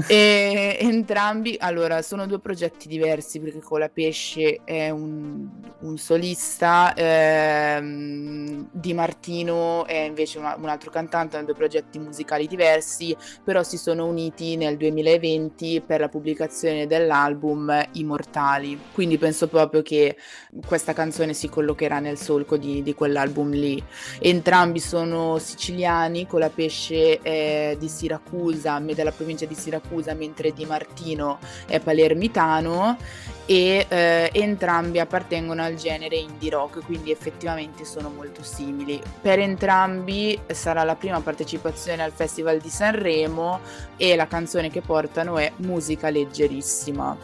E 0.08 0.78
entrambi, 0.80 1.56
allora, 1.60 2.02
sono 2.02 2.26
due 2.26 2.40
progetti 2.40 2.88
diversi 2.88 3.40
perché 3.40 3.60
Colapesce 3.60 4.62
è 4.64 4.90
un, 4.90 5.48
un 5.80 5.98
solista, 5.98 6.94
ehm, 6.96 8.68
Di 8.72 8.94
Martino 8.94 9.86
è 9.86 10.00
invece 10.00 10.40
una, 10.40 10.56
un 10.58 10.68
altro 10.68 10.92
cantante, 10.92 11.38
hanno 11.38 11.46
due 11.46 11.56
progetti 11.56 12.00
musicali 12.00 12.48
diversi, 12.48 13.16
però 13.44 13.64
si 13.64 13.78
sono 13.78 14.06
uniti 14.06 14.58
nel 14.58 14.78
2020 14.78 15.82
per 15.86 16.00
la 16.00 16.10
pubblicazione 16.10 16.88
dell'album 16.88 17.84
Immortali. 17.94 18.80
Quindi 18.92 19.18
penso 19.18 19.48
proprio 19.48 19.82
che 19.82 20.18
questa 20.66 20.94
canzone 20.94 21.34
si 21.34 21.48
collocherà 21.48 22.00
nel 22.00 22.18
solco 22.18 22.58
di, 22.58 22.82
di 22.82 22.94
quell'album 22.94 23.52
lì. 23.52 23.82
Entrambi 24.20 24.80
sono 24.80 25.38
siciliani, 25.38 26.28
Colapesce 26.28 27.20
è 27.22 27.76
di 27.80 27.88
Siracusa, 27.88 28.80
della 28.80 29.12
provincia 29.12 29.46
di 29.46 29.54
Siracusa 29.56 29.75
Siracusa 29.76 30.14
mentre 30.14 30.54
Di 30.54 30.66
Martino 30.66 31.40
è 31.68 31.80
palermitano 31.80 32.98
e 33.46 33.86
eh, 33.88 34.30
entrambi 34.34 35.00
appartengono 35.00 35.62
al 35.62 35.76
genere 35.76 36.16
indie 36.16 36.50
rock, 36.50 36.84
quindi 36.84 37.12
effettivamente 37.12 37.86
sono 37.86 38.10
molto 38.10 38.42
simili. 38.44 39.00
Per 39.22 39.40
entrambi 39.40 40.40
sarà 40.48 40.84
la 40.84 40.96
prima 40.96 41.22
partecipazione 41.22 42.02
al 42.02 42.12
Festival 42.12 42.60
di 42.60 42.70
Sanremo 42.70 43.60
e 43.98 44.16
la 44.16 44.28
canzone 44.28 44.70
che 44.70 44.82
portano 44.82 45.38
è 45.38 45.52
Musica 45.58 46.10
leggerissima 46.10 47.16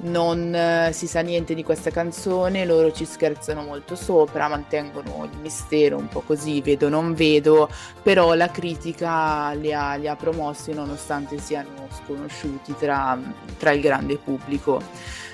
non 0.00 0.54
eh, 0.54 0.90
si 0.92 1.06
sa 1.06 1.20
niente 1.20 1.54
di 1.54 1.64
questa 1.64 1.90
canzone, 1.90 2.64
loro 2.64 2.92
ci 2.92 3.04
scherzano 3.04 3.62
molto 3.62 3.96
sopra, 3.96 4.48
mantengono 4.48 5.28
il 5.30 5.38
mistero 5.40 5.96
un 5.96 6.08
po' 6.08 6.20
così, 6.20 6.60
vedo 6.60 6.88
non 6.88 7.14
vedo, 7.14 7.68
però 8.02 8.34
la 8.34 8.50
critica 8.50 9.52
li 9.52 9.72
ha, 9.72 9.94
li 9.94 10.06
ha 10.06 10.16
promossi 10.16 10.72
nonostante 10.72 11.38
siano 11.38 11.88
sconosciuti 12.02 12.74
tra, 12.78 13.18
tra 13.58 13.72
il 13.72 13.80
grande 13.80 14.16
pubblico. 14.16 14.80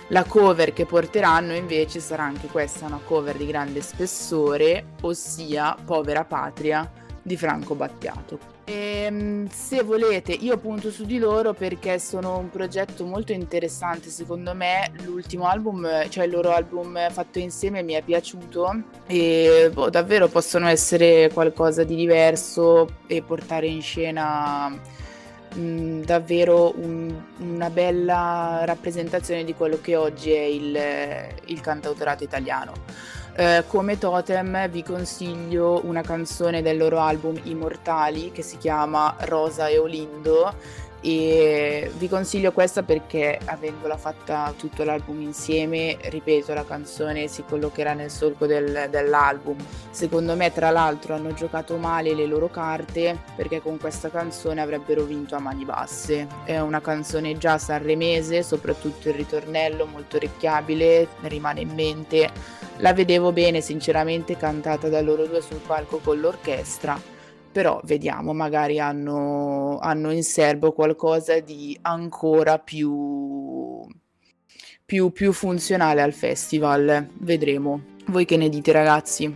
La 0.09 0.25
cover 0.25 0.73
che 0.73 0.85
porteranno 0.85 1.55
invece 1.55 1.99
sarà 1.99 2.25
anche 2.25 2.47
questa, 2.49 2.87
una 2.87 3.01
cover 3.03 3.37
di 3.37 3.47
grande 3.47 3.81
spessore, 3.81 4.85
ossia 5.01 5.77
Povera 5.83 6.25
Patria 6.25 6.91
di 7.23 7.37
Franco 7.37 7.75
Battiato. 7.75 8.54
Ehm, 8.67 9.47
se 9.51 9.83
volete, 9.83 10.33
io 10.33 10.57
punto 10.57 10.91
su 10.91 11.05
di 11.05 11.19
loro 11.19 11.53
perché 11.53 11.99
sono 11.99 12.39
un 12.39 12.49
progetto 12.49 13.05
molto 13.05 13.33
interessante. 13.33 14.09
Secondo 14.09 14.55
me, 14.55 14.91
l'ultimo 15.05 15.47
album, 15.47 16.09
cioè 16.09 16.25
il 16.25 16.31
loro 16.31 16.51
album 16.53 16.99
fatto 17.11 17.39
insieme, 17.39 17.83
mi 17.83 17.93
è 17.93 18.03
piaciuto 18.03 18.85
e 19.07 19.71
boh, 19.73 19.91
davvero 19.91 20.29
possono 20.29 20.67
essere 20.69 21.31
qualcosa 21.33 21.85
di 21.85 21.95
diverso 21.95 23.01
e 23.07 23.21
portare 23.23 23.67
in 23.67 23.83
scena 23.83 24.69
mh, 25.55 26.01
davvero 26.05 26.73
un- 26.79 27.23
una 27.41 27.69
bella 27.71 28.63
rappresentazione 28.65 29.45
di 29.45 29.55
quello 29.55 29.79
che 29.81 29.95
oggi 29.97 30.31
è 30.31 30.41
il, 30.43 30.79
il 31.47 31.61
cantautorato 31.61 32.25
italiano. 32.25 32.73
Eh, 33.37 33.65
come 33.67 33.99
totem 33.99 34.69
vi 34.69 34.85
consiglio 34.85 35.81
una 35.85 36.03
canzone 36.03 36.63
del 36.63 36.77
loro 36.77 37.01
album 37.01 37.37
Immortali 37.43 38.31
che 38.31 38.43
si 38.43 38.59
chiama 38.59 39.17
Rosa 39.23 39.67
e 39.67 39.77
Olindo 39.77 40.55
e 41.01 41.91
vi 41.99 42.09
consiglio 42.09 42.53
questa 42.53 42.85
perché 42.85 43.39
avendola 43.45 43.97
fatta 43.97 44.55
tutto 44.57 44.85
l'album 44.85 45.21
insieme, 45.21 45.99
ripeto, 46.01 46.55
la 46.55 46.65
canzone 46.65 47.27
si 47.27 47.43
collocherà 47.47 47.93
nel 47.93 48.11
solco 48.11 48.47
del- 48.47 48.87
dell'album. 48.89 49.57
Secondo 49.91 50.35
me, 50.37 50.53
tra 50.53 50.71
l'altro, 50.71 51.15
hanno 51.15 51.35
giocato 51.35 51.77
male 51.77 52.15
le 52.15 52.25
loro 52.25 52.49
carte 52.49 53.19
perché 53.35 53.61
con 53.61 53.79
questa 53.79 54.11
canzone 54.11 54.63
avrebbero 54.63 55.03
vinto 55.03 55.35
a 55.35 55.41
mani 55.41 55.65
basse. 55.65 56.27
È 56.45 56.59
una 56.61 56.81
canzone 56.81 57.37
già 57.37 57.59
sanremese, 57.59 58.43
soprattutto 58.43 59.09
il 59.09 59.15
ritornello 59.15 59.85
molto 59.85 60.17
orecchiabile, 60.17 61.09
rimane 61.23 61.61
in 61.61 61.75
mente. 61.75 62.63
La 62.79 62.93
vedevo 62.93 63.33
bene, 63.33 63.61
sinceramente, 63.61 64.37
cantata 64.37 64.89
da 64.89 65.01
loro 65.01 65.27
due 65.27 65.41
sul 65.41 65.61
palco 65.65 66.01
con 66.03 66.19
l'orchestra. 66.19 67.01
Però 67.53 67.81
vediamo, 67.85 68.33
magari 68.33 68.81
hanno, 68.81 69.79
hanno 69.81 70.11
in 70.11 70.25
serbo 70.25 70.73
qualcosa 70.73 71.39
di 71.39 71.79
ancora 71.83 72.59
più, 72.59 73.87
più, 74.85 75.13
più 75.13 75.33
funzionale 75.33 76.03
al 76.03 76.13
festival. 76.13 77.09
Vedremo. 77.19 77.83
Voi 78.07 78.25
che 78.25 78.37
ne 78.37 78.49
dite, 78.49 78.73
ragazzi? 78.73 79.35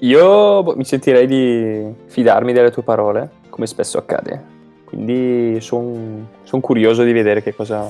Io 0.00 0.62
boh, 0.62 0.74
mi 0.76 0.84
sentirei 0.84 1.26
di 1.26 1.94
fidarmi 2.06 2.52
delle 2.52 2.70
tue 2.70 2.82
parole, 2.82 3.30
come 3.50 3.66
spesso 3.66 3.98
accade. 3.98 4.58
Quindi 4.84 5.60
sono 5.60 6.26
curioso 6.60 7.04
di 7.04 7.12
vedere 7.12 7.42
che 7.42 7.54
cosa, 7.54 7.86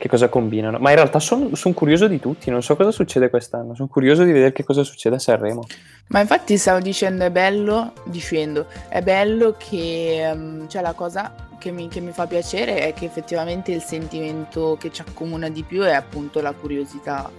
che 0.00 0.08
cosa 0.08 0.30
combinano. 0.30 0.78
Ma 0.78 0.88
in 0.88 0.96
realtà 0.96 1.18
sono 1.18 1.50
curioso 1.74 2.08
di 2.08 2.18
tutti, 2.18 2.48
non 2.48 2.62
so 2.62 2.74
cosa 2.74 2.90
succede 2.90 3.28
quest'anno. 3.28 3.74
Sono 3.74 3.88
curioso 3.88 4.24
di 4.24 4.32
vedere 4.32 4.52
che 4.52 4.64
cosa 4.64 4.82
succede 4.82 5.16
a 5.16 5.18
Sanremo. 5.18 5.66
Ma 6.08 6.20
infatti 6.20 6.56
stavo 6.56 6.80
dicendo 6.80 7.24
è 7.24 7.30
bello, 7.30 7.92
dicendo, 8.04 8.66
è 8.88 9.02
bello 9.02 9.54
che 9.58 10.30
um, 10.32 10.66
cioè 10.68 10.80
la 10.80 10.94
cosa 10.94 11.34
che 11.58 11.70
mi, 11.70 11.88
che 11.88 12.00
mi 12.00 12.12
fa 12.12 12.26
piacere 12.26 12.78
è 12.78 12.94
che 12.94 13.04
effettivamente 13.04 13.72
il 13.72 13.82
sentimento 13.82 14.78
che 14.80 14.90
ci 14.90 15.02
accomuna 15.02 15.50
di 15.50 15.62
più 15.62 15.82
è 15.82 15.92
appunto 15.92 16.40
la 16.40 16.52
curiosità. 16.52 17.30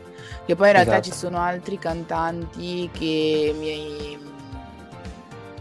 Che 0.46 0.56
poi 0.56 0.68
in 0.68 0.74
realtà 0.74 1.00
Esatto. 1.00 1.10
ci 1.10 1.18
sono 1.18 1.40
altri 1.40 1.80
cantanti 1.80 2.90
che 2.94 3.56
mi 3.58 4.20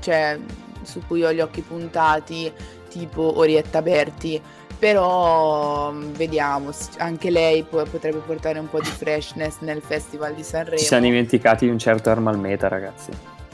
cioè 0.01 0.39
su 0.83 1.01
cui 1.07 1.25
ho 1.25 1.33
gli 1.33 1.41
occhi 1.41 1.63
puntati, 1.63 2.53
tipo 2.91 3.39
Orietta 3.39 3.81
Berti. 3.81 4.41
Però 4.81 5.93
mm, 5.93 6.13
vediamo, 6.15 6.71
anche 6.97 7.31
lei 7.31 7.63
po- 7.63 7.85
potrebbe 7.85 8.19
portare 8.19 8.59
un 8.59 8.69
po' 8.69 8.81
di 8.81 8.89
freshness 8.89 9.59
nel 9.61 9.83
festival 9.83 10.35
di 10.35 10.43
Sanremo. 10.43 10.79
Ci 10.79 10.87
siamo 10.87 11.05
dimenticati 11.05 11.67
di 11.67 11.71
un 11.71 11.79
certo 11.79 12.09
Ermal 12.09 12.39
Meta, 12.39 12.67
ragazzi. 12.67 13.11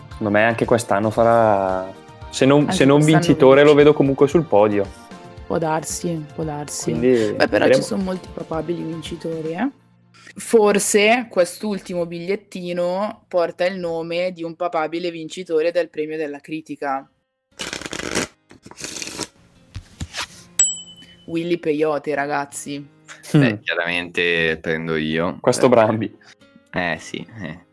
Secondo 0.08 0.32
me 0.32 0.44
anche 0.44 0.64
quest'anno 0.64 1.10
farà. 1.10 1.92
Se 2.30 2.46
non, 2.46 2.70
se 2.72 2.84
non 2.84 3.00
vincitore, 3.02 3.62
vince. 3.62 3.70
lo 3.70 3.74
vedo 3.74 3.92
comunque 3.92 4.28
sul 4.28 4.44
podio. 4.44 4.86
Può 5.46 5.58
darsi, 5.58 6.24
può 6.32 6.44
darsi. 6.44 6.90
Quindi 6.90 7.08
Beh, 7.08 7.48
però 7.48 7.64
vedremo. 7.64 7.74
ci 7.74 7.82
sono 7.82 8.02
molti 8.02 8.28
probabili 8.32 8.82
vincitori, 8.82 9.52
eh. 9.52 9.68
Forse 10.38 11.26
quest'ultimo 11.30 12.06
bigliettino 12.06 13.24
porta 13.26 13.64
il 13.64 13.78
nome 13.78 14.32
di 14.32 14.42
un 14.42 14.54
papabile 14.54 15.10
vincitore 15.10 15.72
del 15.72 15.88
premio 15.88 16.16
della 16.16 16.40
critica. 16.40 17.08
Willy 21.26 21.58
Peyote, 21.58 22.14
ragazzi. 22.14 22.94
Beh, 23.32 23.60
chiaramente 23.60 24.58
prendo 24.60 24.96
io. 24.96 25.34
Mm. 25.34 25.38
Questo 25.40 25.68
Brambi. 25.68 26.14
Eh 26.72 26.96
sì, 26.98 27.26
eh. 27.40 27.64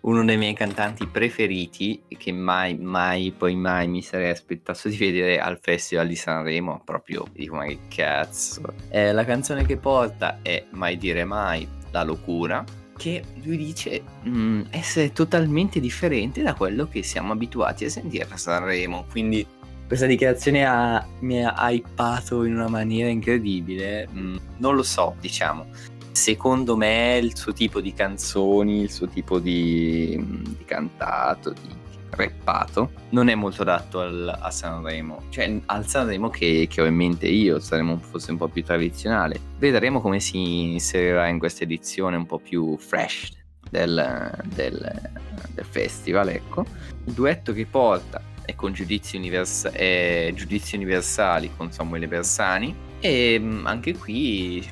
uno 0.00 0.24
dei 0.24 0.36
miei 0.36 0.54
cantanti 0.54 1.06
preferiti 1.06 2.02
che 2.08 2.32
mai, 2.32 2.76
mai, 2.76 3.32
poi 3.36 3.54
mai 3.54 3.88
mi 3.88 4.02
sarei 4.02 4.30
aspettato 4.30 4.88
di 4.88 4.96
vedere 4.96 5.38
al 5.38 5.58
Festival 5.60 6.08
di 6.08 6.16
Sanremo, 6.16 6.82
proprio 6.84 7.26
dico 7.32 7.56
ma 7.56 7.64
che 7.64 7.78
cazzo. 7.88 8.62
Eh, 8.90 9.12
la 9.12 9.24
canzone 9.24 9.64
che 9.64 9.76
porta 9.76 10.40
è 10.42 10.64
Mai 10.70 10.96
dire 10.96 11.24
mai, 11.24 11.66
La 11.90 12.02
locura, 12.02 12.64
che 12.96 13.24
lui 13.42 13.56
dice 13.56 14.02
mm, 14.28 14.64
essere 14.70 15.12
totalmente 15.12 15.80
differente 15.80 16.42
da 16.42 16.54
quello 16.54 16.86
che 16.86 17.02
siamo 17.02 17.32
abituati 17.32 17.86
a 17.86 17.90
sentire 17.90 18.26
a 18.28 18.36
Sanremo, 18.36 19.06
quindi 19.10 19.46
questa 19.90 20.06
dichiarazione 20.06 20.64
ha- 20.64 21.04
mi 21.18 21.44
ha 21.44 21.52
hypato 21.68 22.44
in 22.44 22.54
una 22.54 22.68
maniera 22.68 23.08
incredibile, 23.10 24.08
Mm, 24.14 24.36
non 24.58 24.76
lo 24.76 24.84
so, 24.84 25.16
diciamo 25.20 25.66
secondo 26.12 26.76
me 26.76 27.18
il 27.20 27.36
suo 27.36 27.52
tipo 27.52 27.80
di 27.80 27.92
canzoni, 27.92 28.82
il 28.82 28.90
suo 28.92 29.08
tipo 29.08 29.40
di, 29.40 30.16
di 30.56 30.64
cantato, 30.64 31.50
di 31.52 31.78
rappato, 32.10 32.90
non 33.10 33.28
è 33.28 33.34
molto 33.34 33.62
adatto 33.62 34.00
al- 34.00 34.36
a 34.38 34.50
Sanremo. 34.50 35.22
Cioè 35.30 35.60
al 35.66 35.86
Sanremo 35.86 36.28
che, 36.28 36.66
che 36.70 36.82
ho 36.82 36.84
in 36.86 36.94
mente 36.94 37.26
io, 37.26 37.58
Sanremo 37.58 37.96
fosse 37.98 38.30
un 38.32 38.36
po' 38.36 38.48
più 38.48 38.62
tradizionale. 38.62 39.40
Vedremo 39.58 40.00
come 40.00 40.20
si 40.20 40.72
inserirà 40.72 41.26
in 41.28 41.38
questa 41.38 41.64
edizione 41.64 42.16
un 42.16 42.26
po' 42.26 42.38
più 42.38 42.76
fresh 42.78 43.30
del, 43.70 44.30
del- 44.54 45.10
del 45.54 45.64
festival, 45.64 46.28
ecco. 46.28 46.64
Il 47.06 47.12
duetto 47.12 47.52
che 47.52 47.64
porta 47.66 48.20
è 48.50 48.54
con 48.54 48.72
Giudizi, 48.72 49.16
Univers- 49.16 49.68
è 49.68 50.30
Giudizi 50.34 50.76
Universali 50.76 51.50
con 51.56 51.72
Samuele 51.72 52.06
Bersani 52.06 52.74
e 53.00 53.38
mm, 53.40 53.66
anche 53.66 53.96
qui 53.96 54.66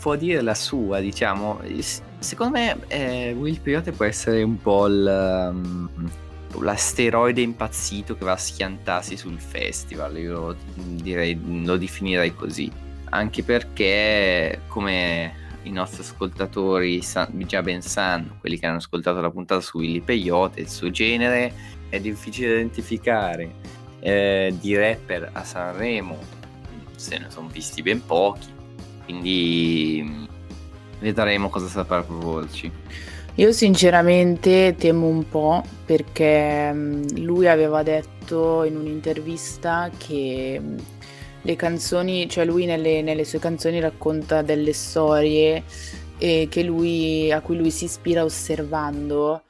può 0.00 0.16
dire 0.16 0.40
la 0.40 0.54
sua, 0.54 1.00
diciamo. 1.00 1.60
Secondo 2.18 2.58
me 2.58 2.76
eh, 2.88 3.34
Will 3.38 3.60
Peyote 3.60 3.92
può 3.92 4.06
essere 4.06 4.42
un 4.42 4.60
po' 4.60 4.86
il, 4.86 5.50
um, 5.52 5.88
l'asteroide 6.60 7.42
impazzito 7.42 8.16
che 8.16 8.24
va 8.24 8.32
a 8.32 8.36
schiantarsi 8.36 9.16
sul 9.16 9.38
festival, 9.38 10.16
io 10.18 10.56
direi, 10.74 11.38
lo 11.64 11.76
definirei 11.76 12.34
così. 12.34 12.70
Anche 13.10 13.42
perché, 13.42 14.62
come 14.68 15.42
i 15.64 15.70
nostri 15.70 16.02
ascoltatori 16.02 17.02
sa- 17.02 17.28
già 17.30 17.62
ben 17.62 17.82
sanno, 17.82 18.36
quelli 18.40 18.58
che 18.58 18.66
hanno 18.66 18.78
ascoltato 18.78 19.20
la 19.20 19.30
puntata 19.30 19.60
su 19.60 19.78
Willy 19.78 20.00
Peyote, 20.00 20.60
il 20.60 20.68
suo 20.68 20.90
genere 20.90 21.73
è 21.94 22.00
difficile 22.00 22.54
identificare. 22.54 23.72
Eh, 24.00 24.54
di 24.60 24.76
rapper 24.76 25.30
a 25.32 25.44
Sanremo 25.44 26.18
se 26.94 27.16
ne 27.18 27.26
sono 27.30 27.48
visti 27.48 27.80
ben 27.80 28.04
pochi, 28.04 28.48
quindi 29.04 30.02
mm, 30.04 30.24
vedremo 31.00 31.48
cosa 31.48 31.68
saprà 31.68 32.02
proporci. 32.02 32.70
Io 33.36 33.52
sinceramente 33.52 34.74
temo 34.78 35.06
un 35.06 35.26
po' 35.28 35.64
perché 35.84 36.70
mh, 36.70 37.22
lui 37.22 37.48
aveva 37.48 37.82
detto 37.82 38.64
in 38.64 38.76
un'intervista 38.76 39.90
che 39.96 40.60
mh, 40.60 40.76
le 41.42 41.56
canzoni, 41.56 42.28
cioè 42.28 42.44
lui 42.44 42.66
nelle, 42.66 43.02
nelle 43.02 43.24
sue 43.24 43.38
canzoni 43.38 43.80
racconta 43.80 44.42
delle 44.42 44.72
storie 44.72 45.62
eh, 46.18 46.48
lui, 46.62 47.32
a 47.32 47.40
cui 47.40 47.56
lui 47.56 47.70
si 47.70 47.84
ispira 47.84 48.24
osservando 48.24 49.43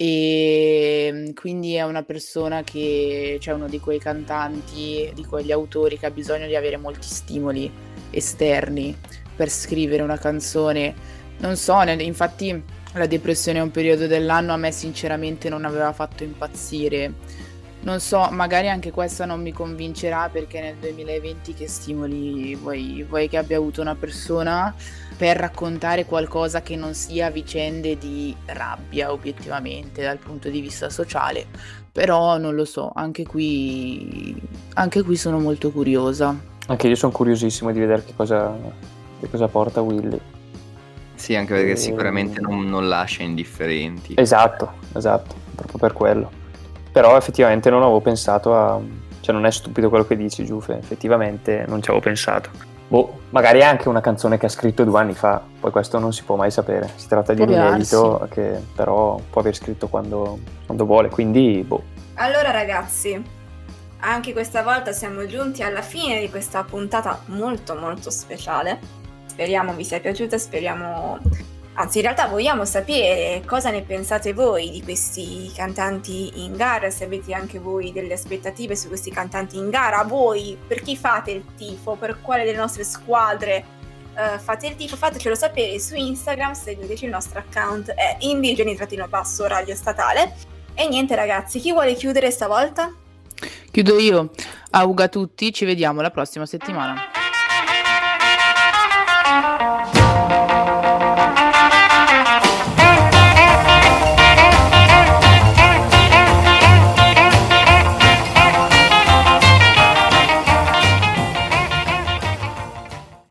e 0.00 1.10
mh, 1.12 1.32
quindi 1.34 1.74
è 1.74 1.82
una 1.82 2.04
persona 2.04 2.62
che, 2.62 3.38
cioè 3.40 3.54
uno 3.54 3.68
di 3.68 3.80
quei 3.80 3.98
cantanti, 3.98 5.10
di 5.12 5.24
quegli 5.26 5.50
autori 5.52 5.98
che 5.98 6.06
ha 6.06 6.10
bisogno 6.12 6.46
di 6.46 6.54
avere 6.54 6.76
molti 6.76 7.08
stimoli 7.08 7.70
esterni 8.10 8.96
per 9.34 9.50
scrivere 9.50 10.02
una 10.02 10.16
canzone. 10.18 10.94
Non 11.38 11.56
so, 11.56 11.82
nel- 11.82 12.00
infatti 12.00 12.64
la 12.94 13.06
depressione 13.06 13.58
è 13.58 13.62
un 13.62 13.70
periodo 13.72 14.06
dell'anno 14.06 14.52
a 14.52 14.56
me 14.56 14.70
sinceramente 14.72 15.48
non 15.48 15.64
aveva 15.64 15.92
fatto 15.92 16.22
impazzire. 16.24 17.14
Non 17.88 18.00
so, 18.00 18.28
magari 18.32 18.68
anche 18.68 18.90
questa 18.90 19.24
non 19.24 19.40
mi 19.40 19.50
convincerà 19.50 20.28
perché 20.30 20.60
nel 20.60 20.74
2020 20.76 21.54
che 21.54 21.68
stimoli 21.68 22.54
vuoi, 22.54 23.02
vuoi 23.08 23.30
che 23.30 23.38
abbia 23.38 23.56
avuto 23.56 23.80
una 23.80 23.94
persona 23.94 24.74
per 25.16 25.38
raccontare 25.38 26.04
qualcosa 26.04 26.60
che 26.60 26.76
non 26.76 26.92
sia 26.92 27.30
vicende 27.30 27.96
di 27.96 28.36
rabbia 28.44 29.10
obiettivamente 29.10 30.02
dal 30.02 30.18
punto 30.18 30.50
di 30.50 30.60
vista 30.60 30.90
sociale. 30.90 31.46
Però 31.90 32.36
non 32.36 32.54
lo 32.54 32.66
so, 32.66 32.92
anche 32.94 33.24
qui, 33.24 34.38
anche 34.74 35.02
qui 35.02 35.16
sono 35.16 35.38
molto 35.40 35.70
curiosa. 35.70 36.38
Anche 36.66 36.88
io 36.88 36.94
sono 36.94 37.10
curiosissimo 37.10 37.72
di 37.72 37.78
vedere 37.78 38.04
che 38.04 38.12
cosa, 38.14 38.54
che 39.18 39.30
cosa 39.30 39.48
porta 39.48 39.80
Willy. 39.80 40.20
Sì, 41.14 41.34
anche 41.34 41.54
perché 41.54 41.70
Eh, 41.70 41.76
sicuramente 41.76 42.38
non, 42.42 42.68
non 42.68 42.86
lascia 42.86 43.22
indifferenti. 43.22 44.12
Esatto, 44.18 44.74
esatto, 44.94 45.34
proprio 45.54 45.78
per 45.78 45.92
quello. 45.94 46.46
Però 46.90 47.16
effettivamente 47.16 47.70
non 47.70 47.82
avevo 47.82 48.00
pensato 48.00 48.54
a... 48.54 48.80
cioè 49.20 49.34
non 49.34 49.46
è 49.46 49.50
stupido 49.50 49.88
quello 49.88 50.06
che 50.06 50.16
dici, 50.16 50.44
Giuffe, 50.44 50.76
effettivamente 50.78 51.64
non 51.66 51.82
ci 51.82 51.90
avevo 51.90 52.04
pensato. 52.04 52.50
Boh, 52.88 53.20
magari 53.30 53.58
è 53.58 53.64
anche 53.64 53.88
una 53.88 54.00
canzone 54.00 54.38
che 54.38 54.46
ha 54.46 54.48
scritto 54.48 54.82
due 54.82 54.98
anni 54.98 55.12
fa, 55.12 55.42
poi 55.60 55.70
questo 55.70 55.98
non 55.98 56.12
si 56.14 56.24
può 56.24 56.36
mai 56.36 56.50
sapere. 56.50 56.90
Si 56.96 57.06
tratta 57.06 57.34
di 57.34 57.42
un 57.42 57.50
inedito 57.50 58.26
che 58.30 58.62
però 58.74 59.20
può 59.30 59.42
aver 59.42 59.54
scritto 59.54 59.88
quando, 59.88 60.38
quando 60.64 60.86
vuole, 60.86 61.10
quindi 61.10 61.62
boh. 61.66 61.82
Allora 62.14 62.50
ragazzi, 62.50 63.22
anche 64.00 64.32
questa 64.32 64.62
volta 64.62 64.92
siamo 64.92 65.26
giunti 65.26 65.62
alla 65.62 65.82
fine 65.82 66.18
di 66.20 66.30
questa 66.30 66.64
puntata 66.64 67.20
molto 67.26 67.74
molto 67.74 68.08
speciale. 68.10 68.78
Speriamo 69.26 69.74
vi 69.74 69.84
sia 69.84 70.00
piaciuta, 70.00 70.38
speriamo... 70.38 71.18
Anzi, 71.80 71.98
in 71.98 72.02
realtà 72.02 72.26
vogliamo 72.26 72.64
sapere 72.64 73.40
cosa 73.46 73.70
ne 73.70 73.82
pensate 73.82 74.32
voi 74.32 74.68
di 74.68 74.82
questi 74.82 75.48
cantanti 75.54 76.42
in 76.42 76.56
gara, 76.56 76.90
se 76.90 77.04
avete 77.04 77.32
anche 77.32 77.60
voi 77.60 77.92
delle 77.92 78.14
aspettative 78.14 78.74
su 78.74 78.88
questi 78.88 79.12
cantanti 79.12 79.58
in 79.58 79.70
gara. 79.70 80.02
Voi, 80.02 80.58
per 80.66 80.82
chi 80.82 80.96
fate 80.96 81.30
il 81.30 81.44
tifo, 81.56 81.94
per 81.94 82.20
quale 82.20 82.42
delle 82.44 82.56
nostre 82.56 82.82
squadre 82.82 83.64
eh, 84.12 84.38
fate 84.40 84.66
il 84.66 84.74
tifo, 84.74 84.96
fatecelo 84.96 85.36
sapere 85.36 85.78
su 85.78 85.94
Instagram, 85.94 86.52
seguiteci 86.52 87.04
il 87.04 87.12
nostro 87.12 87.38
account, 87.38 87.90
è 87.92 88.16
indigeni-basso 88.22 89.46
radio 89.46 89.76
statale. 89.76 90.34
E 90.74 90.88
niente 90.88 91.14
ragazzi, 91.14 91.60
chi 91.60 91.70
vuole 91.70 91.94
chiudere 91.94 92.32
stavolta? 92.32 92.92
Chiudo 93.70 94.00
io. 94.00 94.30
Auga 94.70 95.04
a 95.04 95.08
tutti, 95.08 95.52
ci 95.52 95.64
vediamo 95.64 96.00
la 96.00 96.10
prossima 96.10 96.44
settimana. 96.44 97.17